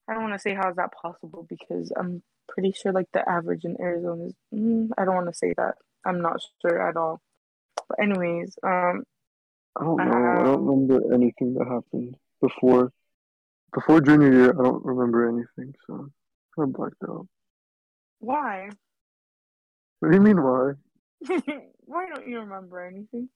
I 0.08 0.14
don't 0.14 0.22
want 0.22 0.34
to 0.34 0.38
say 0.38 0.54
how 0.54 0.70
is 0.70 0.76
that 0.76 0.92
possible 0.92 1.46
because 1.48 1.92
I'm 1.96 2.22
pretty 2.48 2.72
sure 2.72 2.92
like 2.92 3.08
the 3.12 3.28
average 3.28 3.64
in 3.64 3.76
Arizona 3.80 4.26
is. 4.26 4.34
Mm, 4.54 4.90
I 4.96 5.04
don't 5.04 5.14
want 5.14 5.28
to 5.28 5.34
say 5.34 5.52
that. 5.56 5.74
I'm 6.04 6.20
not 6.20 6.40
sure 6.60 6.88
at 6.88 6.96
all. 6.96 7.20
But 7.88 8.00
anyways, 8.02 8.56
um, 8.62 9.04
I 9.76 9.84
don't 9.84 9.96
know. 9.96 10.04
I 10.04 10.44
don't 10.44 10.54
um, 10.54 10.66
remember 10.66 11.14
anything 11.14 11.54
that 11.54 11.66
happened 11.66 12.16
before. 12.40 12.92
Before 13.72 14.00
junior 14.00 14.32
year, 14.32 14.50
I 14.50 14.62
don't 14.62 14.84
remember 14.84 15.28
anything, 15.28 15.74
so 15.86 16.10
I'm 16.58 16.72
blacked 16.72 16.96
out. 17.08 17.26
Why? 18.22 18.68
What 20.00 20.10
do 20.12 20.16
you 20.16 20.22
mean, 20.22 20.40
why? 20.42 20.72
why 21.84 22.06
don't 22.08 22.26
you 22.26 22.40
remember 22.40 22.84
anything? 22.84 23.28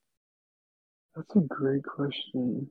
That's 1.15 1.35
a 1.35 1.41
great 1.41 1.83
question. 1.83 2.69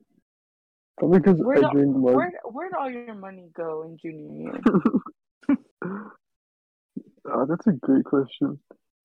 Probably 0.97 1.19
because 1.19 1.39
Where'd 1.39 1.63
I 1.63 1.67
all, 1.67 1.73
drink 1.73 1.95
mug. 1.95 2.15
where 2.15 2.31
where'd 2.45 2.73
all 2.73 2.89
your 2.89 3.13
money 3.13 3.49
go 3.55 3.83
in 3.83 3.97
junior 4.01 4.51
year? 4.51 4.61
Ah, 7.29 7.43
that's 7.43 7.67
a 7.67 7.73
great 7.73 8.05
question. 8.05 8.57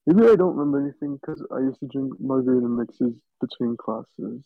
Maybe 0.06 0.28
I 0.28 0.36
don't 0.36 0.54
remember 0.54 0.80
anything 0.80 1.18
because 1.20 1.44
I 1.50 1.58
used 1.58 1.80
to 1.80 1.86
drink 1.86 2.12
margarita 2.20 2.68
mixes 2.68 3.14
between 3.40 3.76
classes. 3.76 4.44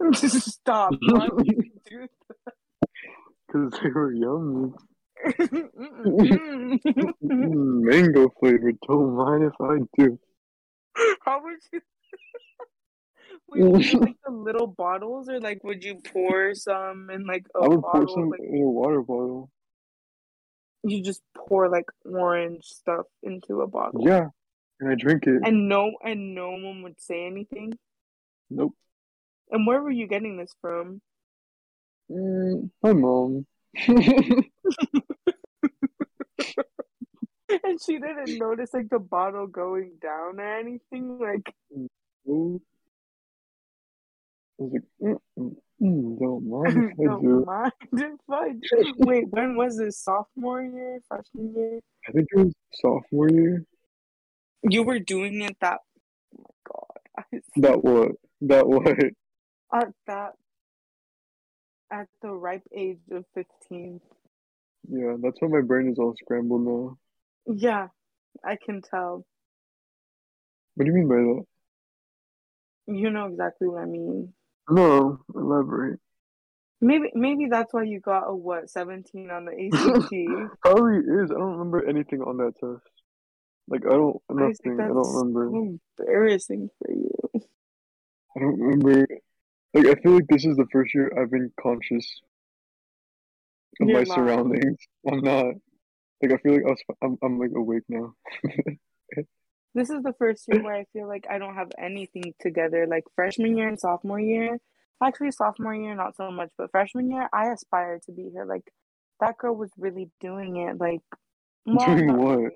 Stop! 0.14 0.94
Why 1.10 1.28
would 1.30 1.46
you 1.46 1.62
do 1.84 2.08
Because 3.46 3.72
they 3.82 3.90
were 3.90 4.14
yummy. 4.14 4.72
Mango 7.20 8.28
flavored. 8.40 8.76
Don't 8.86 9.14
mind 9.16 9.44
if 9.44 9.52
I 9.60 9.78
do. 9.98 10.18
How 11.24 11.42
would 11.42 11.58
you? 11.72 11.80
Wait, 13.48 13.62
would 13.70 13.92
you 13.92 13.98
like 14.00 14.16
the 14.24 14.30
little 14.48 14.66
bottles, 14.66 15.28
or 15.28 15.40
like 15.40 15.62
would 15.64 15.82
you 15.84 16.00
pour 16.12 16.54
some 16.54 17.10
in 17.10 17.24
like 17.26 17.46
a 17.54 17.60
I 17.64 17.68
would 17.68 17.82
pour 17.82 18.08
some 18.08 18.30
Like 18.30 18.40
in 18.40 18.62
a 18.62 18.66
water 18.68 19.02
bottle. 19.02 19.50
you 20.84 21.02
just 21.02 21.22
pour 21.36 21.68
like 21.68 21.86
orange 22.04 22.64
stuff 22.64 23.06
into 23.22 23.60
a 23.62 23.66
bottle, 23.66 24.04
Yeah, 24.06 24.28
and 24.80 24.90
I 24.90 24.94
drink 24.96 25.26
it. 25.26 25.42
and 25.44 25.68
no, 25.68 25.92
and 26.04 26.34
no 26.34 26.50
one 26.50 26.82
would 26.82 27.00
say 27.00 27.26
anything. 27.26 27.72
Nope. 28.50 28.74
And 29.50 29.66
where 29.66 29.80
were 29.82 29.90
you 29.90 30.06
getting 30.06 30.36
this 30.36 30.54
from? 30.60 31.00
Mm, 32.10 32.70
my 32.82 32.92
mom. 32.92 33.46
And 37.64 37.78
she 37.80 37.98
didn't 37.98 38.38
notice 38.38 38.72
like 38.74 38.88
the 38.88 38.98
bottle 38.98 39.46
going 39.46 39.92
down 40.00 40.40
or 40.40 40.58
anything. 40.58 41.18
Like 41.18 41.54
Ooh. 42.28 42.60
I 44.60 44.64
like, 44.64 45.18
mm, 45.82 46.18
don't 46.20 46.48
mind 46.48 46.92
don't 47.02 47.46
mind 47.46 47.72
if 47.92 48.20
I 48.30 48.50
do. 48.52 48.94
Wait, 48.98 49.24
when 49.30 49.56
was 49.56 49.76
this? 49.76 49.98
Sophomore 49.98 50.62
year, 50.62 51.00
freshman 51.08 51.54
year? 51.54 51.80
I 52.08 52.12
think 52.12 52.28
it 52.32 52.38
was 52.38 52.52
sophomore 52.74 53.30
year. 53.30 53.64
You 54.62 54.84
were 54.84 55.00
doing 55.00 55.42
it 55.42 55.56
that. 55.60 55.80
Oh 56.38 56.44
my 56.44 57.30
god! 57.32 57.42
That 57.56 57.82
what? 57.82 58.12
That 58.42 58.68
what? 58.68 58.96
at 59.72 59.88
that 60.06 60.32
at 61.90 62.08
the 62.22 62.28
ripe 62.30 62.66
age 62.74 63.00
of 63.10 63.24
15 63.34 64.00
Yeah, 64.88 65.16
that's 65.22 65.36
why 65.40 65.48
my 65.48 65.60
brain 65.60 65.90
is 65.90 65.98
all 65.98 66.14
scrambled 66.22 66.66
now. 66.66 66.98
Yeah 67.46 67.88
i 68.44 68.56
can 68.64 68.80
tell 68.82 69.24
What 70.74 70.84
do 70.86 70.90
you 70.90 70.96
mean 70.96 71.08
by 71.08 71.16
that? 71.16 71.44
you 72.98 73.10
know 73.10 73.26
exactly 73.26 73.68
what 73.68 73.82
i 73.82 73.86
mean 73.86 74.32
No, 74.70 75.18
elaborate. 75.34 75.98
maybe 76.80 77.10
maybe 77.14 77.46
that's 77.50 77.72
why 77.72 77.82
you 77.84 78.00
got 78.00 78.28
a 78.28 78.34
what 78.34 78.70
17 78.70 79.30
on 79.30 79.44
the 79.46 79.52
act 79.52 80.58
Probably 80.62 80.98
is. 80.98 81.30
I 81.30 81.34
don't 81.34 81.52
remember 81.58 81.86
anything 81.88 82.22
on 82.22 82.36
that 82.38 82.52
test. 82.60 82.88
Like 83.68 83.82
I 83.86 83.90
don't 83.90 84.16
I 84.30 84.34
think 84.34 84.58
nothing. 84.64 84.80
I 84.80 84.82
that's 84.84 84.94
don't 84.94 85.14
remember. 85.14 85.50
so 85.50 85.78
embarrassing 86.06 86.70
for 86.78 86.92
you 86.92 87.10
I 88.36 88.40
don't 88.40 88.58
remember. 88.60 89.06
Like 89.74 89.86
I 89.86 89.94
feel 90.00 90.12
like 90.12 90.26
this 90.28 90.44
is 90.44 90.56
the 90.56 90.66
first 90.72 90.94
year 90.94 91.12
I've 91.18 91.30
been 91.30 91.52
conscious 91.60 92.06
of 93.80 93.88
You're 93.88 93.98
my 94.00 94.04
not. 94.04 94.14
surroundings. 94.16 94.78
I'm 95.10 95.20
not. 95.20 95.54
Like 96.22 96.32
I 96.32 96.36
feel 96.38 96.52
like 96.54 96.64
I 96.66 96.70
was, 96.70 96.82
I'm 97.02 97.18
I'm 97.22 97.38
like 97.38 97.50
awake 97.54 97.84
now. 97.88 98.14
this 99.74 99.90
is 99.90 100.02
the 100.02 100.14
first 100.18 100.44
year 100.48 100.62
where 100.62 100.74
i 100.74 100.84
feel 100.92 101.08
like 101.08 101.24
i 101.30 101.38
don't 101.38 101.54
have 101.54 101.70
anything 101.78 102.34
together 102.40 102.86
like 102.86 103.04
freshman 103.16 103.56
year 103.56 103.68
and 103.68 103.80
sophomore 103.80 104.20
year 104.20 104.58
actually 105.02 105.30
sophomore 105.30 105.74
year 105.74 105.94
not 105.94 106.14
so 106.14 106.30
much 106.30 106.50
but 106.58 106.70
freshman 106.70 107.10
year 107.10 107.26
i 107.32 107.48
aspired 107.48 108.02
to 108.02 108.12
be 108.12 108.28
here 108.34 108.44
like 108.44 108.70
that 109.20 109.38
girl 109.38 109.54
was 109.54 109.70
really 109.78 110.10
doing 110.20 110.56
it 110.56 110.78
like 110.78 111.00
well, 111.64 111.86
Doing 111.96 112.16
what? 112.16 112.38
really. 112.38 112.50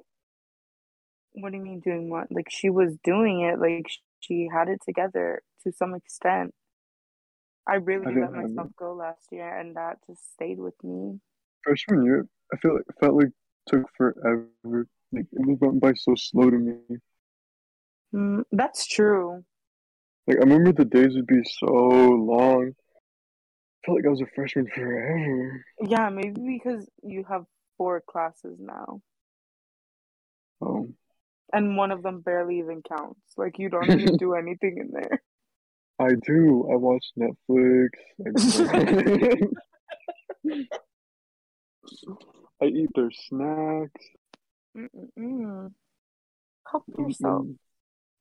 What 1.33 1.53
do 1.53 1.59
you 1.59 1.65
mean 1.65 1.81
doing 1.81 2.09
what? 2.09 2.29
Like 2.31 2.49
she 2.51 2.71
was 2.71 2.97
doing 3.05 3.43
it, 3.43 3.61
like 3.61 3.87
she 4.21 4.49
had 4.53 4.69
it 4.69 4.81
together 4.85 5.43
to 5.65 5.73
some 5.73 5.95
extent. 5.95 6.55
I 7.69 7.73
I 7.73 7.77
really 7.77 8.07
didn't 8.07 8.33
let 8.33 8.33
myself 8.33 8.69
go 8.79 8.95
last 8.95 9.27
year, 9.31 9.59
and 9.59 9.77
that 9.77 9.99
just 10.07 10.33
stayed 10.33 10.59
with 10.59 10.75
me. 10.83 11.21
Freshman 11.63 12.05
year, 12.05 12.27
I 12.53 12.57
feel 12.57 12.75
like 12.75 12.85
felt 13.01 13.17
like 13.17 13.33
took 13.67 13.87
forever. 13.97 14.87
Like 15.13 15.27
it 15.33 15.47
was 15.47 15.59
went 15.61 15.81
by 15.81 15.95
so 15.95 16.15
slow 16.15 16.51
to 16.51 16.59
me. 16.59 16.75
Mm, 18.15 18.45
that's 18.53 18.87
true. 18.87 19.45
Like 20.27 20.39
I 20.39 20.41
remember 20.41 20.73
the 20.73 20.85
days 20.85 21.15
would 21.15 21.27
be 21.27 21.43
so 21.45 21.67
long. 21.67 22.73
I 22.73 23.87
felt 23.87 23.99
like 23.99 24.07
I 24.07 24.11
was 24.11 24.21
a 24.21 24.27
freshman 24.35 24.69
forever. 24.75 25.65
Yeah, 25.81 26.09
maybe 26.09 26.59
because 26.59 26.89
you 27.03 27.25
have 27.29 27.45
four 27.77 28.03
classes 28.09 28.59
now, 28.59 29.01
Um, 30.61 30.95
and 31.53 31.77
one 31.77 31.93
of 31.93 32.03
them 32.03 32.21
barely 32.21 32.59
even 32.59 32.83
counts. 32.83 33.21
Like 33.37 33.59
you 33.59 33.69
don't 33.69 33.91
even 34.01 34.17
do 34.19 34.35
anything 34.35 34.79
in 34.79 34.91
there. 34.93 35.23
I 35.99 36.11
do. 36.27 36.69
I 36.71 36.77
watch 36.77 37.07
Netflix. 37.17 37.91
I, 38.21 39.49
I 42.63 42.67
eat 42.67 42.89
their 42.95 43.11
snacks. 43.11 44.05
Mm-mm-mm. 44.77 45.73
Help 46.71 46.85
yourself. 46.99 47.43
when 47.43 47.59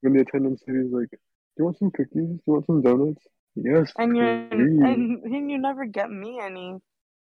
when 0.01 0.13
the 0.13 0.21
attendance 0.21 0.61
lady 0.67 0.81
is 0.81 0.91
like, 0.91 1.09
"Do 1.09 1.17
you 1.57 1.65
want 1.65 1.79
some 1.79 1.91
cookies? 1.91 2.11
Do 2.13 2.41
you 2.45 2.53
want 2.53 2.65
some 2.65 2.81
donuts?" 2.81 3.25
Yes, 3.55 3.93
And 3.97 4.17
you're 4.17 4.27
and, 4.27 5.23
and 5.23 5.49
you 5.51 5.57
never 5.57 5.86
get 5.86 6.09
me 6.09 6.39
any. 6.41 6.75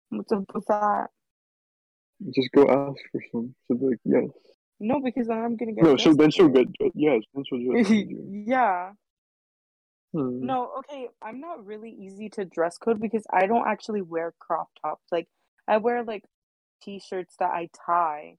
What's 0.09 0.33
up 0.33 0.45
with 0.55 0.67
that? 0.67 1.09
Just 2.35 2.51
go 2.53 2.63
ask 2.63 3.01
for 3.13 3.21
some. 3.31 3.55
She'll 3.67 3.77
be 3.77 3.87
like, 3.87 4.01
"Yes." 4.05 4.31
No, 4.81 5.01
because 5.01 5.29
then 5.29 5.39
I'm 5.39 5.57
gonna 5.57 5.73
get 5.73 5.85
No, 5.85 5.97
she'll 5.97 6.17
then 6.17 6.31
she'll 6.31 6.49
get 6.49 6.69
yes. 6.95 7.23
Then 7.35 7.45
she'll 7.49 7.59
you. 7.59 8.45
yeah. 8.47 8.93
Hmm. 10.13 10.47
No, 10.47 10.71
okay, 10.79 11.09
I'm 11.23 11.41
not 11.41 11.65
really 11.67 11.91
easy 11.91 12.29
to 12.31 12.45
dress 12.45 12.79
code 12.79 13.01
because 13.01 13.25
I 13.33 13.47
don't 13.47 13.67
actually 13.67 14.03
wear 14.03 14.33
crop 14.39 14.69
tops. 14.81 15.05
Like 15.11 15.29
I 15.67 15.79
wear 15.79 16.05
like 16.05 16.25
t-shirts 16.85 17.37
that 17.39 17.51
I 17.51 17.69
tie. 17.87 18.37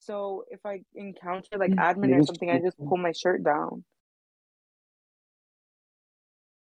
So 0.00 0.44
if 0.50 0.60
I 0.66 0.82
encounter 0.94 1.56
like 1.58 1.70
Mm, 1.70 1.78
admin 1.78 2.18
or 2.20 2.22
something, 2.22 2.50
I 2.50 2.58
just 2.60 2.76
pull 2.78 2.98
my 2.98 3.12
shirt 3.12 3.42
down. 3.44 3.84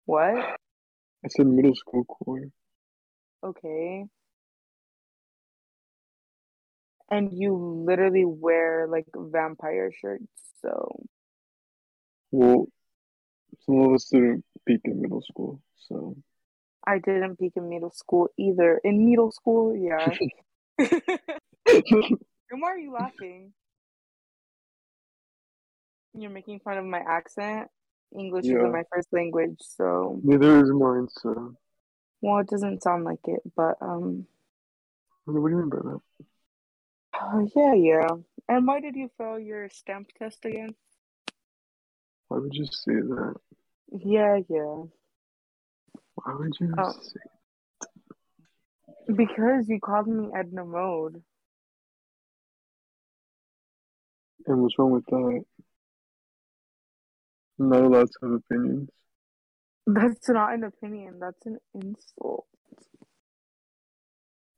What? 0.05 0.35
I 1.25 1.27
said 1.29 1.47
middle 1.47 1.75
school 1.75 2.03
choir. 2.05 2.49
Okay. 3.43 4.05
And 7.09 7.31
you 7.33 7.55
literally 7.87 8.25
wear 8.25 8.87
like 8.87 9.05
vampire 9.15 9.91
shirts, 9.91 10.27
so 10.61 11.03
Well, 12.31 12.67
some 13.65 13.79
of 13.81 13.93
us 13.93 14.09
didn't 14.09 14.43
peak 14.67 14.81
in 14.85 15.01
middle 15.01 15.21
school, 15.21 15.61
so 15.77 16.15
I 16.85 16.99
didn't 16.99 17.37
peak 17.39 17.53
in 17.55 17.69
middle 17.69 17.91
school 17.91 18.29
either. 18.37 18.79
In 18.83 19.05
middle 19.09 19.31
school, 19.31 19.75
yeah. 19.75 20.15
and 20.77 22.61
why 22.61 22.69
are 22.69 22.77
you 22.77 22.93
laughing? 22.93 23.53
You're 26.13 26.29
making 26.31 26.59
fun 26.59 26.77
of 26.77 26.85
my 26.85 26.99
accent. 26.99 27.69
English 28.17 28.45
Yeah. 28.45 28.57
isn't 28.57 28.71
my 28.71 28.83
first 28.93 29.07
language, 29.11 29.57
so 29.59 30.19
Neither 30.23 30.59
is 30.63 30.71
mine, 30.71 31.07
so. 31.09 31.55
well, 32.21 32.37
it 32.39 32.47
doesn't 32.47 32.83
sound 32.83 33.03
like 33.05 33.25
it, 33.25 33.41
but 33.55 33.75
um, 33.81 34.27
What 35.25 35.33
do 35.33 35.39
you 35.49 35.57
mean 35.57 35.69
by 35.69 35.77
that? 35.77 36.01
uh, 37.19 37.45
yeah, 37.55 37.73
yeah. 37.73 38.07
And 38.49 38.67
why 38.67 38.81
did 38.81 38.95
you 38.95 39.09
fail 39.17 39.39
your 39.39 39.69
stamp 39.69 40.09
test 40.19 40.45
again? 40.45 40.75
Why 42.27 42.37
would 42.37 42.53
you 42.53 42.65
say 42.65 42.93
that? 42.93 43.33
Yeah, 43.91 44.37
yeah. 44.47 44.83
Why 46.15 46.35
would 46.35 46.53
you 46.59 46.73
Oh. 46.77 46.91
say 46.91 47.19
Because 49.07 49.67
you 49.67 49.79
called 49.79 50.07
me 50.07 50.29
Edna 50.37 50.65
Mode. 50.65 51.21
And 54.45 54.61
what's 54.61 54.77
wrong 54.77 54.91
with 54.91 55.05
that? 55.07 55.43
I'm 57.59 57.69
not 57.69 57.81
allowed 57.83 58.07
to 58.07 58.13
have 58.23 58.31
opinions. 58.31 58.89
That's 59.85 60.29
not 60.29 60.53
an 60.53 60.63
opinion. 60.63 61.19
That's 61.19 61.45
an 61.45 61.57
insult. 61.73 62.45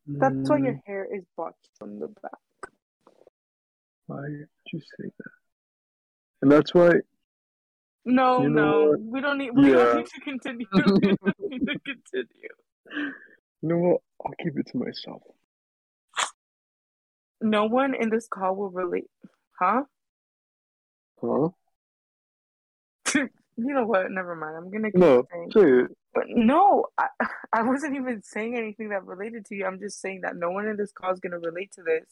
That's 0.08 0.50
why 0.50 0.58
your 0.58 0.74
Mm, 0.74 0.82
hair 0.86 1.08
is 1.12 1.24
botched 1.36 1.70
from 1.80 2.00
the 2.00 2.08
back. 2.08 2.32
Why 4.06 4.22
would 4.22 4.48
you 4.72 4.80
say 4.80 5.10
that? 5.18 5.32
And 6.44 6.52
that's 6.52 6.74
why 6.74 6.92
No, 8.06 8.44
You 8.44 8.50
know 8.50 8.62
no, 8.62 8.88
what? 8.90 9.00
we 9.02 9.22
don't 9.22 9.40
need. 9.40 9.52
We 9.52 9.70
Yeah. 9.70 9.76
don't 9.78 9.96
need 9.98 10.06
to 10.08 10.22
continue. 10.22 10.68
we 10.74 11.16
don't 11.16 11.40
need 11.50 11.66
to 11.66 11.80
continue. 11.80 12.56
you 13.62 13.70
know 13.70 13.78
what? 13.78 14.02
I'll 14.26 14.34
keep 14.44 14.58
it 14.58 14.68
to 14.68 14.78
myself. 14.78 15.22
No 17.42 17.66
one 17.66 17.94
in 17.96 18.10
this 18.10 18.28
call 18.28 18.56
will 18.56 18.70
relate. 18.70 19.10
Huh? 19.60 19.84
Huh? 21.22 21.50
You 23.58 23.74
know 23.74 23.86
what? 23.86 24.12
Never 24.12 24.36
mind. 24.36 24.58
I'm 24.58 24.70
gonna 24.72 24.92
keep 24.92 25.00
No, 25.00 25.24
saying. 25.32 25.52
say 25.54 25.62
it. 25.86 25.98
But 26.14 26.26
no, 26.28 26.86
I, 26.98 27.08
I 27.54 27.64
wasn't 27.64 27.96
even 27.96 28.22
saying 28.22 28.58
anything 28.58 28.90
that 28.90 29.06
related 29.06 29.46
to 29.46 29.56
you. 29.56 29.66
I'm 29.66 29.80
just 29.80 30.02
saying 30.02 30.22
that 30.22 30.36
no 30.36 30.52
one 30.52 30.68
in 30.68 30.76
this 30.76 30.92
call 30.92 31.14
is 31.14 31.20
gonna 31.22 31.40
relate 31.40 31.72
to 31.74 31.84
this. 31.84 32.06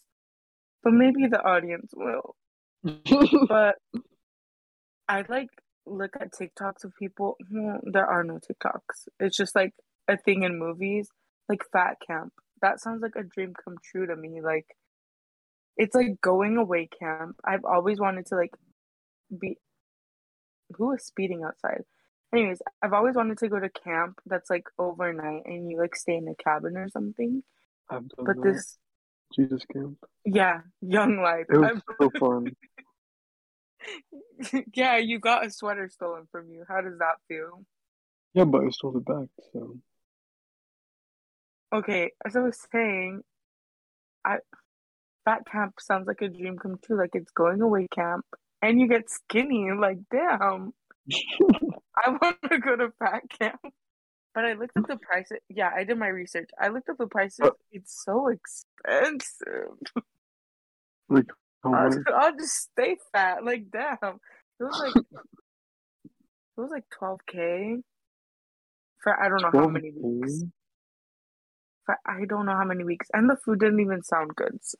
But 0.83 0.93
maybe 0.93 1.27
the 1.27 1.41
audience 1.41 1.91
will. 1.95 2.35
But 3.47 3.75
I 5.07 5.23
like 5.27 5.49
look 5.85 6.11
at 6.19 6.31
TikToks 6.33 6.85
of 6.85 6.93
people. 6.97 7.35
hmm, 7.49 7.75
There 7.83 8.05
are 8.07 8.23
no 8.23 8.39
TikToks. 8.39 9.07
It's 9.19 9.35
just 9.35 9.55
like 9.55 9.73
a 10.07 10.17
thing 10.17 10.43
in 10.43 10.57
movies, 10.57 11.09
like 11.49 11.63
Fat 11.71 11.97
Camp. 12.05 12.33
That 12.61 12.79
sounds 12.79 13.01
like 13.01 13.15
a 13.17 13.23
dream 13.23 13.53
come 13.63 13.75
true 13.83 14.07
to 14.07 14.15
me. 14.15 14.41
Like 14.41 14.65
it's 15.77 15.95
like 15.95 16.21
going 16.21 16.57
away 16.57 16.87
camp. 16.99 17.35
I've 17.43 17.65
always 17.65 17.99
wanted 17.99 18.25
to 18.27 18.35
like 18.35 18.53
be. 19.39 19.57
Who 20.77 20.93
is 20.93 21.05
speeding 21.05 21.43
outside? 21.43 21.83
Anyways, 22.33 22.61
I've 22.81 22.93
always 22.93 23.15
wanted 23.15 23.37
to 23.39 23.49
go 23.49 23.59
to 23.59 23.69
camp 23.69 24.19
that's 24.25 24.49
like 24.49 24.63
overnight 24.79 25.43
and 25.45 25.69
you 25.69 25.77
like 25.79 25.95
stay 25.95 26.15
in 26.15 26.27
a 26.27 26.35
cabin 26.43 26.77
or 26.77 26.89
something. 26.89 27.43
I've 27.89 28.07
done 28.09 28.25
But 28.25 28.35
that. 28.37 28.43
this, 28.43 28.77
Jesus 29.35 29.63
camp. 29.71 29.97
yeah, 30.25 30.61
young 30.81 31.21
life. 31.21 31.45
It 31.49 31.57
was 31.57 31.81
so 32.01 32.09
fun. 32.19 32.55
yeah, 34.73 34.97
you 34.97 35.19
got 35.19 35.45
a 35.45 35.51
sweater 35.51 35.89
stolen 35.89 36.27
from 36.31 36.49
you. 36.49 36.63
How 36.67 36.81
does 36.81 36.97
that 36.99 37.15
feel? 37.27 37.65
Yeah, 38.33 38.45
but 38.45 38.63
I 38.63 38.69
stole 38.69 38.97
it 38.97 39.05
back, 39.05 39.27
so 39.51 39.77
Okay, 41.73 42.11
as 42.23 42.35
I 42.35 42.39
was 42.41 42.59
saying, 42.71 43.21
I 44.23 44.37
fat 45.25 45.41
camp 45.51 45.75
sounds 45.79 46.05
like 46.07 46.21
a 46.21 46.27
dream 46.29 46.57
come 46.57 46.77
true. 46.85 46.97
Like 46.99 47.11
it's 47.13 47.31
going 47.31 47.61
away 47.61 47.87
camp, 47.93 48.25
and 48.61 48.79
you 48.79 48.87
get 48.87 49.09
skinny. 49.09 49.69
Like 49.71 49.97
damn, 50.11 50.73
I 51.95 52.09
want 52.09 52.37
to 52.51 52.59
go 52.59 52.75
to 52.75 52.91
fat 52.99 53.23
camp. 53.39 53.59
But 54.35 54.45
I 54.45 54.53
looked 54.53 54.77
up 54.77 54.87
the 54.87 54.97
prices. 54.97 55.37
Yeah, 55.49 55.71
I 55.75 55.83
did 55.83 55.97
my 55.97 56.07
research. 56.07 56.49
I 56.59 56.69
looked 56.69 56.89
up 56.89 56.97
the 56.97 57.07
prices. 57.07 57.39
Uh, 57.43 57.49
It's 57.71 58.03
so 58.03 58.27
expensive. 58.29 59.77
like 61.09 61.25
I'll. 61.63 61.89
I'll 62.15 62.35
just 62.35 62.55
stay 62.55 62.97
fat. 63.11 63.43
Like 63.43 63.65
damn, 63.71 63.97
it 64.59 64.63
was 64.63 64.79
like 64.79 64.95
it 66.05 66.11
was 66.61 66.69
like 66.71 66.85
twelve 66.95 67.21
k 67.27 67.77
for 69.01 69.19
I 69.19 69.29
don't 69.29 69.41
know 69.41 69.61
how 69.61 69.67
many 69.69 69.91
weeks. 69.95 70.43
12K? 71.83 71.85
For 71.85 71.97
I 72.05 72.25
don't 72.25 72.45
know 72.45 72.55
how 72.55 72.65
many 72.65 72.83
weeks, 72.83 73.07
and 73.13 73.29
the 73.29 73.35
food 73.35 73.59
didn't 73.59 73.79
even 73.79 74.03
sound 74.03 74.35
good. 74.35 74.59
So. 74.61 74.77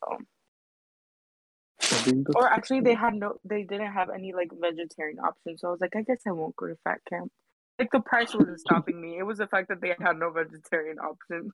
I 1.81 1.85
think 1.85 2.27
that's 2.27 2.35
Or 2.35 2.47
actually, 2.47 2.81
they 2.81 2.93
had 2.93 3.13
no, 3.13 3.35
they 3.43 3.63
didn't 3.63 3.93
have 3.93 4.09
any 4.09 4.33
like 4.33 4.51
vegetarian 4.53 5.19
options. 5.19 5.61
So 5.61 5.67
I 5.67 5.71
was 5.71 5.81
like, 5.81 5.95
I 5.95 6.01
guess 6.01 6.21
I 6.27 6.31
won't 6.31 6.55
go 6.55 6.67
to 6.67 6.75
fat 6.83 6.99
camp. 7.09 7.31
Like 7.79 7.89
the 7.91 7.99
price 7.99 8.33
wasn't 8.33 8.59
stopping 8.59 9.01
me. 9.01 9.17
It 9.17 9.23
was 9.23 9.37
the 9.39 9.47
fact 9.47 9.69
that 9.69 9.81
they 9.81 9.95
had 9.99 10.17
no 10.17 10.31
vegetarian 10.31 10.99
options. 10.99 11.51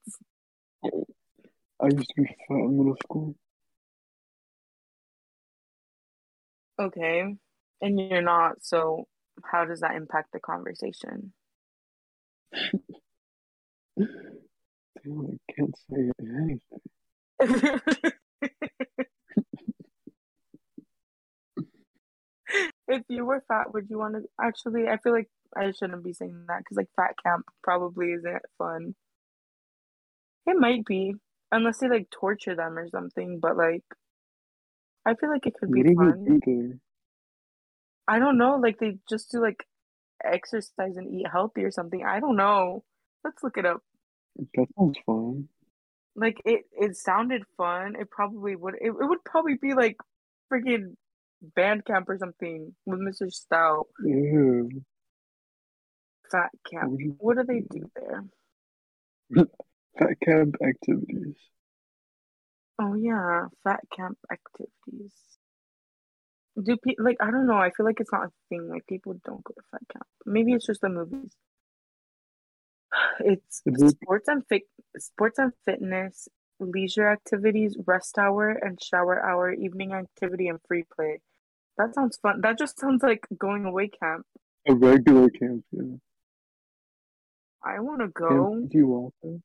I 1.81 1.87
used 1.87 2.11
to 2.15 2.21
be 2.21 2.27
fat 2.27 2.55
in 2.55 2.77
middle 2.77 2.97
school. 3.03 3.35
Okay, 6.79 7.35
and 7.81 7.99
you're 7.99 8.21
not. 8.21 8.63
So 8.63 9.07
how 9.43 9.65
does 9.65 9.79
that 9.79 9.95
impact 9.95 10.31
the 10.33 10.39
conversation? 10.39 11.33
Damn, 15.09 15.39
I 15.49 15.53
can't 15.53 15.75
say 15.89 16.11
anything. 16.19 16.61
if 22.87 23.03
you 23.09 23.25
were 23.25 23.43
fat, 23.47 23.73
would 23.73 23.89
you 23.89 23.97
want 23.99 24.15
to? 24.15 24.21
Actually, 24.41 24.87
I 24.87 24.97
feel 24.97 25.13
like 25.13 25.29
I 25.55 25.71
shouldn't 25.71 26.03
be 26.03 26.13
saying 26.13 26.45
that 26.47 26.59
because 26.59 26.77
like 26.77 26.89
fat 26.95 27.15
camp 27.23 27.45
probably 27.63 28.11
isn't 28.13 28.41
fun. 28.57 28.95
It 30.45 30.57
might 30.57 30.85
be, 30.85 31.15
unless 31.51 31.79
they 31.79 31.89
like 31.89 32.09
torture 32.11 32.55
them 32.55 32.77
or 32.77 32.87
something. 32.89 33.39
But 33.39 33.57
like, 33.57 33.83
I 35.05 35.15
feel 35.15 35.29
like 35.29 35.45
it 35.47 35.55
could 35.59 35.71
be 35.71 35.83
What 35.83 35.95
fun. 35.95 36.41
there? 36.45 36.79
I 38.07 38.19
don't 38.19 38.37
know. 38.37 38.55
Like 38.57 38.79
they 38.79 38.97
just 39.09 39.31
do 39.31 39.41
like 39.41 39.65
exercise 40.23 40.97
and 40.97 41.13
eat 41.13 41.27
healthy 41.31 41.63
or 41.63 41.71
something. 41.71 42.03
I 42.05 42.19
don't 42.19 42.35
know. 42.35 42.83
Let's 43.23 43.43
look 43.43 43.57
it 43.57 43.65
up. 43.65 43.81
That 44.55 44.67
sounds 44.77 44.97
fun. 45.05 45.49
Like 46.15 46.41
it, 46.45 46.61
it 46.71 46.95
sounded 46.95 47.43
fun. 47.57 47.95
It 47.99 48.09
probably 48.09 48.55
would. 48.55 48.75
It, 48.75 48.89
it 48.89 48.93
would 48.93 49.23
probably 49.23 49.55
be 49.55 49.73
like 49.73 49.97
freaking 50.51 50.95
band 51.41 51.85
camp 51.85 52.09
or 52.09 52.17
something 52.17 52.73
with 52.85 52.99
Mr. 52.99 53.31
Stout. 53.31 53.87
Ew. 54.03 54.69
Fat 56.31 56.49
camp. 56.69 56.91
What 56.91 56.99
do 56.99 57.15
What 57.19 57.37
do 57.37 57.43
they 57.43 57.61
do 57.61 57.89
there? 57.95 59.45
Fat 59.97 60.19
camp 60.23 60.55
activities. 60.61 61.35
Oh 62.81 62.93
yeah, 62.95 63.47
fat 63.63 63.81
camp 63.95 64.17
activities. 64.31 65.13
Do 66.61 66.77
pe 66.77 66.95
like 66.97 67.17
I 67.19 67.31
don't 67.31 67.47
know. 67.47 67.57
I 67.57 67.71
feel 67.71 67.85
like 67.85 67.99
it's 67.99 68.11
not 68.11 68.27
a 68.27 68.31
thing. 68.47 68.69
Like 68.69 68.87
people 68.87 69.19
don't 69.25 69.43
go 69.43 69.53
to 69.53 69.61
fat 69.71 69.81
camp. 69.91 70.05
Maybe 70.25 70.53
it's 70.53 70.65
just 70.65 70.81
the 70.81 70.89
movies. 70.89 71.35
It's 73.19 73.61
sports 73.87 74.27
and 74.27 74.45
fit, 74.47 74.63
sports 74.97 75.39
and 75.39 75.53
fitness, 75.65 76.27
leisure 76.59 77.09
activities, 77.09 77.77
rest 77.85 78.17
hour 78.17 78.49
and 78.49 78.81
shower 78.81 79.23
hour, 79.23 79.53
evening 79.53 79.93
activity, 79.93 80.47
and 80.47 80.59
free 80.67 80.85
play. 80.95 81.21
That 81.77 81.95
sounds 81.95 82.17
fun. 82.21 82.41
That 82.41 82.57
just 82.57 82.79
sounds 82.79 83.03
like 83.03 83.25
going 83.37 83.65
away 83.65 83.89
camp. 83.89 84.25
A 84.67 84.73
regular 84.73 85.29
camp, 85.29 85.63
yeah. 85.71 85.97
I 87.63 87.79
want 87.79 88.01
to 88.01 88.07
go. 88.07 88.67
Camp 88.69 88.71
go. 88.73 89.41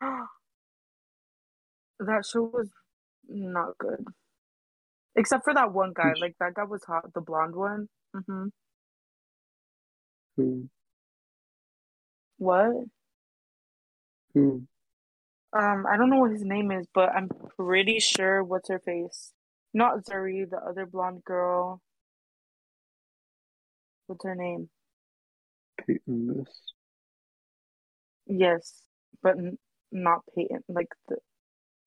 Hiawatha. 0.00 0.28
That 2.00 2.26
show 2.26 2.42
was 2.42 2.68
not 3.28 3.78
good. 3.78 4.04
Except 5.16 5.44
for 5.44 5.54
that 5.54 5.72
one 5.72 5.92
guy. 5.94 6.14
Like 6.20 6.34
that 6.40 6.54
guy 6.54 6.64
was 6.64 6.84
hot, 6.84 7.12
the 7.14 7.20
blonde 7.20 7.54
one. 7.54 7.88
hmm 8.12 8.48
Who? 10.36 10.68
What? 12.38 12.72
Who? 14.34 14.64
Um, 15.52 15.86
I 15.90 15.96
don't 15.96 16.10
know 16.10 16.18
what 16.18 16.32
his 16.32 16.44
name 16.44 16.70
is, 16.72 16.86
but 16.94 17.10
I'm 17.10 17.28
pretty 17.56 18.00
sure 18.00 18.44
what's 18.44 18.68
her 18.68 18.80
face. 18.80 19.32
Not 19.74 20.04
Zuri, 20.04 20.48
the 20.48 20.58
other 20.58 20.86
blonde 20.86 21.24
girl. 21.24 21.80
What's 24.06 24.24
her 24.24 24.34
name? 24.34 24.70
Peyton 25.78 26.28
List. 26.28 26.72
Yes, 28.26 28.82
but 29.22 29.36
n 29.38 29.58
not 29.92 30.20
Peyton. 30.36 30.64
Like 30.68 30.88
the 31.08 31.16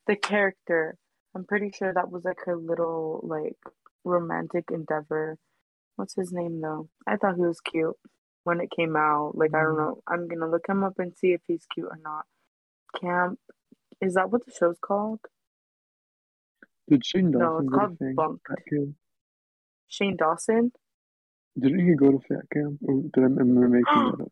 the 0.08 0.16
character. 0.18 0.98
I'm 1.36 1.45
pretty 1.45 1.72
sure 1.78 1.93
that 1.93 2.12
was 2.12 2.26
like 2.26 2.39
her 2.45 2.58
little 2.58 3.22
like 3.24 3.58
romantic 4.06 4.66
endeavor. 4.72 5.38
What's 5.98 6.16
his 6.16 6.32
name 6.34 6.62
though? 6.62 6.89
I 7.08 7.18
thought 7.18 7.36
he 7.36 7.41
was 7.43 7.62
cute. 7.62 7.95
When 8.48 8.62
it 8.62 8.72
came 8.72 8.95
out. 8.95 9.34
Like 9.36 9.54
I 9.54 9.62
don't 9.62 9.76
Mm. 9.76 9.78
know. 9.78 10.02
I'm 10.08 10.28
gonna 10.28 10.50
look 10.50 10.68
him 10.68 10.84
up 10.84 10.98
and 11.00 11.16
see 11.16 11.34
if 11.34 11.41
he's 11.48 11.66
cute 11.74 11.88
or 11.91 12.00
not. 12.02 12.26
Camp 13.00 13.39
is 14.00 14.14
that 14.14 14.32
what 14.32 14.45
the 14.45 14.52
show's 14.52 14.78
called? 14.80 15.20
Did 16.89 17.06
Shane 17.06 17.32
Dawson. 17.32 17.66
No, 17.68 17.84
it's 17.84 18.16
called. 18.16 18.39
Camp? 18.70 18.95
Shane 19.88 20.16
Dawson? 20.16 20.72
Didn't 21.60 21.86
he 21.88 21.95
go 21.95 22.12
to 22.12 22.20
Fat 22.20 22.50
Camp? 22.54 22.80
Or 22.84 23.02
did 23.02 23.24
I 23.24 23.26
I 23.26 23.28
making 23.28 23.84
that 24.12 24.22
up? 24.22 24.32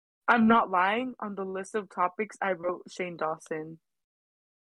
I'm 0.28 0.46
not 0.46 0.70
lying. 0.70 1.14
On 1.20 1.34
the 1.34 1.44
list 1.44 1.74
of 1.74 1.90
topics, 1.90 2.36
I 2.40 2.52
wrote 2.52 2.82
Shane 2.88 3.16
Dawson. 3.16 3.78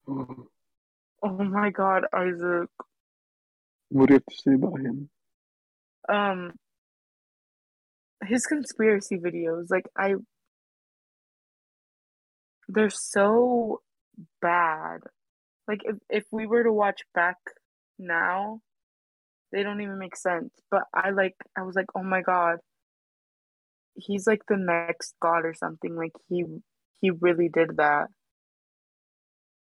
Oh, 0.08 0.48
Oh 1.24 1.44
my 1.44 1.72
God, 1.72 2.06
Isaac. 2.14 2.70
what 3.90 4.08
do 4.08 4.14
you 4.14 4.20
have 4.20 4.26
to 4.26 4.36
say 4.36 4.54
about 4.54 4.80
him? 4.80 5.10
Um, 6.08 6.54
his 8.24 8.46
conspiracy 8.46 9.18
videos, 9.18 9.66
like 9.70 9.88
I, 9.98 10.16
they're 12.68 12.90
so 12.90 13.82
bad. 14.42 15.02
Like 15.68 15.82
if 15.84 15.98
if 16.10 16.24
we 16.32 16.46
were 16.46 16.64
to 16.64 16.72
watch 16.72 17.02
back 17.14 17.38
now, 17.98 18.62
they 19.52 19.64
don't 19.64 19.82
even 19.82 19.98
make 19.98 20.16
sense. 20.16 20.52
But 20.70 20.84
I 20.94 21.12
like, 21.12 21.36
I 21.58 21.64
was 21.64 21.76
like, 21.76 21.88
oh 21.96 22.04
my 22.04 22.22
God, 22.22 22.58
he's 23.96 24.28
like 24.28 24.44
the 24.48 24.58
next 24.58 25.16
god 25.22 25.46
or 25.46 25.54
something. 25.54 25.96
Like 25.96 26.14
he 26.30 26.46
he 27.02 27.10
really 27.10 27.50
did 27.50 27.78
that. 27.78 28.08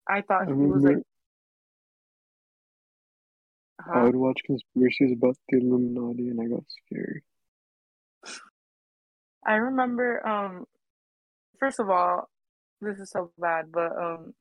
I 0.09 0.19
I 0.19 0.23
thought 0.23 0.49
he 0.49 0.55
was 0.55 0.83
like, 0.83 0.99
remember 3.79 4.01
I 4.01 4.05
would 4.05 4.17
watch 4.17 4.41
conspiracies 4.47 5.13
about 5.13 5.37
the 5.49 5.59
Illuminati 5.59 6.29
and 6.29 6.41
I 6.41 6.47
got 6.47 6.65
scared. 6.69 7.23
I 9.47 9.55
remember, 9.55 10.27
um, 10.27 10.65
first 11.59 11.81
of 11.81 11.91
all, 11.91 12.29
this 12.81 12.99
is 12.99 13.11
so 13.11 13.31
bad, 13.39 13.73
but 13.73 13.93
um, 13.97 14.35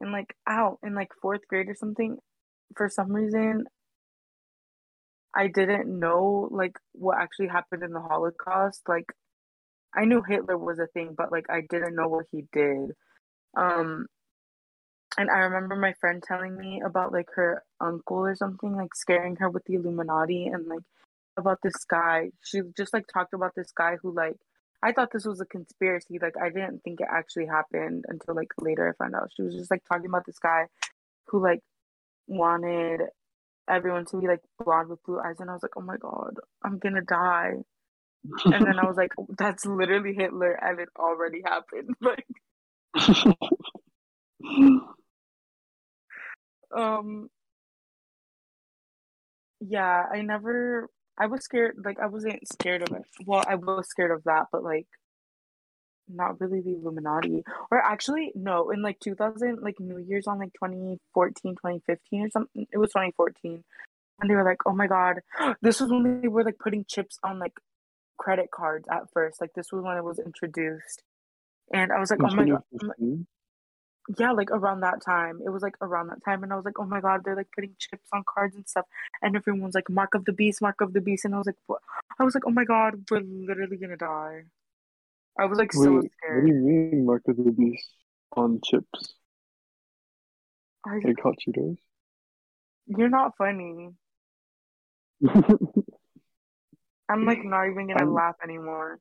in 0.00 0.12
like 0.12 0.34
out 0.48 0.78
in 0.84 0.94
like 0.94 1.10
fourth 1.20 1.46
grade 1.48 1.68
or 1.68 1.74
something, 1.74 2.18
for 2.76 2.88
some 2.88 3.12
reason, 3.12 3.64
I 5.34 5.48
didn't 5.48 5.86
know 5.98 6.48
like 6.50 6.78
what 6.92 7.18
actually 7.18 7.48
happened 7.48 7.82
in 7.82 7.92
the 7.92 8.00
Holocaust. 8.00 8.82
Like, 8.88 9.12
I 9.94 10.04
knew 10.04 10.22
Hitler 10.26 10.58
was 10.58 10.78
a 10.78 10.86
thing, 10.88 11.14
but 11.16 11.32
like 11.32 11.46
I 11.50 11.62
didn't 11.68 11.96
know 11.96 12.08
what 12.08 12.26
he 12.32 12.44
did. 12.52 12.92
Um, 13.56 14.06
and 15.18 15.30
I 15.30 15.38
remember 15.38 15.76
my 15.76 15.94
friend 16.00 16.22
telling 16.22 16.56
me 16.56 16.82
about 16.84 17.12
like 17.12 17.28
her 17.34 17.62
uncle 17.80 18.18
or 18.18 18.34
something, 18.34 18.76
like 18.76 18.94
scaring 18.94 19.36
her 19.36 19.48
with 19.50 19.64
the 19.64 19.74
Illuminati 19.74 20.46
and 20.46 20.66
like 20.68 20.82
about 21.36 21.58
this 21.62 21.84
guy. 21.88 22.30
She 22.42 22.60
just 22.76 22.92
like 22.92 23.06
talked 23.06 23.34
about 23.34 23.54
this 23.54 23.72
guy 23.76 23.96
who 24.02 24.14
like 24.14 24.36
I 24.82 24.92
thought 24.92 25.10
this 25.12 25.24
was 25.24 25.40
a 25.40 25.46
conspiracy. 25.46 26.18
Like 26.20 26.34
I 26.40 26.48
didn't 26.50 26.82
think 26.84 27.00
it 27.00 27.08
actually 27.10 27.46
happened 27.46 28.04
until 28.08 28.34
like 28.34 28.52
later 28.60 28.88
I 28.88 28.92
found 29.02 29.14
out. 29.14 29.30
She 29.36 29.42
was 29.42 29.54
just 29.54 29.70
like 29.70 29.82
talking 29.90 30.06
about 30.06 30.26
this 30.26 30.38
guy 30.38 30.66
who 31.28 31.42
like 31.42 31.60
wanted 32.26 33.02
everyone 33.68 34.04
to 34.06 34.20
be 34.20 34.28
like 34.28 34.40
blonde 34.64 34.88
with 34.88 35.02
blue 35.04 35.18
eyes 35.18 35.36
and 35.40 35.50
I 35.50 35.54
was 35.54 35.62
like, 35.62 35.76
"Oh 35.76 35.80
my 35.82 35.96
god, 35.96 36.36
I'm 36.64 36.78
to 36.80 37.00
die." 37.02 37.54
And 38.44 38.66
then 38.66 38.78
I 38.78 38.86
was 38.86 38.96
like, 38.96 39.12
"That's 39.38 39.66
literally 39.66 40.14
Hitler 40.14 40.52
and 40.52 40.80
it 40.80 40.88
already 40.98 41.42
happened." 41.44 41.94
Like 42.00 42.26
um 46.76 47.28
yeah, 49.60 50.04
I 50.12 50.22
never 50.22 50.88
I 51.18 51.26
was 51.26 51.44
scared 51.44 51.76
like 51.84 51.98
I 52.00 52.06
wasn't 52.06 52.46
scared 52.48 52.82
of 52.82 52.94
it. 52.96 53.02
Well, 53.24 53.44
I 53.46 53.54
was 53.54 53.88
scared 53.88 54.10
of 54.10 54.24
that, 54.24 54.46
but 54.52 54.62
like 54.62 54.86
not 56.08 56.40
really 56.40 56.60
the 56.60 56.76
Illuminati. 56.76 57.44
Or 57.70 57.78
actually, 57.78 58.32
no, 58.34 58.70
in 58.70 58.82
like 58.82 59.00
2000, 59.00 59.60
like 59.60 59.80
New 59.80 59.98
Year's 59.98 60.26
on 60.26 60.38
like 60.38 60.52
2014, 60.54 61.52
2015 61.54 62.22
or 62.22 62.30
something. 62.30 62.66
It 62.72 62.78
was 62.78 62.90
2014. 62.90 63.64
And 64.20 64.30
they 64.30 64.34
were 64.34 64.44
like, 64.44 64.58
oh 64.66 64.72
my 64.72 64.86
God. 64.86 65.20
This 65.62 65.80
was 65.80 65.90
when 65.90 66.20
they 66.20 66.28
were 66.28 66.44
like 66.44 66.58
putting 66.58 66.84
chips 66.84 67.18
on 67.22 67.38
like 67.38 67.54
credit 68.18 68.50
cards 68.50 68.86
at 68.90 69.10
first. 69.12 69.40
Like 69.40 69.52
this 69.54 69.72
was 69.72 69.82
when 69.82 69.96
it 69.96 70.04
was 70.04 70.18
introduced. 70.18 71.02
And 71.72 71.92
I 71.92 71.98
was 71.98 72.10
like, 72.10 72.20
oh 72.22 72.34
my 72.34 72.44
God. 72.44 73.26
2015? 74.08 74.14
Yeah, 74.24 74.32
like 74.32 74.50
around 74.50 74.80
that 74.80 75.00
time. 75.02 75.40
It 75.44 75.50
was 75.50 75.62
like 75.62 75.76
around 75.80 76.08
that 76.08 76.24
time. 76.24 76.42
And 76.42 76.52
I 76.52 76.56
was 76.56 76.64
like, 76.64 76.78
oh 76.78 76.84
my 76.84 77.00
God, 77.00 77.22
they're 77.24 77.36
like 77.36 77.50
putting 77.54 77.74
chips 77.78 78.08
on 78.12 78.22
cards 78.32 78.54
and 78.56 78.68
stuff. 78.68 78.86
And 79.22 79.34
everyone's 79.36 79.74
like, 79.74 79.88
Mark 79.90 80.14
of 80.14 80.24
the 80.24 80.32
Beast, 80.32 80.62
Mark 80.62 80.80
of 80.80 80.92
the 80.92 81.00
Beast. 81.00 81.24
And 81.24 81.34
I 81.34 81.38
was 81.38 81.46
like, 81.46 81.56
what? 81.66 81.80
I 82.18 82.24
was 82.24 82.34
like, 82.34 82.44
oh 82.46 82.50
my 82.50 82.64
God, 82.64 83.04
we're 83.10 83.20
literally 83.20 83.76
gonna 83.76 83.96
die. 83.96 84.42
I 85.38 85.44
was 85.46 85.58
like 85.58 85.72
so 85.72 85.80
Wait, 86.00 86.10
what 86.28 86.40
do 86.42 86.46
you 86.48 86.54
mean 86.54 87.04
Mark 87.04 87.22
of 87.28 87.36
the 87.36 87.50
Beast 87.52 87.88
on 88.36 88.60
chips? 88.64 89.14
I, 90.86 91.00
Like 91.04 91.20
hot 91.22 91.34
Cheetos? 91.46 91.76
you're 92.86 93.08
not 93.08 93.36
funny. 93.36 93.90
I'm 97.08 97.24
like 97.24 97.44
not 97.44 97.66
even 97.68 97.86
gonna 97.88 98.00
I'm- 98.00 98.14
laugh 98.14 98.36
anymore. 98.42 98.98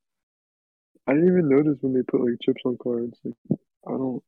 I 1.07 1.13
didn't 1.13 1.27
even 1.27 1.49
notice 1.49 1.77
when 1.81 1.93
they 1.93 2.01
put 2.01 2.21
like 2.21 2.39
chips 2.41 2.63
on 2.65 2.77
cards. 2.81 3.15
Like 3.23 3.59
I 3.87 3.91
don't 3.91 4.23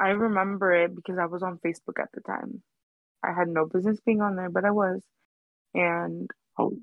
I 0.00 0.08
remember 0.10 0.72
it 0.72 0.94
because 0.94 1.18
I 1.18 1.26
was 1.26 1.42
on 1.42 1.58
Facebook 1.64 2.00
at 2.00 2.10
the 2.12 2.20
time. 2.20 2.62
I 3.22 3.32
had 3.32 3.48
no 3.48 3.66
business 3.66 4.00
being 4.04 4.20
on 4.20 4.36
there, 4.36 4.50
but 4.50 4.64
I 4.64 4.70
was. 4.70 5.02
And 5.74 6.28
Oh. 6.58 6.76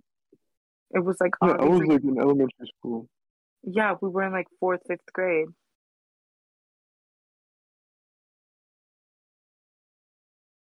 it 0.92 1.00
was 1.00 1.18
like 1.20 1.34
Yeah, 1.42 1.58
I 1.60 1.66
was 1.66 1.82
like 1.88 2.04
in 2.04 2.18
elementary 2.18 2.68
school. 2.78 3.08
yeah, 3.64 3.96
we 4.02 4.10
were 4.10 4.24
in 4.24 4.32
like 4.32 4.48
fourth, 4.60 4.82
fifth 4.88 5.12
grade. 5.14 5.50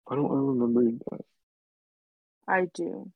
I 0.10 0.16
don't 0.16 0.30
I 0.32 0.36
remember 0.36 0.82
that. 1.12 1.22
I 2.48 2.66
do. 2.74 3.12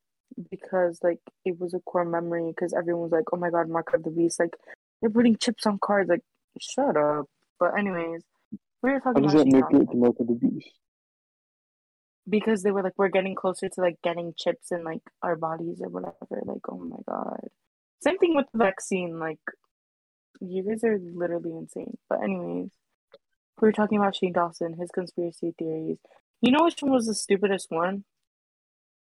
Because 0.49 0.99
like 1.03 1.19
it 1.45 1.59
was 1.59 1.73
a 1.73 1.79
core 1.79 2.05
memory 2.05 2.47
because 2.55 2.73
everyone 2.73 3.03
was 3.03 3.11
like, 3.11 3.25
Oh 3.33 3.37
my 3.37 3.49
god, 3.49 3.69
Mark 3.69 3.93
of 3.93 4.03
the 4.03 4.11
Beast, 4.11 4.39
like 4.39 4.55
they're 5.01 5.09
putting 5.09 5.37
chips 5.37 5.65
on 5.65 5.77
cards, 5.79 6.09
like 6.09 6.23
shut 6.59 6.97
up. 6.97 7.25
But 7.59 7.77
anyways, 7.77 8.21
we 8.85 8.91
were 8.91 9.01
How 9.03 9.11
talking 9.11 9.23
does 9.23 9.33
about 9.33 9.45
that 9.45 9.51
make 9.51 9.63
it 9.63 9.71
Dawson 9.71 9.87
the 9.87 9.95
Mark 9.95 10.15
of 10.19 10.27
the 10.27 10.33
Beast? 10.33 10.69
because 12.27 12.63
they 12.63 12.71
were 12.71 12.83
like, 12.83 12.93
We're 12.97 13.09
getting 13.09 13.35
closer 13.35 13.67
to 13.69 13.81
like 13.81 13.97
getting 14.03 14.33
chips 14.37 14.71
in 14.71 14.83
like 14.83 15.01
our 15.21 15.35
bodies 15.35 15.81
or 15.81 15.89
whatever. 15.89 16.41
Like, 16.43 16.61
oh 16.69 16.77
my 16.77 16.97
god. 17.07 17.47
Same 18.01 18.17
thing 18.17 18.35
with 18.35 18.45
the 18.51 18.59
vaccine, 18.59 19.19
like 19.19 19.39
you 20.39 20.63
guys 20.63 20.83
are 20.83 20.99
literally 20.99 21.51
insane. 21.51 21.97
But 22.09 22.23
anyways, 22.23 22.69
we 23.61 23.67
were 23.67 23.71
talking 23.71 23.97
about 23.97 24.15
Shane 24.15 24.33
Dawson, 24.33 24.75
his 24.79 24.91
conspiracy 24.91 25.53
theories. 25.57 25.97
You 26.41 26.51
know 26.51 26.65
which 26.65 26.81
one 26.81 26.91
was 26.91 27.07
the 27.07 27.15
stupidest 27.15 27.67
one? 27.69 28.03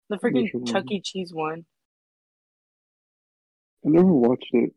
The 0.08 0.16
freaking 0.16 0.52
one? 0.52 0.64
Chuck 0.64 0.90
E. 0.90 1.00
Cheese 1.00 1.32
one. 1.32 1.66
I 3.86 3.90
never 3.90 4.12
watched 4.12 4.50
it. 4.52 4.72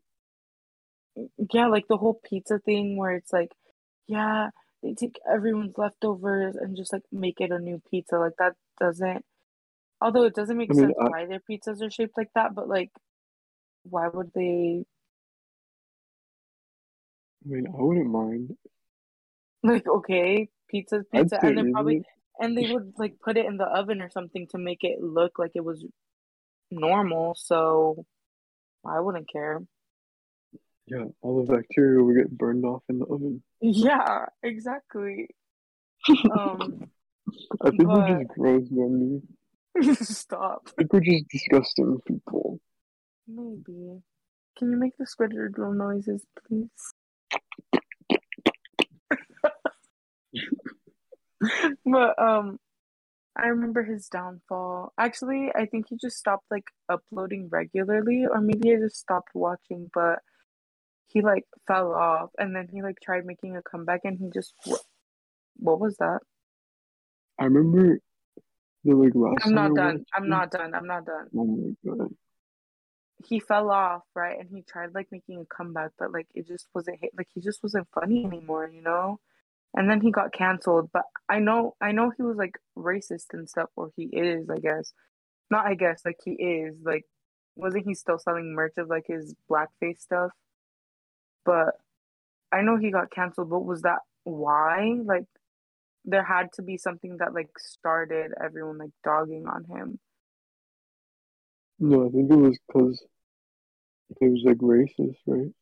Yeah, 1.52 1.66
like 1.68 1.88
the 1.88 1.96
whole 1.96 2.20
pizza 2.24 2.58
thing 2.58 2.96
where 2.96 3.12
it's 3.12 3.32
like, 3.32 3.50
yeah, 4.06 4.50
they 4.84 4.92
take 4.94 5.18
everyone's 5.28 5.78
leftovers 5.78 6.56
and 6.56 6.76
just 6.76 6.92
like 6.92 7.02
make 7.10 7.40
it 7.40 7.50
a 7.50 7.58
new 7.58 7.80
pizza. 7.90 8.18
Like 8.18 8.34
that 8.38 8.54
doesn't, 8.78 9.24
although 10.00 10.24
it 10.24 10.34
doesn't 10.34 10.58
make 10.58 10.70
I 10.70 10.74
mean, 10.74 10.84
sense 10.84 10.94
I- 11.00 11.08
why 11.08 11.26
their 11.26 11.40
pizzas 11.40 11.82
are 11.82 11.90
shaped 11.90 12.18
like 12.18 12.30
that, 12.34 12.54
but 12.54 12.68
like, 12.68 12.90
why 13.84 14.08
would 14.08 14.30
they, 14.34 14.84
I 17.44 17.48
mean, 17.48 17.66
I 17.66 17.82
wouldn't 17.82 18.10
mind. 18.10 18.56
like, 19.62 19.88
okay, 19.88 20.48
pizza's 20.68 21.06
pizza, 21.10 21.40
and 21.42 21.56
then 21.56 21.72
probably, 21.72 21.96
it. 21.96 22.06
and 22.38 22.56
they 22.56 22.70
would 22.70 22.92
like 22.98 23.14
put 23.24 23.38
it 23.38 23.46
in 23.46 23.56
the 23.56 23.64
oven 23.64 24.02
or 24.02 24.10
something 24.10 24.46
to 24.48 24.58
make 24.58 24.84
it 24.84 25.02
look 25.02 25.38
like 25.38 25.52
it 25.54 25.64
was 25.64 25.84
normal. 26.70 27.34
So 27.38 28.04
I 28.84 29.00
wouldn't 29.00 29.30
care. 29.32 29.62
Yeah, 30.86 31.04
all 31.22 31.44
the 31.44 31.52
bacteria 31.52 32.02
would 32.02 32.16
get 32.16 32.30
burned 32.36 32.64
off 32.64 32.82
in 32.88 32.98
the 32.98 33.06
oven. 33.06 33.42
Yeah, 33.60 34.26
exactly. 34.42 35.28
Um, 36.30 36.90
I 37.62 37.70
think 37.70 37.84
we're 37.84 37.94
but- 37.94 38.18
just 38.18 38.28
gross, 38.38 38.68
Wendy. 38.70 39.22
stop. 40.04 40.68
I 40.68 40.82
think 40.82 40.92
we're 40.92 41.00
just 41.00 41.28
disgusting 41.30 41.98
people. 42.06 42.60
Maybe. 43.26 44.02
Can 44.58 44.70
you 44.70 44.76
make 44.76 44.92
the 44.98 45.06
Squidward 45.06 45.56
noises, 45.74 46.26
please? 46.46 46.68
but 51.86 52.18
um, 52.22 52.58
I 53.36 53.46
remember 53.46 53.82
his 53.84 54.08
downfall. 54.08 54.92
Actually, 54.98 55.50
I 55.54 55.66
think 55.66 55.86
he 55.88 55.96
just 55.96 56.16
stopped 56.18 56.44
like 56.50 56.64
uploading 56.90 57.48
regularly, 57.50 58.26
or 58.30 58.40
maybe 58.40 58.72
I 58.72 58.76
just 58.76 58.96
stopped 58.96 59.30
watching. 59.34 59.90
But 59.94 60.18
he 61.14 61.22
like 61.22 61.44
fell 61.66 61.94
off, 61.94 62.30
and 62.38 62.54
then 62.54 62.68
he 62.70 62.82
like 62.82 62.98
tried 63.02 63.24
making 63.24 63.56
a 63.56 63.62
comeback, 63.62 64.00
and 64.04 64.18
he 64.18 64.28
just 64.34 64.52
what 65.56 65.80
was 65.80 65.96
that? 65.98 66.18
I 67.38 67.44
remember 67.44 68.00
the 68.84 68.94
like 68.94 69.12
last 69.14 69.46
I'm 69.46 69.54
not 69.54 69.74
done. 69.74 70.04
I'm 70.12 70.28
not 70.28 70.50
done. 70.50 70.74
I'm 70.74 70.86
not 70.86 71.06
done. 71.06 71.28
Oh 71.36 71.44
my 71.44 71.96
god. 71.96 72.08
he 73.26 73.40
fell 73.40 73.70
off, 73.70 74.02
right? 74.14 74.38
And 74.38 74.48
he 74.52 74.62
tried 74.62 74.94
like 74.94 75.08
making 75.10 75.40
a 75.40 75.54
comeback, 75.54 75.92
but 75.98 76.12
like 76.12 76.26
it 76.34 76.46
just 76.46 76.66
wasn't 76.74 76.98
hit 77.00 77.12
like 77.16 77.28
he 77.32 77.40
just 77.40 77.62
wasn't 77.62 77.88
funny 77.94 78.24
anymore, 78.24 78.68
you 78.70 78.82
know? 78.82 79.20
And 79.72 79.90
then 79.90 80.00
he 80.00 80.10
got 80.10 80.32
canceled, 80.32 80.90
but 80.92 81.04
I 81.28 81.38
know 81.38 81.74
I 81.80 81.92
know 81.92 82.12
he 82.16 82.22
was 82.22 82.36
like 82.36 82.58
racist 82.76 83.26
and 83.32 83.48
stuff, 83.48 83.70
or 83.76 83.90
he 83.96 84.04
is, 84.04 84.50
I 84.50 84.58
guess. 84.58 84.92
Not 85.50 85.66
I 85.66 85.74
guess, 85.74 86.02
like 86.04 86.18
he 86.24 86.32
is. 86.32 86.74
Like 86.82 87.04
wasn't 87.56 87.86
he 87.86 87.94
still 87.94 88.18
selling 88.18 88.52
merch 88.54 88.74
of 88.78 88.88
like 88.88 89.04
his 89.06 89.34
blackface 89.50 90.00
stuff? 90.00 90.32
But 91.44 91.74
I 92.52 92.62
know 92.62 92.76
he 92.76 92.90
got 92.90 93.10
canceled, 93.10 93.50
but 93.50 93.64
was 93.64 93.82
that 93.82 94.00
why? 94.24 94.98
Like 95.04 95.24
there 96.04 96.24
had 96.24 96.52
to 96.54 96.62
be 96.62 96.78
something 96.78 97.18
that 97.18 97.34
like 97.34 97.50
started 97.58 98.32
everyone 98.42 98.78
like 98.78 98.90
dogging 99.02 99.46
on 99.46 99.64
him. 99.64 99.98
No, 101.78 102.06
I 102.06 102.10
think 102.10 102.30
it 102.30 102.36
was 102.36 102.58
because 102.66 103.04
it 104.20 104.30
was 104.30 104.42
like 104.44 104.58
racist, 104.58 105.16
right? 105.26 105.52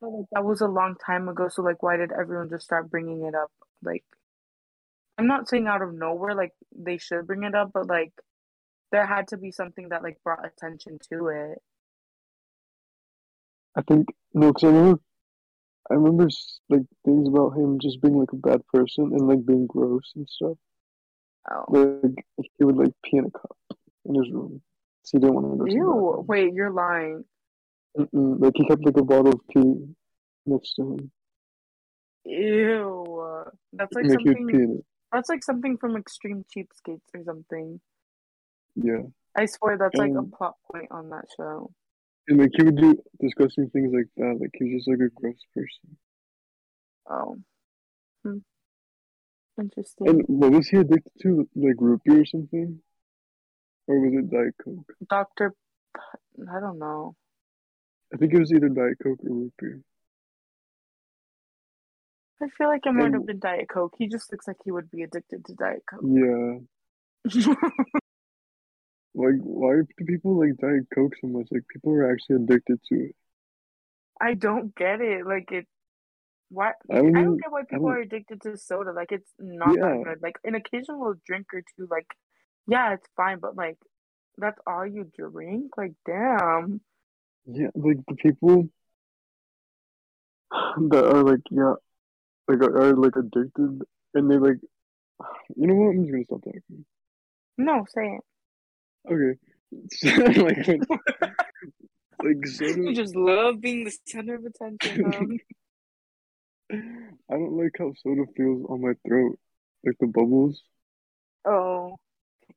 But, 0.00 0.10
like, 0.10 0.26
that 0.32 0.44
was 0.44 0.60
a 0.60 0.66
long 0.66 0.96
time 1.04 1.28
ago, 1.28 1.48
so 1.48 1.62
like 1.62 1.82
why 1.82 1.96
did 1.96 2.12
everyone 2.12 2.48
just 2.48 2.64
start 2.64 2.90
bringing 2.90 3.24
it 3.24 3.34
up? 3.34 3.50
Like 3.82 4.04
I'm 5.18 5.26
not 5.26 5.48
saying 5.48 5.66
out 5.66 5.82
of 5.82 5.94
nowhere 5.94 6.34
like 6.34 6.52
they 6.74 6.98
should 6.98 7.26
bring 7.26 7.44
it 7.44 7.54
up, 7.54 7.70
but 7.74 7.86
like 7.86 8.12
there 8.92 9.06
had 9.06 9.28
to 9.28 9.36
be 9.36 9.50
something 9.50 9.88
that 9.90 10.02
like 10.02 10.18
brought 10.24 10.44
attention 10.46 10.98
to 11.10 11.28
it. 11.28 11.62
I 13.76 13.82
think 13.82 14.08
no, 14.34 14.52
because 14.52 14.64
I 14.64 14.66
remember, 14.68 15.00
I 15.90 15.94
remember 15.94 16.28
like 16.68 16.82
things 17.04 17.28
about 17.28 17.56
him 17.56 17.78
just 17.80 18.00
being 18.00 18.18
like 18.18 18.32
a 18.32 18.36
bad 18.36 18.66
person 18.66 19.12
and 19.12 19.26
like 19.28 19.44
being 19.44 19.66
gross 19.66 20.12
and 20.14 20.28
stuff. 20.28 20.58
Oh. 21.50 21.64
Like 21.68 22.24
he 22.36 22.64
would 22.64 22.76
like 22.76 22.92
pee 23.04 23.16
in 23.16 23.26
a 23.26 23.30
cup 23.30 23.56
in 24.04 24.14
his 24.14 24.30
room, 24.30 24.62
so 25.02 25.18
he 25.18 25.20
didn't 25.20 25.34
want 25.34 25.58
to 25.58 25.64
go 25.64 25.72
Ew, 25.72 26.24
wait, 26.28 26.52
you're 26.54 26.70
lying. 26.70 27.24
Mm-mm. 27.98 28.40
Like 28.40 28.52
he 28.56 28.64
kept 28.66 28.84
like 28.84 28.96
a 28.96 29.04
bottle 29.04 29.32
of 29.32 29.40
tea 29.52 29.94
next 30.46 30.74
to 30.74 30.82
him, 30.82 31.10
Ew. 32.24 33.44
That's 33.72 33.92
like 33.94 34.04
like 34.04 34.12
something 34.12 34.46
pee 34.48 34.82
that's 35.12 35.28
like 35.28 35.44
something 35.44 35.76
from 35.76 35.96
Extreme 35.96 36.44
Cheapskates 36.56 37.00
or 37.14 37.22
something. 37.24 37.80
Yeah, 38.76 39.02
I 39.36 39.46
swear 39.46 39.76
that's 39.76 39.94
like 39.94 40.12
a 40.12 40.18
Um, 40.18 40.30
plot 40.30 40.54
point 40.70 40.88
on 40.90 41.10
that 41.10 41.26
show. 41.36 41.70
And 42.28 42.38
like 42.40 42.50
he 42.56 42.62
would 42.64 42.76
do 42.76 42.96
disgusting 43.20 43.68
things 43.70 43.92
like 43.94 44.08
that. 44.16 44.38
Like 44.40 44.50
he 44.54 44.64
was 44.74 44.84
just 44.84 44.88
like 44.88 45.00
a 45.00 45.10
gross 45.14 45.36
person. 45.54 45.96
Oh. 47.08 47.36
Hmm. 48.24 48.38
Interesting. 49.60 50.08
And 50.08 50.22
what 50.28 50.52
was 50.52 50.68
he 50.68 50.78
addicted 50.78 51.12
to? 51.22 51.48
Like 51.54 51.76
root 51.78 52.00
beer 52.04 52.22
or 52.22 52.24
something, 52.26 52.80
or 53.86 54.00
was 54.00 54.14
it 54.14 54.30
Diet 54.30 54.54
Coke? 54.64 54.92
Dr. 55.08 55.54
P- 55.94 56.42
I 56.50 56.60
don't 56.60 56.78
know. 56.78 57.14
I 58.14 58.16
think 58.16 58.32
it 58.32 58.38
was 58.40 58.52
either 58.52 58.68
Diet 58.68 58.98
Coke 59.02 59.18
or 59.24 59.34
root 59.34 59.52
beer. 59.58 59.80
I 62.42 62.48
feel 62.58 62.68
like 62.68 62.86
it 62.86 62.92
might 62.92 63.12
have 63.12 63.14
And 63.14 63.26
been 63.26 63.38
Diet 63.38 63.68
Coke. 63.68 63.94
He 63.98 64.08
just 64.08 64.32
looks 64.32 64.48
like 64.48 64.56
he 64.64 64.70
would 64.72 64.90
be 64.90 65.02
addicted 65.02 65.44
to 65.44 65.54
Diet 65.54 65.82
Coke. 65.88 66.02
yeah, 66.04 66.58
like 69.14 69.34
why 69.42 69.74
do 69.76 70.04
people 70.04 70.38
like 70.38 70.56
Diet 70.56 70.86
Coke 70.94 71.12
so 71.20 71.28
much? 71.28 71.48
Like 71.50 71.62
people 71.68 71.92
are 71.92 72.10
actually 72.10 72.36
addicted 72.36 72.80
to 72.88 72.94
it. 72.94 73.16
I 74.20 74.34
don't 74.34 74.74
get 74.74 75.00
it. 75.00 75.26
Like 75.26 75.50
it 75.52 75.66
why 76.48 76.72
I 76.90 76.96
don't 76.96 77.16
I 77.16 77.22
don't 77.22 77.36
get 77.36 77.50
why 77.50 77.62
people 77.68 77.88
are 77.88 78.00
addicted 78.00 78.40
to 78.42 78.56
soda. 78.56 78.92
Like 78.92 79.12
it's 79.12 79.30
not 79.38 79.74
that 79.74 80.02
good. 80.04 80.22
Like 80.22 80.36
an 80.44 80.54
occasional 80.54 81.14
drink 81.26 81.46
or 81.52 81.62
two, 81.76 81.86
like 81.90 82.06
yeah, 82.66 82.94
it's 82.94 83.08
fine, 83.16 83.38
but 83.38 83.56
like 83.56 83.78
that's 84.38 84.58
all 84.66 84.86
you 84.86 85.10
drink? 85.14 85.76
Like 85.76 85.92
damn. 86.06 86.80
yeah. 87.46 87.68
Like 87.74 87.98
the 88.08 88.14
people 88.14 88.68
that 90.88 91.04
are 91.04 91.22
like 91.22 91.40
yeah, 91.50 91.74
like 92.48 92.62
are, 92.62 92.78
are 92.78 92.96
like 92.96 93.16
addicted, 93.16 93.82
and 94.14 94.30
they 94.30 94.38
like. 94.38 94.58
You 95.54 95.66
know 95.66 95.74
what? 95.74 95.90
I'm 95.90 96.02
just 96.02 96.12
gonna 96.12 96.24
stop 96.24 96.44
talking. 96.44 96.84
No, 97.58 97.84
say 97.94 98.18
Okay. 99.10 99.38
Like 100.42 100.66
when, 100.66 100.80
like 102.22 102.60
You 102.60 102.94
just 102.94 103.16
love 103.16 103.60
being 103.60 103.84
the 103.84 103.96
center 104.06 104.34
of 104.34 104.44
attention, 104.44 105.04
um. 105.14 105.38
I 107.30 107.34
don't 107.34 107.56
like 107.56 107.72
how 107.78 107.92
soda 108.02 108.24
feels 108.36 108.64
on 108.68 108.80
my 108.82 108.92
throat, 109.06 109.38
like 109.84 109.96
the 109.98 110.06
bubbles. 110.06 110.62
Oh. 111.46 111.96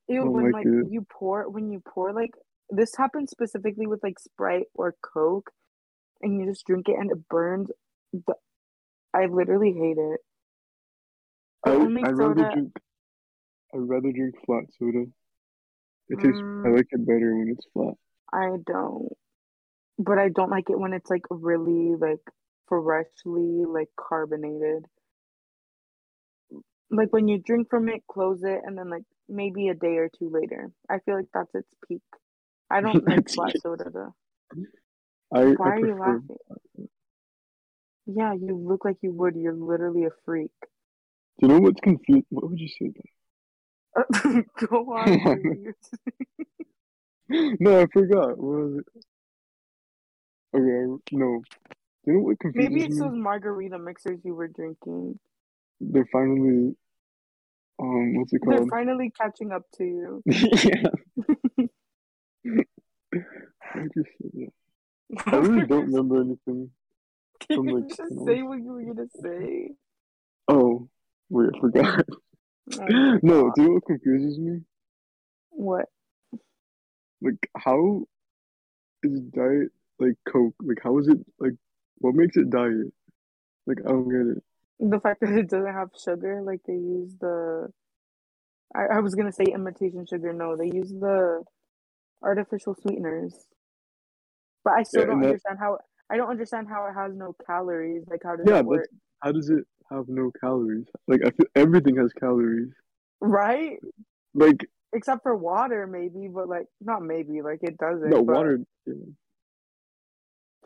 Ew, 0.07 0.29
when 0.29 0.45
like 0.45 0.53
like 0.53 0.65
it. 0.65 0.91
you 0.91 1.05
pour 1.09 1.49
when 1.49 1.71
you 1.71 1.81
pour 1.87 2.13
like 2.13 2.31
this 2.69 2.95
happens 2.95 3.31
specifically 3.31 3.87
with 3.87 4.03
like 4.03 4.19
Sprite 4.19 4.67
or 4.73 4.95
Coke 5.01 5.51
and 6.21 6.39
you 6.39 6.45
just 6.45 6.65
drink 6.65 6.87
it 6.89 6.95
and 6.99 7.11
it 7.11 7.27
burns. 7.29 7.69
The, 8.13 8.35
I 9.13 9.25
literally 9.25 9.73
hate 9.73 9.97
it. 9.97 10.19
The 11.63 11.71
I 11.71 12.07
I 12.07 12.11
rather 12.11 12.49
drink. 12.53 12.77
I 13.73 13.77
rather 13.77 14.11
drink 14.11 14.35
flat 14.45 14.65
soda. 14.77 15.05
It 16.09 16.19
tastes. 16.19 16.43
I 16.65 16.69
mm, 16.69 16.69
like 16.69 16.87
it 16.91 17.05
better 17.05 17.35
when 17.35 17.49
it's 17.49 17.65
flat. 17.73 17.95
I 18.31 18.57
don't. 18.65 19.09
But 19.97 20.17
I 20.19 20.29
don't 20.29 20.51
like 20.51 20.69
it 20.69 20.79
when 20.79 20.93
it's 20.93 21.09
like 21.09 21.25
really 21.29 21.95
like 21.95 22.21
freshly 22.67 23.65
like 23.65 23.89
carbonated. 23.97 24.85
Like 26.89 27.11
when 27.13 27.27
you 27.27 27.39
drink 27.39 27.69
from 27.69 27.89
it, 27.89 28.03
close 28.07 28.43
it, 28.43 28.61
and 28.65 28.77
then 28.77 28.89
like 28.89 29.03
maybe 29.27 29.69
a 29.69 29.73
day 29.75 29.97
or 29.97 30.09
two 30.09 30.29
later. 30.29 30.71
I 30.89 30.99
feel 30.99 31.15
like 31.15 31.29
that's 31.33 31.53
its 31.55 31.73
peak. 31.87 32.01
I 32.69 32.81
don't 32.81 33.03
like 33.07 33.29
flat 33.33 33.57
soda 33.61 33.89
though. 33.91 34.15
I 35.31 35.41
I 35.41 35.55
Why 35.57 35.69
are 35.75 35.79
you 35.79 35.95
laughing? 35.95 36.37
Yeah, 38.07 38.33
you 38.33 38.55
look 38.55 38.83
like 38.85 38.97
you 39.01 39.11
would. 39.13 39.35
You're 39.35 39.53
literally 39.53 40.05
a 40.05 40.11
freak. 40.25 40.51
Do 41.39 41.47
you 41.47 41.53
know 41.53 41.59
what's 41.61 41.79
confused? 41.79 42.25
What 42.29 42.49
would 42.49 42.59
you 42.59 42.67
say? 42.67 42.91
Go 44.67 44.93
on, 44.93 45.73
no, 47.59 47.81
I 47.81 47.85
forgot. 47.91 48.37
What 48.37 48.39
was 48.39 48.79
it? 48.79 48.85
Okay, 50.55 51.01
no. 51.11 51.41
You 52.05 52.13
know 52.13 52.19
what 52.19 52.37
Maybe 52.53 52.83
it's 52.83 52.95
me? 52.95 53.01
those 53.01 53.15
margarita 53.15 53.79
mixers 53.79 54.19
you 54.23 54.35
were 54.35 54.47
drinking. 54.47 55.19
They're 55.79 56.07
finally. 56.11 56.75
Um, 57.81 58.15
what's 58.15 58.31
it 58.31 58.39
called? 58.39 58.57
They're 58.57 58.67
finally 58.67 59.11
catching 59.19 59.51
up 59.51 59.63
to 59.77 59.83
you. 59.83 60.23
yeah. 60.25 60.87
I 63.73 63.83
just 63.93 64.09
said 64.21 64.31
that. 64.33 64.51
I 65.27 65.35
really 65.37 65.65
don't 65.65 65.87
remember 65.87 66.21
anything 66.21 66.69
Can 67.41 67.57
from 67.57 67.67
you 67.67 67.87
just 67.87 68.25
say 68.25 68.41
what 68.43 68.59
you 68.59 68.71
were 68.71 68.93
gonna 68.93 69.07
say? 69.21 69.71
Oh, 70.47 70.87
wait, 71.29 71.49
I 71.55 71.59
forgot. 71.59 72.05
No, 72.67 72.83
uh, 72.83 73.53
do 73.55 73.61
you 73.61 73.67
know 73.67 73.73
what 73.75 73.85
confuses 73.85 74.39
me? 74.39 74.61
What? 75.51 75.85
Like, 77.21 77.49
how 77.57 78.05
is 79.03 79.21
diet 79.21 79.69
like 79.99 80.15
Coke? 80.27 80.55
Like, 80.61 80.79
how 80.83 80.97
is 80.99 81.07
it 81.07 81.17
like? 81.39 81.53
What 81.99 82.15
makes 82.15 82.37
it 82.37 82.49
diet? 82.49 82.91
Like, 83.65 83.79
I 83.85 83.89
don't 83.89 84.09
get 84.09 84.37
it. 84.37 84.43
The 84.79 84.99
fact 84.99 85.21
that 85.21 85.31
it 85.31 85.49
doesn't 85.49 85.73
have 85.73 85.89
sugar, 85.97 86.41
like 86.43 86.61
they 86.67 86.73
use 86.73 87.15
the 87.19 87.71
I, 88.75 88.97
I 88.97 88.99
was 88.99 89.15
gonna 89.15 89.31
say 89.31 89.45
imitation 89.45 90.05
sugar. 90.05 90.33
No, 90.33 90.55
they 90.57 90.65
use 90.67 90.91
the 90.91 91.43
artificial 92.21 92.75
sweeteners. 92.75 93.33
But 94.63 94.73
I 94.73 94.83
still 94.83 95.01
Yeah, 95.01 95.07
don't 95.07 95.23
understand 95.23 95.59
how 95.59 95.79
I 96.09 96.17
don't 96.17 96.29
understand 96.29 96.67
how 96.67 96.87
it 96.87 96.93
has 96.93 97.15
no 97.15 97.35
calories. 97.45 98.03
Like 98.07 98.21
how 98.23 98.35
does 98.35 98.45
yeah, 98.47 98.55
that's 98.57 98.65
work? 98.65 98.89
how 99.21 99.31
does 99.31 99.49
it 99.49 99.65
have 99.91 100.07
no 100.07 100.31
calories? 100.39 100.85
Like, 101.07 101.21
I 101.25 101.29
feel 101.31 101.45
everything 101.55 101.97
has 101.97 102.11
calories. 102.13 102.71
Right? 103.21 103.77
Like, 104.33 104.67
Except 104.93 105.23
for 105.23 105.35
water, 105.35 105.87
maybe, 105.87 106.29
but 106.33 106.47
like 106.47 106.67
not 106.81 107.01
maybe, 107.01 107.41
like 107.41 107.59
it 107.63 107.77
doesn't. 107.77 108.09
But 108.09 108.25
water. 108.25 108.59
Yeah. 108.85 108.93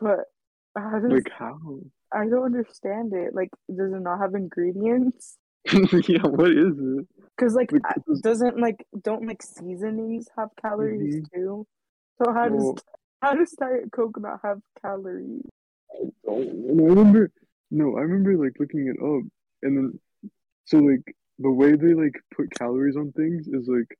but 0.00 0.18
how 0.76 0.98
does 1.00 1.10
Like 1.10 1.30
how? 1.36 1.58
I 2.12 2.26
don't 2.26 2.44
understand 2.44 3.12
it. 3.12 3.34
Like, 3.34 3.50
does 3.68 3.92
it 3.92 4.00
not 4.00 4.18
have 4.20 4.34
ingredients? 4.34 5.36
yeah, 5.72 6.26
what 6.26 6.50
is 6.50 6.74
it? 6.78 7.06
Because 7.36 7.54
like, 7.54 7.72
Like, 7.72 7.82
I- 7.84 7.94
it 7.96 8.02
was, 8.06 8.20
doesn't 8.20 8.58
like 8.58 8.86
don't 9.02 9.26
like 9.26 9.42
seasonings 9.42 10.28
have 10.38 10.50
calories 10.60 11.16
mhm. 11.16 11.24
too? 11.34 11.66
So 12.22 12.32
how 12.32 12.48
does 12.48 12.74
how 13.22 13.34
does 13.34 13.50
Diet 13.52 13.90
Coke 13.92 14.20
not 14.20 14.40
have 14.44 14.60
calories? 14.80 15.42
I 15.92 16.04
don't. 16.24 16.76
Remember. 16.86 17.30
No, 17.70 17.96
I 17.96 18.00
remember 18.00 18.36
like 18.36 18.54
looking 18.58 18.88
it 18.88 19.00
up, 19.02 19.22
and 19.62 19.76
then 19.76 20.00
so 20.64 20.78
like 20.78 21.14
the 21.38 21.50
way 21.50 21.72
they 21.76 21.94
like 21.94 22.14
put 22.36 22.50
calories 22.50 22.96
on 22.96 23.12
things 23.12 23.46
is 23.48 23.68
like 23.68 23.96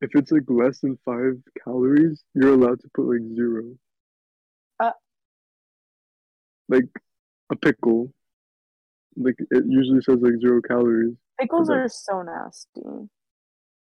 if 0.00 0.10
it's 0.14 0.30
like 0.30 0.42
less 0.48 0.80
than 0.80 0.98
five 1.04 1.34
calories, 1.62 2.22
you're 2.34 2.54
allowed 2.54 2.80
to 2.80 2.88
put 2.94 3.06
like 3.06 3.22
zero. 3.34 3.62
Uh, 4.80 4.92
Like 6.68 6.88
a 7.50 7.56
pickle, 7.56 8.12
like 9.16 9.36
it 9.38 9.64
usually 9.66 10.00
says 10.02 10.18
like 10.20 10.38
zero 10.40 10.60
calories. 10.62 11.14
pickles 11.40 11.70
are 11.70 11.88
so 11.88 12.22
nasty. 12.22 13.08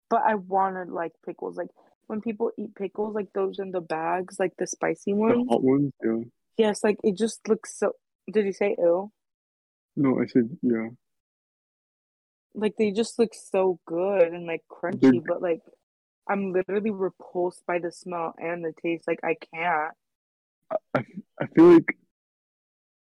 But 0.08 0.22
I 0.26 0.36
wanted 0.36 0.88
like 0.88 1.12
pickles. 1.24 1.56
Like 1.56 1.70
when 2.06 2.20
people 2.20 2.50
eat 2.58 2.74
pickles, 2.74 3.14
like 3.14 3.32
those 3.34 3.58
in 3.58 3.72
the 3.72 3.80
bags, 3.80 4.38
like 4.38 4.52
the 4.58 4.66
spicy 4.66 5.12
The 5.12 5.14
ones. 5.14 5.46
hot 5.50 5.62
ones, 5.62 5.92
yeah. 6.04 6.22
Yes, 6.56 6.84
like 6.84 6.98
it 7.02 7.16
just 7.16 7.48
looks 7.48 7.76
so. 7.78 7.92
Did 8.32 8.46
you 8.46 8.52
say 8.52 8.76
ill? 8.78 9.12
No, 9.96 10.20
I 10.20 10.26
said 10.26 10.56
yeah. 10.62 10.88
Like 12.54 12.74
they 12.76 12.90
just 12.90 13.18
look 13.20 13.34
so 13.34 13.78
good 13.86 14.32
and 14.32 14.46
like 14.46 14.64
They're 14.90 15.12
crunchy, 15.12 15.22
but 15.24 15.40
like 15.42 15.60
I'm 16.28 16.52
literally 16.52 16.90
repulsed 16.90 17.64
by 17.66 17.78
the 17.78 17.92
smell 17.92 18.34
and 18.38 18.64
the 18.64 18.72
taste. 18.82 19.06
Like 19.08 19.20
I 19.24 19.36
can't. 19.54 19.94
I, 20.94 21.04
I 21.40 21.46
feel 21.54 21.74
like 21.74 21.96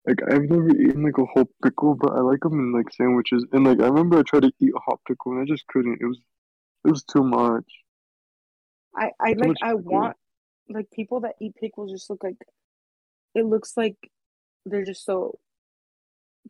like 0.06 0.18
I've 0.30 0.42
never 0.50 0.68
eaten 0.70 1.02
like 1.02 1.18
a 1.18 1.24
whole 1.24 1.48
pickle, 1.62 1.94
but 1.94 2.12
I 2.12 2.20
like 2.20 2.40
them 2.40 2.58
in 2.58 2.72
like 2.72 2.92
sandwiches. 2.92 3.46
And 3.52 3.64
like 3.64 3.80
I 3.80 3.86
remember 3.88 4.18
I 4.18 4.22
tried 4.22 4.42
to 4.42 4.52
eat 4.60 4.72
a 4.76 4.80
hot 4.80 5.00
pickle 5.08 5.32
and 5.32 5.40
I 5.42 5.44
just 5.46 5.66
couldn't. 5.68 5.98
It 6.00 6.06
was 6.06 6.18
it 6.86 6.90
was 6.90 7.04
too 7.04 7.24
much. 7.24 7.66
I 8.96 9.10
I 9.20 9.34
Too 9.34 9.38
like 9.38 9.56
I 9.62 9.74
pickle. 9.74 9.82
want 9.90 10.16
like 10.68 10.90
people 10.90 11.20
that 11.20 11.34
eat 11.40 11.54
pickles 11.56 11.90
just 11.90 12.08
look 12.10 12.22
like 12.24 12.36
it 13.34 13.44
looks 13.46 13.76
like 13.76 13.96
they're 14.64 14.84
just 14.84 15.04
so 15.04 15.38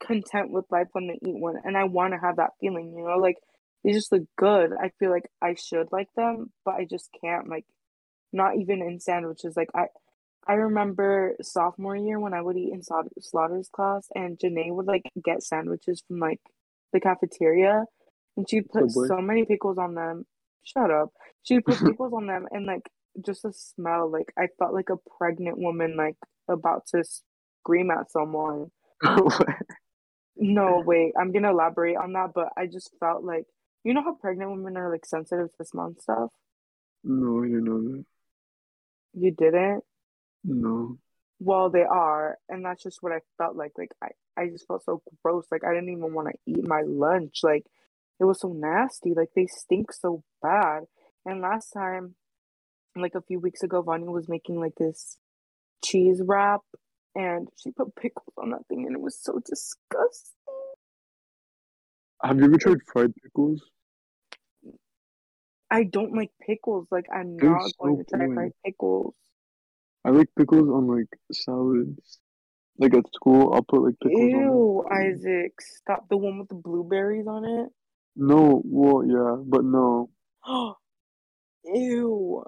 content 0.00 0.50
with 0.50 0.64
life 0.70 0.88
when 0.92 1.06
they 1.06 1.18
eat 1.22 1.38
one, 1.38 1.56
and 1.64 1.76
I 1.76 1.84
want 1.84 2.14
to 2.14 2.20
have 2.20 2.36
that 2.36 2.50
feeling. 2.60 2.94
You 2.96 3.04
know, 3.06 3.18
like 3.18 3.36
they 3.82 3.92
just 3.92 4.12
look 4.12 4.24
good. 4.36 4.72
I 4.72 4.90
feel 4.98 5.10
like 5.10 5.28
I 5.42 5.54
should 5.54 5.88
like 5.92 6.08
them, 6.16 6.52
but 6.64 6.74
I 6.74 6.84
just 6.84 7.10
can't. 7.22 7.48
Like 7.48 7.66
not 8.32 8.56
even 8.56 8.82
in 8.82 9.00
sandwiches. 9.00 9.56
Like 9.56 9.70
I. 9.74 9.86
I 10.46 10.54
remember 10.54 11.36
sophomore 11.40 11.96
year 11.96 12.20
when 12.20 12.34
I 12.34 12.42
would 12.42 12.58
eat 12.58 12.70
in 12.70 12.82
Slaughter's 12.82 13.70
class, 13.72 14.08
and 14.14 14.38
Janae 14.38 14.74
would 14.74 14.84
like 14.84 15.04
get 15.24 15.42
sandwiches 15.42 16.02
from 16.06 16.18
like 16.18 16.40
the 16.92 17.00
cafeteria, 17.00 17.86
and 18.36 18.48
she'd 18.48 18.68
put 18.68 18.82
oh, 18.82 18.88
Subway. 18.88 19.08
so 19.08 19.22
many 19.22 19.46
pickles 19.46 19.78
on 19.78 19.94
them. 19.94 20.26
Shut 20.62 20.90
up. 20.90 21.14
She'd 21.44 21.64
put 21.64 21.78
pickles 21.84 22.12
on 22.12 22.26
them, 22.26 22.46
and 22.50 22.66
like 22.66 22.90
just 23.24 23.42
the 23.42 23.52
smell, 23.52 24.10
like 24.10 24.32
I 24.38 24.48
felt 24.58 24.74
like 24.74 24.90
a 24.90 24.96
pregnant 25.18 25.58
woman, 25.58 25.96
like 25.96 26.16
about 26.48 26.86
to 26.88 27.04
scream 27.64 27.90
at 27.90 28.10
someone. 28.10 28.70
No, 30.36 30.82
wait, 30.84 31.12
I'm 31.18 31.32
gonna 31.32 31.50
elaborate 31.50 31.96
on 31.96 32.12
that, 32.14 32.32
but 32.34 32.48
I 32.56 32.66
just 32.66 32.90
felt 32.98 33.22
like 33.22 33.46
you 33.84 33.94
know 33.94 34.02
how 34.02 34.14
pregnant 34.14 34.50
women 34.50 34.76
are 34.76 34.90
like 34.90 35.06
sensitive 35.06 35.54
to 35.56 35.64
smell 35.64 35.86
and 35.86 36.00
stuff. 36.00 36.30
no, 37.04 37.40
I 37.40 37.46
didn't 37.46 37.64
know 37.64 37.80
that. 37.82 38.04
You 39.14 39.30
didn't. 39.30 39.84
No. 40.42 40.98
Well, 41.38 41.70
they 41.70 41.82
are, 41.82 42.38
and 42.48 42.64
that's 42.64 42.82
just 42.82 43.00
what 43.00 43.12
I 43.12 43.20
felt 43.38 43.54
like. 43.54 43.72
Like 43.78 43.92
I, 44.02 44.08
I 44.36 44.48
just 44.48 44.66
felt 44.66 44.84
so 44.84 45.02
gross. 45.22 45.46
Like 45.52 45.62
I 45.64 45.72
didn't 45.72 45.90
even 45.90 46.12
want 46.12 46.28
to 46.28 46.50
eat 46.50 46.66
my 46.66 46.82
lunch. 46.82 47.40
Like 47.44 47.64
it 48.18 48.24
was 48.24 48.40
so 48.40 48.48
nasty. 48.48 49.14
Like 49.14 49.30
they 49.36 49.46
stink 49.46 49.92
so 49.92 50.24
bad. 50.42 50.84
And 51.24 51.40
last 51.40 51.70
time, 51.70 52.16
like 52.96 53.14
a 53.14 53.22
few 53.22 53.38
weeks 53.38 53.62
ago, 53.62 53.82
Vanya 53.82 54.10
was 54.10 54.28
making 54.28 54.58
like 54.58 54.74
this 54.76 55.16
cheese 55.84 56.20
wrap, 56.24 56.62
and 57.14 57.48
she 57.56 57.70
put 57.70 57.94
pickles 57.96 58.34
on 58.38 58.50
that 58.50 58.66
thing, 58.68 58.86
and 58.86 58.94
it 58.94 59.00
was 59.00 59.18
so 59.20 59.40
disgusting. 59.44 60.32
Have 62.22 62.38
you 62.38 62.44
ever 62.44 62.58
tried 62.58 62.78
fried 62.92 63.12
pickles? 63.22 63.62
I 65.70 65.84
don't 65.84 66.14
like 66.14 66.30
pickles. 66.46 66.86
Like 66.90 67.06
I'm 67.14 67.36
They're 67.36 67.50
not 67.50 67.70
going 67.78 67.96
so 67.96 68.02
to 68.02 68.16
try 68.16 68.34
fried 68.34 68.52
pickles. 68.64 69.14
I 70.04 70.10
like 70.10 70.28
pickles 70.38 70.68
on 70.68 70.86
like 70.86 71.08
salads. 71.32 72.18
Like 72.78 72.94
at 72.94 73.04
school, 73.14 73.52
I'll 73.54 73.62
put 73.62 73.82
like 73.82 73.94
pickles 74.02 74.30
Ew, 74.32 74.84
on. 74.90 74.92
Isaac, 75.06 75.52
stop 75.60 76.08
the 76.08 76.16
one 76.16 76.38
with 76.38 76.48
the 76.48 76.56
blueberries 76.56 77.26
on 77.26 77.44
it. 77.44 77.68
No, 78.16 78.62
well, 78.64 79.04
yeah, 79.06 79.36
but 79.44 79.64
no, 79.64 80.10
Ew. 81.64 82.44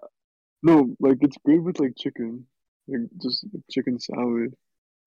no, 0.62 0.97
like 1.01 1.19
it's 1.21 1.37
good 1.45 1.61
with 1.61 1.79
like 1.81 1.95
chicken, 1.97 2.47
like 2.89 3.09
just 3.22 3.45
like, 3.53 3.62
chicken 3.70 3.99
salad 3.99 4.55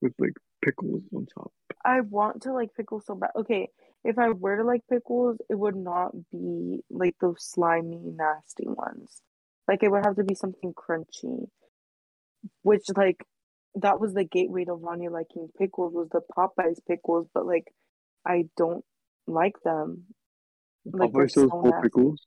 with 0.02 0.14
like 0.20 0.34
pickles 0.64 1.04
on 1.14 1.26
top. 1.26 1.52
I 1.84 2.02
want 2.02 2.44
to 2.44 2.54
like 2.54 2.70
pickles 2.76 3.06
so 3.06 3.16
bad. 3.16 3.32
Okay, 3.36 3.70
if 4.04 4.18
I 4.18 4.30
were 4.30 4.58
to 4.58 4.64
like 4.64 4.82
pickles, 4.90 5.38
it 5.50 5.56
would 5.56 5.76
not 5.76 6.12
be 6.32 6.82
like 6.90 7.16
those 7.22 7.38
slimy, 7.40 8.00
nasty 8.04 8.68
ones. 8.68 9.22
Like 9.68 9.84
it 9.84 9.92
would 9.92 10.06
have 10.06 10.16
to 10.16 10.24
be 10.24 10.36
something 10.36 10.74
crunchy. 10.74 11.48
Which 12.64 12.86
like 12.96 13.26
that 13.76 14.00
was 14.00 14.14
the 14.14 14.24
gateway 14.24 14.66
to 14.66 14.76
Vanya 14.76 15.12
liking 15.12 15.50
pickles 15.58 15.94
was 15.94 16.10
the 16.12 16.22
Popeyes 16.36 16.80
pickles, 16.88 17.28
but 17.34 17.46
like 17.46 17.72
I 18.26 18.46
don't 18.58 18.84
like 19.28 19.56
them. 19.64 20.06
Like 20.86 21.12
sells 21.30 21.52
so 21.52 21.72
pickles. 21.82 22.22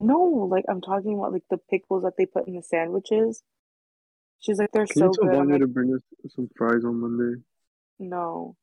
No, 0.00 0.48
like 0.50 0.64
I'm 0.68 0.80
talking 0.80 1.18
about 1.18 1.32
like 1.32 1.42
the 1.50 1.58
pickles 1.70 2.04
that 2.04 2.12
they 2.16 2.26
put 2.26 2.46
in 2.46 2.54
the 2.54 2.62
sandwiches. 2.62 3.42
She's 4.40 4.58
like 4.58 4.70
they're 4.72 4.86
Can 4.86 5.02
you 5.02 5.12
so 5.14 5.22
tell 5.22 5.30
good. 5.30 5.36
Vanya 5.36 5.52
like, 5.54 5.60
to 5.62 5.66
bring 5.66 5.94
us 5.94 6.00
some 6.34 6.48
fries 6.56 6.84
on 6.84 7.00
Monday? 7.00 7.42
no. 7.98 8.56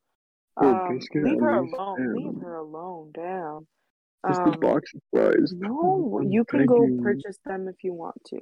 Um, 0.57 0.99
leave 1.13 1.41
her 1.41 1.57
alone. 1.57 2.15
Leave 2.15 2.41
her 2.41 2.55
alone. 2.55 3.11
Damn. 3.13 3.67
Just 4.25 4.41
the 4.45 4.51
Um, 4.51 4.59
box 4.61 4.89
of 4.95 5.01
fries. 5.11 5.53
no, 5.57 6.21
you 6.23 6.45
can 6.45 6.65
go 6.65 6.87
purchase 7.03 7.37
them 7.45 7.67
if 7.67 7.75
you 7.83 7.93
want 7.93 8.15
to. 8.27 8.39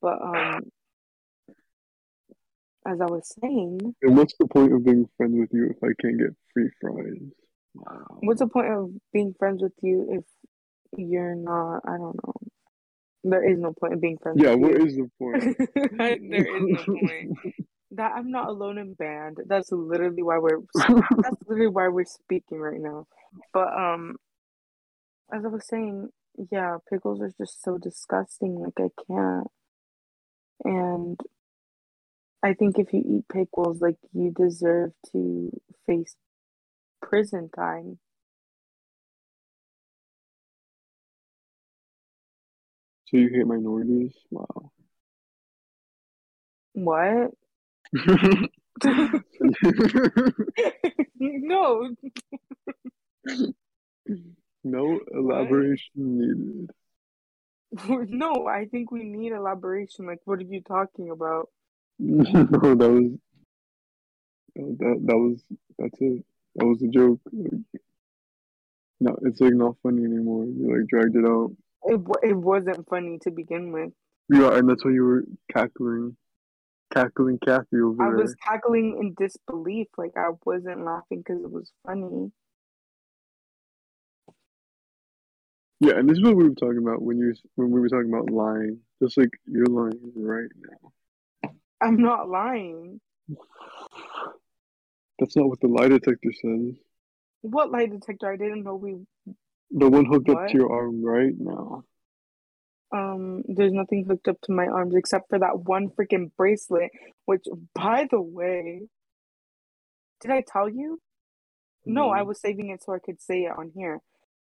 But 0.00 0.22
um, 0.22 0.62
as 2.86 3.00
I 3.00 3.06
was 3.06 3.28
saying, 3.40 3.80
And 4.02 4.16
what's 4.16 4.34
the 4.38 4.46
point 4.46 4.72
of 4.72 4.84
being 4.84 5.08
friends 5.16 5.34
with 5.36 5.50
you 5.52 5.70
if 5.70 5.82
I 5.82 5.88
can't 6.00 6.18
get 6.18 6.30
free 6.52 6.70
fries? 6.80 7.18
Wow. 7.74 8.18
what's 8.20 8.38
the 8.38 8.46
point 8.46 8.68
of 8.68 8.90
being 9.12 9.34
friends 9.36 9.60
with 9.60 9.72
you 9.82 10.06
if 10.10 10.24
you're 10.96 11.34
not? 11.34 11.80
I 11.84 11.96
don't 11.96 12.16
know. 12.24 12.34
There 13.24 13.50
is 13.50 13.58
no 13.58 13.72
point 13.72 13.94
in 13.94 14.00
being 14.00 14.18
friends 14.18 14.42
Yeah, 14.42 14.54
what 14.54 14.72
you. 14.72 14.86
is 14.86 14.96
the 14.96 15.10
point? 15.18 15.56
there 15.90 16.46
is 16.56 16.64
no 16.68 16.84
point. 17.00 17.30
That 17.92 18.12
I'm 18.16 18.30
not 18.30 18.48
alone 18.48 18.78
in 18.78 18.94
band. 18.94 19.38
That's 19.46 19.72
literally 19.72 20.22
why 20.22 20.38
we're 20.38 20.60
that's 21.22 21.36
literally 21.46 21.68
why 21.68 21.88
we're 21.88 22.04
speaking 22.04 22.58
right 22.58 22.80
now. 22.80 23.06
But 23.52 23.72
um 23.72 24.16
as 25.32 25.44
I 25.44 25.48
was 25.48 25.66
saying, 25.66 26.10
yeah, 26.50 26.78
pickles 26.90 27.20
are 27.20 27.32
just 27.38 27.62
so 27.62 27.78
disgusting, 27.78 28.56
like 28.60 28.78
I 28.78 28.90
can't. 29.06 29.48
And 30.64 31.20
I 32.42 32.54
think 32.54 32.78
if 32.78 32.92
you 32.92 33.02
eat 33.04 33.28
pickles, 33.28 33.80
like 33.80 33.96
you 34.12 34.30
deserve 34.30 34.92
to 35.12 35.50
face 35.86 36.16
prison 37.02 37.50
time. 37.54 37.98
So 43.14 43.18
you 43.20 43.30
hate 43.32 43.46
minorities? 43.46 44.12
Wow. 44.28 44.72
What? 46.72 47.30
no. 51.20 51.94
no 54.64 55.00
elaboration 55.12 55.92
needed. 55.94 56.70
No, 58.08 58.48
I 58.48 58.64
think 58.64 58.90
we 58.90 59.04
need 59.04 59.30
elaboration. 59.30 60.06
Like 60.06 60.22
what 60.24 60.40
are 60.40 60.42
you 60.42 60.60
talking 60.62 61.10
about? 61.10 61.50
no, 62.00 62.24
that 62.74 62.90
was 62.90 63.12
that 64.56 65.00
that 65.06 65.16
was 65.16 65.40
that's 65.78 66.00
it. 66.00 66.24
That 66.56 66.66
was 66.66 66.82
a 66.82 66.88
joke. 66.88 67.20
Like, 67.32 67.60
no, 68.98 69.16
it's 69.22 69.40
like 69.40 69.54
not 69.54 69.76
funny 69.84 70.02
anymore. 70.04 70.46
You 70.46 70.76
like 70.76 70.88
dragged 70.88 71.14
it 71.14 71.24
out. 71.24 71.52
It 71.84 72.00
it 72.22 72.34
wasn't 72.34 72.88
funny 72.88 73.18
to 73.22 73.30
begin 73.30 73.72
with. 73.72 73.92
Yeah, 74.30 74.56
and 74.56 74.68
that's 74.68 74.84
why 74.84 74.92
you 74.92 75.04
were 75.04 75.24
cackling, 75.52 76.16
cackling 76.92 77.38
Kathy 77.44 77.78
over 77.82 78.02
I 78.02 78.08
there. 78.08 78.16
was 78.18 78.34
cackling 78.36 78.96
in 79.00 79.14
disbelief, 79.14 79.88
like 79.98 80.12
I 80.16 80.30
wasn't 80.44 80.84
laughing 80.84 81.18
because 81.18 81.42
it 81.42 81.50
was 81.50 81.70
funny. 81.86 82.32
Yeah, 85.80 85.98
and 85.98 86.08
this 86.08 86.16
is 86.16 86.24
what 86.24 86.36
we 86.36 86.48
were 86.48 86.54
talking 86.54 86.78
about 86.78 87.02
when 87.02 87.18
you 87.18 87.34
when 87.56 87.70
we 87.70 87.80
were 87.80 87.88
talking 87.90 88.08
about 88.08 88.30
lying. 88.30 88.78
Just 89.02 89.18
like 89.18 89.30
you're 89.44 89.66
lying 89.66 90.12
right 90.16 90.50
now. 90.56 91.50
I'm 91.82 92.00
not 92.00 92.30
lying. 92.30 93.00
That's 95.18 95.36
not 95.36 95.48
what 95.48 95.60
the 95.60 95.68
lie 95.68 95.88
detector 95.88 96.32
says. 96.32 96.76
What 97.42 97.70
lie 97.70 97.86
detector? 97.86 98.32
I 98.32 98.36
didn't 98.36 98.62
know 98.62 98.76
we 98.76 98.96
The 99.76 99.90
one 99.90 100.04
hooked 100.04 100.28
up 100.28 100.46
to 100.48 100.54
your 100.54 100.72
arm 100.72 101.04
right 101.04 101.34
now. 101.36 101.82
um 102.92 103.42
there's 103.48 103.72
nothing 103.72 104.04
hooked 104.08 104.28
up 104.28 104.40
to 104.42 104.52
my 104.52 104.66
arms 104.66 104.94
except 104.94 105.28
for 105.28 105.38
that 105.40 105.58
one 105.60 105.88
freaking 105.90 106.30
bracelet, 106.36 106.90
which 107.26 107.44
by 107.74 108.06
the 108.08 108.20
way, 108.20 108.82
did 110.20 110.30
I 110.30 110.42
tell 110.46 110.68
you? 110.68 111.00
No, 111.84 112.10
I 112.10 112.22
was 112.22 112.40
saving 112.40 112.70
it 112.70 112.84
so 112.84 112.94
I 112.94 113.00
could 113.00 113.20
say 113.20 113.42
it 113.42 113.52
on 113.58 113.72
here. 113.74 114.00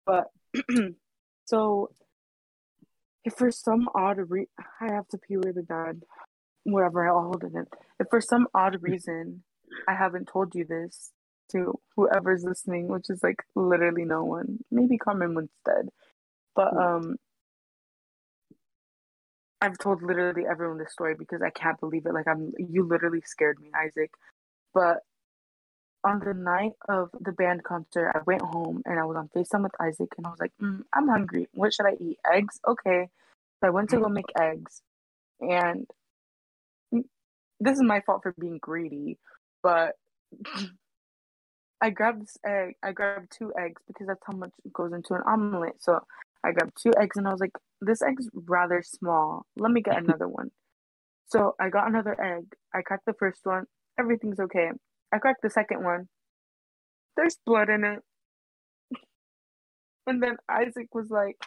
But 0.06 0.28
so 1.46 1.90
if 3.26 3.34
for 3.34 3.50
some 3.50 3.90
odd 3.96 4.20
re 4.30 4.48
I 4.80 4.94
have 4.94 5.08
to 5.10 5.18
pee 5.18 5.38
with 5.38 5.48
really 5.48 5.64
bad. 5.64 6.04
Whatever, 6.64 7.08
I'll 7.08 7.24
hold 7.24 7.44
it 7.44 7.54
in. 7.54 7.66
If 8.00 8.08
for 8.12 8.22
some 8.22 8.48
odd 8.54 8.78
reason 8.82 9.44
I 9.88 9.96
haven't 9.96 10.28
told 10.32 10.54
you 10.54 10.66
this 10.66 11.12
to 11.52 11.80
whoever's 11.96 12.44
listening, 12.44 12.88
which 12.88 13.10
is 13.10 13.22
like 13.24 13.44
literally 13.56 14.06
no 14.06 14.24
one, 14.24 14.60
maybe 14.72 14.98
Carmen 14.98 15.38
instead. 15.38 15.90
But 16.56 16.76
um 16.76 17.18
I've 19.62 19.78
told 19.78 20.04
literally 20.04 20.44
everyone 20.50 20.78
this 20.78 20.92
story 20.92 21.16
because 21.18 21.42
I 21.42 21.50
can't 21.50 21.80
believe 21.80 22.06
it. 22.06 22.14
Like 22.14 22.28
I'm, 22.28 22.52
you 22.60 22.84
literally 22.84 23.22
scared 23.26 23.60
me, 23.60 23.72
Isaac. 23.76 24.12
But 24.74 24.98
on 26.04 26.20
the 26.20 26.34
night 26.34 26.74
of 26.88 27.10
the 27.20 27.32
band 27.32 27.64
concert, 27.64 28.12
I 28.14 28.20
went 28.28 28.44
home 28.44 28.84
and 28.86 29.00
I 29.00 29.06
was 29.06 29.18
on 29.18 29.30
FaceTime 29.36 29.64
with 29.64 29.72
Isaac 29.82 30.10
and 30.18 30.28
I 30.28 30.30
was 30.30 30.40
like, 30.40 30.52
mm, 30.62 30.82
I'm 30.94 31.08
hungry. 31.08 31.48
What 31.54 31.74
should 31.74 31.88
I 31.88 31.94
eat? 32.00 32.20
Eggs? 32.32 32.60
Okay. 32.68 33.10
So 33.60 33.68
I 33.68 33.72
went 33.72 33.90
to 33.90 34.00
go 34.00 34.08
make 34.08 34.32
eggs. 34.40 34.82
And 35.40 35.88
this 37.60 37.74
is 37.74 37.82
my 37.82 38.02
fault 38.02 38.22
for 38.22 38.36
being 38.40 38.60
greedy, 38.62 39.18
but 39.64 39.94
I 41.82 41.90
grabbed 41.90 42.24
this 42.24 42.38
egg. 42.46 42.76
I 42.84 42.92
grabbed 42.92 43.32
two 43.38 43.52
eggs 43.60 43.82
because 43.88 44.08
that's 44.08 44.24
how 44.26 44.36
much 44.36 44.52
goes 44.74 44.94
into 44.94 45.14
an 45.14 45.22
omelet. 45.28 45.76
So 45.80 46.00
I 46.44 46.52
grabbed 46.52 46.78
two 46.82 46.94
eggs 47.00 47.18
and 47.18 47.28
I 47.28 47.32
was 47.32 47.40
like, 47.40 47.52
this 47.82 48.02
egg's 48.02 48.30
rather 48.34 48.82
small. 48.84 49.46
Let 49.58 49.72
me 49.72 49.82
get 49.82 49.98
another 50.04 50.28
one. 50.28 50.52
So 51.28 51.56
I 51.60 51.70
got 51.70 51.88
another 51.88 52.20
egg. 52.22 52.46
I 52.74 52.82
cracked 52.82 53.06
the 53.06 53.14
first 53.14 53.42
one. 53.44 53.66
Everything's 54.00 54.40
okay. 54.40 54.70
I 55.12 55.18
cracked 55.18 55.42
the 55.42 55.50
second 55.50 55.84
one. 55.84 56.08
There's 57.18 57.38
blood 57.46 57.70
in 57.70 57.84
it. 57.84 58.00
And 60.08 60.22
then 60.22 60.38
Isaac 60.50 60.94
was 60.94 61.10
like, 61.10 61.38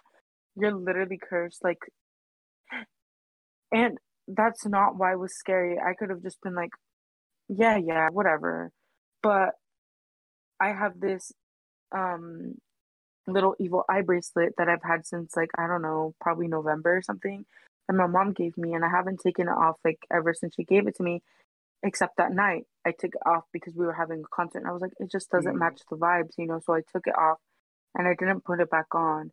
You're 0.57 0.75
literally 0.75 1.19
cursed. 1.19 1.63
Like, 1.63 1.79
and 3.73 3.99
that's 4.27 4.67
not 4.67 4.97
why 4.97 5.13
it 5.13 5.19
was 5.19 5.37
scary. 5.37 5.79
I 5.79 5.95
could 5.95 6.11
have 6.11 6.23
just 6.23 6.41
been 6.43 6.55
like, 6.55 6.71
Yeah, 7.49 7.77
yeah, 7.77 8.09
whatever. 8.11 8.73
But 9.23 9.51
I 10.61 10.69
have 10.69 11.01
this 11.01 11.33
um 11.93 12.55
little 13.27 13.55
evil 13.59 13.85
eye 13.89 14.03
bracelet 14.03 14.55
that 14.59 14.69
I've 14.69 14.83
had 14.83 15.07
since 15.07 15.37
like 15.37 15.51
I 15.57 15.67
don't 15.67 15.83
know, 15.83 16.15
probably 16.21 16.49
November 16.49 16.97
or 16.97 17.03
something. 17.03 17.45
that 17.87 17.95
my 17.95 18.07
mom 18.07 18.33
gave 18.33 18.57
me 18.57 18.75
and 18.75 18.85
I 18.85 18.89
haven't 18.89 19.21
taken 19.21 19.49
it 19.49 19.53
off 19.53 19.77
like 19.85 19.99
ever 20.13 20.35
since 20.35 20.55
she 20.55 20.65
gave 20.65 20.87
it 20.87 20.97
to 20.97 21.03
me. 21.03 21.23
Except 21.83 22.17
that 22.17 22.33
night 22.33 22.65
I 22.85 22.91
took 22.91 23.15
it 23.15 23.23
off 23.27 23.45
because 23.53 23.75
we 23.77 23.87
were 23.87 23.93
having 23.93 24.21
a 24.21 24.35
concert 24.37 24.59
and 24.59 24.69
I 24.69 24.73
was 24.73 24.83
like, 24.83 24.95
it 24.99 25.11
just 25.11 25.31
doesn't 25.31 25.55
mm. 25.55 25.59
match 25.59 25.81
the 25.91 25.97
vibes, 25.97 26.33
you 26.39 26.47
know. 26.47 26.61
So 26.65 26.75
I 26.75 26.81
took 26.93 27.07
it 27.07 27.17
off 27.17 27.39
and 27.95 28.09
I 28.09 28.15
didn't 28.19 28.45
put 28.45 28.61
it 28.61 28.71
back 28.71 28.95
on. 28.95 29.31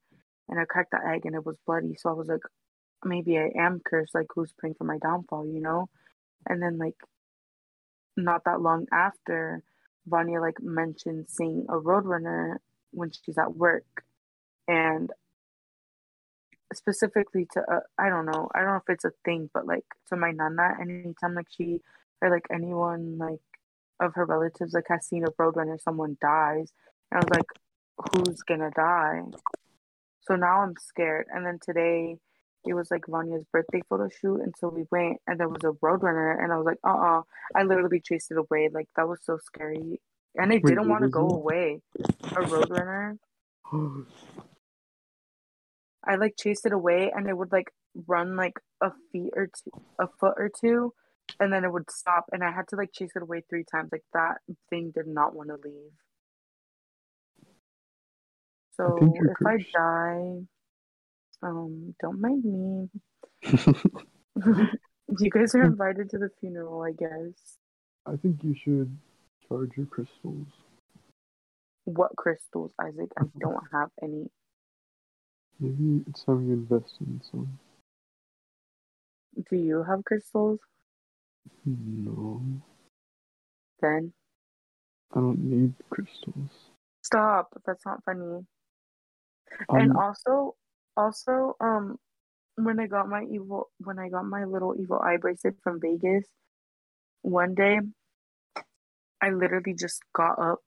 And 0.47 0.59
I 0.59 0.65
cracked 0.65 0.91
the 0.91 0.99
egg 1.03 1.25
and 1.25 1.33
it 1.33 1.45
was 1.45 1.57
bloody. 1.65 1.95
So 1.97 2.09
I 2.09 2.13
was 2.13 2.27
like, 2.27 2.41
maybe 3.03 3.37
I 3.37 3.49
am 3.57 3.81
cursed, 3.83 4.13
like 4.13 4.27
who's 4.35 4.53
praying 4.57 4.75
for 4.77 4.83
my 4.83 4.97
downfall, 4.99 5.47
you 5.47 5.61
know? 5.61 5.87
And 6.47 6.61
then 6.61 6.77
like 6.77 6.95
not 8.15 8.43
that 8.45 8.61
long 8.61 8.85
after, 8.91 9.63
Vanya 10.07 10.39
like 10.39 10.61
mentioned 10.61 11.25
seeing 11.29 11.65
a 11.69 11.73
roadrunner 11.73 12.57
when 12.91 13.11
she's 13.11 13.37
at 13.37 13.55
work, 13.55 14.03
and 14.67 15.11
specifically 16.73 17.47
to 17.53 17.61
uh, 17.61 17.79
I 17.97 18.09
don't 18.09 18.25
know 18.25 18.49
I 18.53 18.59
don't 18.59 18.69
know 18.69 18.75
if 18.75 18.89
it's 18.89 19.05
a 19.05 19.11
thing, 19.23 19.49
but 19.53 19.65
like 19.65 19.85
to 20.09 20.15
my 20.15 20.31
nana, 20.31 20.75
anytime 20.79 21.35
like 21.35 21.47
she 21.49 21.81
or 22.21 22.29
like 22.29 22.45
anyone 22.51 23.17
like 23.17 23.39
of 23.99 24.13
her 24.15 24.25
relatives 24.25 24.73
like 24.73 24.85
has 24.89 25.05
seen 25.07 25.23
a 25.23 25.31
roadrunner, 25.31 25.79
someone 25.79 26.17
dies, 26.21 26.71
and 27.11 27.19
I 27.19 27.25
was 27.25 27.29
like, 27.29 28.25
who's 28.25 28.41
gonna 28.41 28.71
die? 28.71 29.21
So 30.21 30.35
now 30.35 30.61
I'm 30.61 30.75
scared. 30.79 31.27
And 31.33 31.45
then 31.45 31.59
today 31.63 32.17
it 32.67 32.73
was 32.73 32.91
like 32.91 33.05
Vanya's 33.07 33.45
birthday 33.51 33.81
photo 33.89 34.09
shoot, 34.09 34.41
and 34.41 34.53
so 34.59 34.69
we 34.69 34.85
went, 34.91 35.17
and 35.27 35.39
there 35.39 35.49
was 35.49 35.63
a 35.63 35.71
roadrunner, 35.83 36.43
and 36.43 36.51
I 36.51 36.57
was 36.57 36.65
like, 36.65 36.79
uh 36.83 36.89
uh-uh. 36.89 37.19
uh 37.19 37.21
I 37.55 37.63
literally 37.63 37.99
chased 37.99 38.31
it 38.31 38.37
away. 38.37 38.69
Like 38.71 38.87
that 38.95 39.07
was 39.07 39.19
so 39.23 39.37
scary, 39.37 40.01
and 40.35 40.51
it 40.51 40.63
Wait, 40.63 40.71
didn't 40.71 40.89
want 40.89 41.03
to 41.03 41.09
go 41.09 41.27
it? 41.27 41.33
away. 41.33 41.81
A 41.99 42.41
roadrunner. 42.41 43.17
I 46.03 46.15
like 46.15 46.35
chased 46.37 46.65
it 46.65 46.73
away, 46.73 47.11
and 47.15 47.27
it 47.27 47.37
would 47.37 47.51
like 47.51 47.71
run 48.07 48.35
like 48.35 48.59
a 48.81 48.91
feet 49.11 49.31
or 49.35 49.47
two, 49.47 49.71
a 49.99 50.07
foot 50.19 50.35
or 50.37 50.49
two, 50.49 50.93
and 51.39 51.51
then 51.51 51.63
it 51.63 51.71
would 51.71 51.89
stop, 51.89 52.25
and 52.31 52.43
I 52.43 52.51
had 52.51 52.67
to 52.69 52.75
like 52.75 52.91
chase 52.93 53.11
it 53.15 53.21
away 53.21 53.43
three 53.49 53.63
times. 53.69 53.89
Like 53.91 54.03
that 54.13 54.37
thing 54.69 54.91
did 54.93 55.07
not 55.07 55.35
want 55.35 55.49
to 55.49 55.55
leave. 55.55 55.91
So 58.77 58.97
I 59.01 59.05
if 59.13 59.37
cursed. 59.37 59.67
I 59.73 59.77
die, 59.77 60.41
um, 61.45 61.95
don't 62.01 62.19
mind 62.19 62.43
me. 62.43 62.89
you 65.19 65.29
guys 65.29 65.53
are 65.53 65.63
invited 65.63 66.09
to 66.09 66.17
the 66.17 66.29
funeral, 66.39 66.81
I 66.81 66.91
guess. 66.91 67.57
I 68.05 68.15
think 68.17 68.43
you 68.43 68.55
should 68.55 68.97
charge 69.47 69.71
your 69.77 69.85
crystals. 69.85 70.47
What 71.85 72.15
crystals, 72.17 72.71
Isaac? 72.81 73.11
I 73.19 73.23
don't 73.39 73.63
have 73.71 73.89
any. 74.01 74.25
Maybe 75.59 76.03
it's 76.09 76.23
time 76.23 76.47
you 76.47 76.53
invest 76.53 76.95
in 76.99 77.21
some. 77.31 77.59
Do 79.49 79.55
you 79.55 79.83
have 79.83 80.03
crystals? 80.03 80.59
No. 81.65 82.41
Then? 83.81 84.13
I 85.13 85.19
don't 85.19 85.43
need 85.43 85.73
crystals. 85.89 86.49
Stop. 87.03 87.49
That's 87.65 87.85
not 87.85 88.03
funny. 88.03 88.45
Um, 89.69 89.77
and 89.77 89.95
also, 89.95 90.55
also, 90.97 91.55
um, 91.59 91.97
when 92.55 92.79
I 92.79 92.87
got 92.87 93.09
my 93.09 93.23
evil, 93.23 93.69
when 93.79 93.99
I 93.99 94.09
got 94.09 94.25
my 94.25 94.45
little 94.45 94.75
evil 94.79 94.99
eye 94.99 95.17
bracelet 95.17 95.55
from 95.63 95.79
Vegas, 95.79 96.25
one 97.21 97.53
day, 97.53 97.79
I 99.21 99.29
literally 99.29 99.73
just 99.73 100.01
got 100.13 100.39
up, 100.39 100.61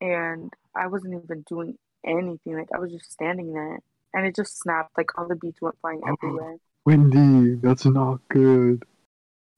and 0.00 0.52
I 0.74 0.86
wasn't 0.86 1.22
even 1.22 1.44
doing 1.48 1.76
anything. 2.04 2.56
Like 2.56 2.70
I 2.74 2.78
was 2.78 2.92
just 2.92 3.12
standing 3.12 3.52
there, 3.52 3.80
and 4.14 4.26
it 4.26 4.34
just 4.34 4.58
snapped. 4.58 4.96
Like 4.96 5.18
all 5.18 5.28
the 5.28 5.36
beads 5.36 5.60
went 5.60 5.78
flying 5.80 6.00
everywhere. 6.06 6.56
Wendy, 6.84 7.54
that's 7.56 7.84
not 7.84 8.20
good. 8.28 8.84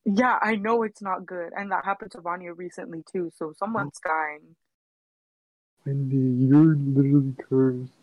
Yeah, 0.04 0.38
I 0.40 0.56
know 0.56 0.82
it's 0.82 1.02
not 1.02 1.26
good, 1.26 1.52
and 1.56 1.70
that 1.70 1.84
happened 1.84 2.12
to 2.12 2.20
Vanya 2.20 2.54
recently 2.54 3.04
too. 3.12 3.30
So 3.36 3.52
someone's 3.56 4.00
dying. 4.04 4.56
Wendy, 5.86 6.16
you're 6.16 6.74
literally 6.74 7.34
cursed. 7.48 7.99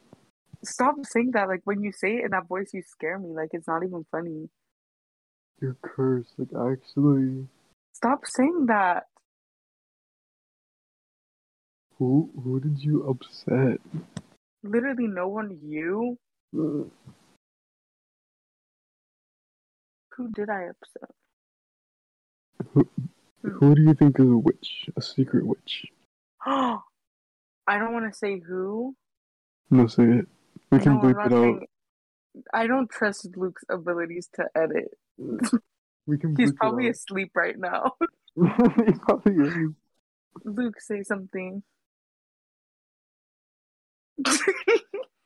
Stop 0.68 0.96
saying 1.04 1.32
that. 1.32 1.48
Like 1.48 1.62
when 1.64 1.82
you 1.82 1.92
say 1.92 2.18
it 2.18 2.26
in 2.26 2.32
that 2.32 2.48
voice, 2.48 2.72
you 2.74 2.82
scare 2.82 3.18
me. 3.18 3.30
Like 3.30 3.50
it's 3.54 3.68
not 3.68 3.84
even 3.84 4.06
funny. 4.12 4.50
You're 5.62 5.78
cursed. 5.82 6.34
Like 6.38 6.50
actually. 6.54 7.48
Stop 7.94 8.26
saying 8.26 8.66
that. 8.68 9.06
Who 11.98 12.30
who 12.44 12.60
did 12.60 12.84
you 12.84 13.08
upset? 13.10 13.80
Literally 14.64 15.08
no 15.08 15.30
one. 15.30 15.58
You. 15.64 16.18
Who 16.52 16.92
did 20.34 20.50
I 20.50 20.70
upset? 20.70 21.10
Who, 22.74 22.88
hmm. 23.42 23.50
who 23.50 23.76
do 23.76 23.82
you 23.84 23.94
think 23.94 24.20
is 24.20 24.28
a 24.28 24.38
witch? 24.38 24.90
A 24.98 25.02
secret 25.02 25.46
witch? 25.46 25.86
I 26.46 26.80
don't 27.68 27.94
want 27.94 28.12
to 28.12 28.18
say 28.18 28.40
who. 28.40 28.96
No, 29.70 29.88
say 29.88 30.04
it. 30.04 30.28
We 30.72 30.80
can 30.80 30.96
no, 30.96 31.00
bleep 31.00 31.26
it 31.26 31.34
out. 31.34 31.64
I 32.54 32.68
don't 32.68 32.90
trust 32.90 33.30
Luke's 33.36 33.64
abilities 33.70 34.30
to 34.36 34.46
edit. 34.56 34.98
We 36.08 36.18
can. 36.18 36.36
He's 36.38 36.54
probably 36.54 36.88
asleep 36.88 37.32
right 37.36 37.60
now. 37.60 37.96
he 38.36 38.94
probably 39.02 39.46
is. 39.46 39.56
Luke, 40.46 40.80
say 40.80 41.04
something. 41.04 41.64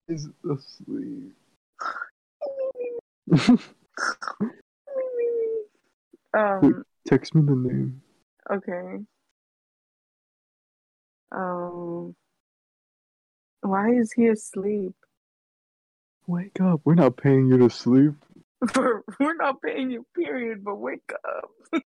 He's 0.07 0.27
asleep. 0.43 1.35
um. 6.33 6.83
Text 7.05 7.35
me 7.35 7.41
the 7.43 7.55
name. 7.55 8.01
Okay. 8.51 9.05
Um. 11.31 12.15
Why 13.61 13.91
is 13.91 14.11
he 14.13 14.27
asleep? 14.27 14.95
Wake 16.31 16.61
up. 16.61 16.79
We're 16.85 16.95
not 16.95 17.17
paying 17.17 17.47
you 17.47 17.57
to 17.57 17.69
sleep. 17.69 18.13
We're 19.19 19.35
not 19.35 19.61
paying 19.61 19.91
you, 19.91 20.05
period, 20.15 20.63
but 20.63 20.75
wake 20.77 21.11
up. 21.11 21.81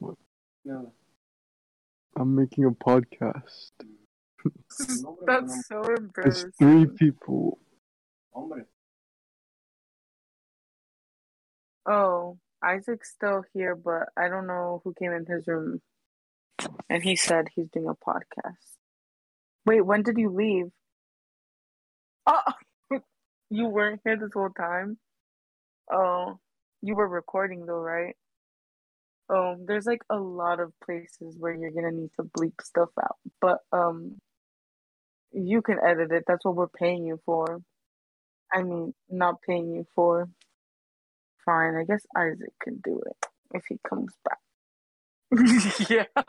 what? 0.00 0.16
No. 0.66 0.92
I'm 2.14 2.34
making 2.34 2.66
a 2.66 2.72
podcast. 2.72 3.70
That's 5.26 5.66
so 5.66 5.82
embarrassing. 5.82 6.48
It's 6.48 6.58
three 6.58 6.84
people. 6.84 7.58
Oh, 11.86 12.36
Isaac's 12.62 13.10
still 13.14 13.44
here, 13.54 13.74
but 13.74 14.10
I 14.14 14.28
don't 14.28 14.46
know 14.46 14.82
who 14.84 14.92
came 14.92 15.12
in 15.12 15.24
his 15.24 15.46
room. 15.46 15.80
And 16.90 17.02
he 17.02 17.16
said 17.16 17.46
he's 17.54 17.70
doing 17.70 17.88
a 17.88 17.94
podcast. 17.94 18.76
Wait, 19.64 19.80
when 19.80 20.02
did 20.02 20.18
you 20.18 20.28
leave? 20.28 20.70
Oh, 22.28 22.52
you 23.50 23.68
weren't 23.68 24.02
here 24.04 24.18
this 24.18 24.32
whole 24.34 24.50
time? 24.50 24.98
Oh, 25.92 26.38
you 26.82 26.96
were 26.96 27.08
recording 27.08 27.66
though, 27.66 27.80
right? 27.80 28.16
Oh, 29.30 29.56
there's 29.66 29.86
like 29.86 30.02
a 30.10 30.16
lot 30.16 30.60
of 30.60 30.72
places 30.84 31.36
where 31.38 31.54
you're 31.54 31.72
gonna 31.72 31.92
need 31.92 32.10
to 32.18 32.24
bleep 32.24 32.60
stuff 32.62 32.90
out, 33.02 33.16
but 33.40 33.58
um, 33.72 34.18
you 35.32 35.62
can 35.62 35.78
edit 35.84 36.12
it. 36.12 36.24
That's 36.26 36.44
what 36.44 36.56
we're 36.56 36.68
paying 36.68 37.06
you 37.06 37.20
for. 37.26 37.60
I 38.52 38.62
mean, 38.62 38.94
not 39.10 39.42
paying 39.42 39.72
you 39.74 39.86
for. 39.94 40.28
Fine, 41.44 41.76
I 41.76 41.84
guess 41.84 42.04
Isaac 42.16 42.52
can 42.62 42.80
do 42.84 43.00
it 43.06 43.26
if 43.54 43.64
he 43.68 43.78
comes 43.88 44.14
back. 44.24 44.38
yeah. 45.90 46.22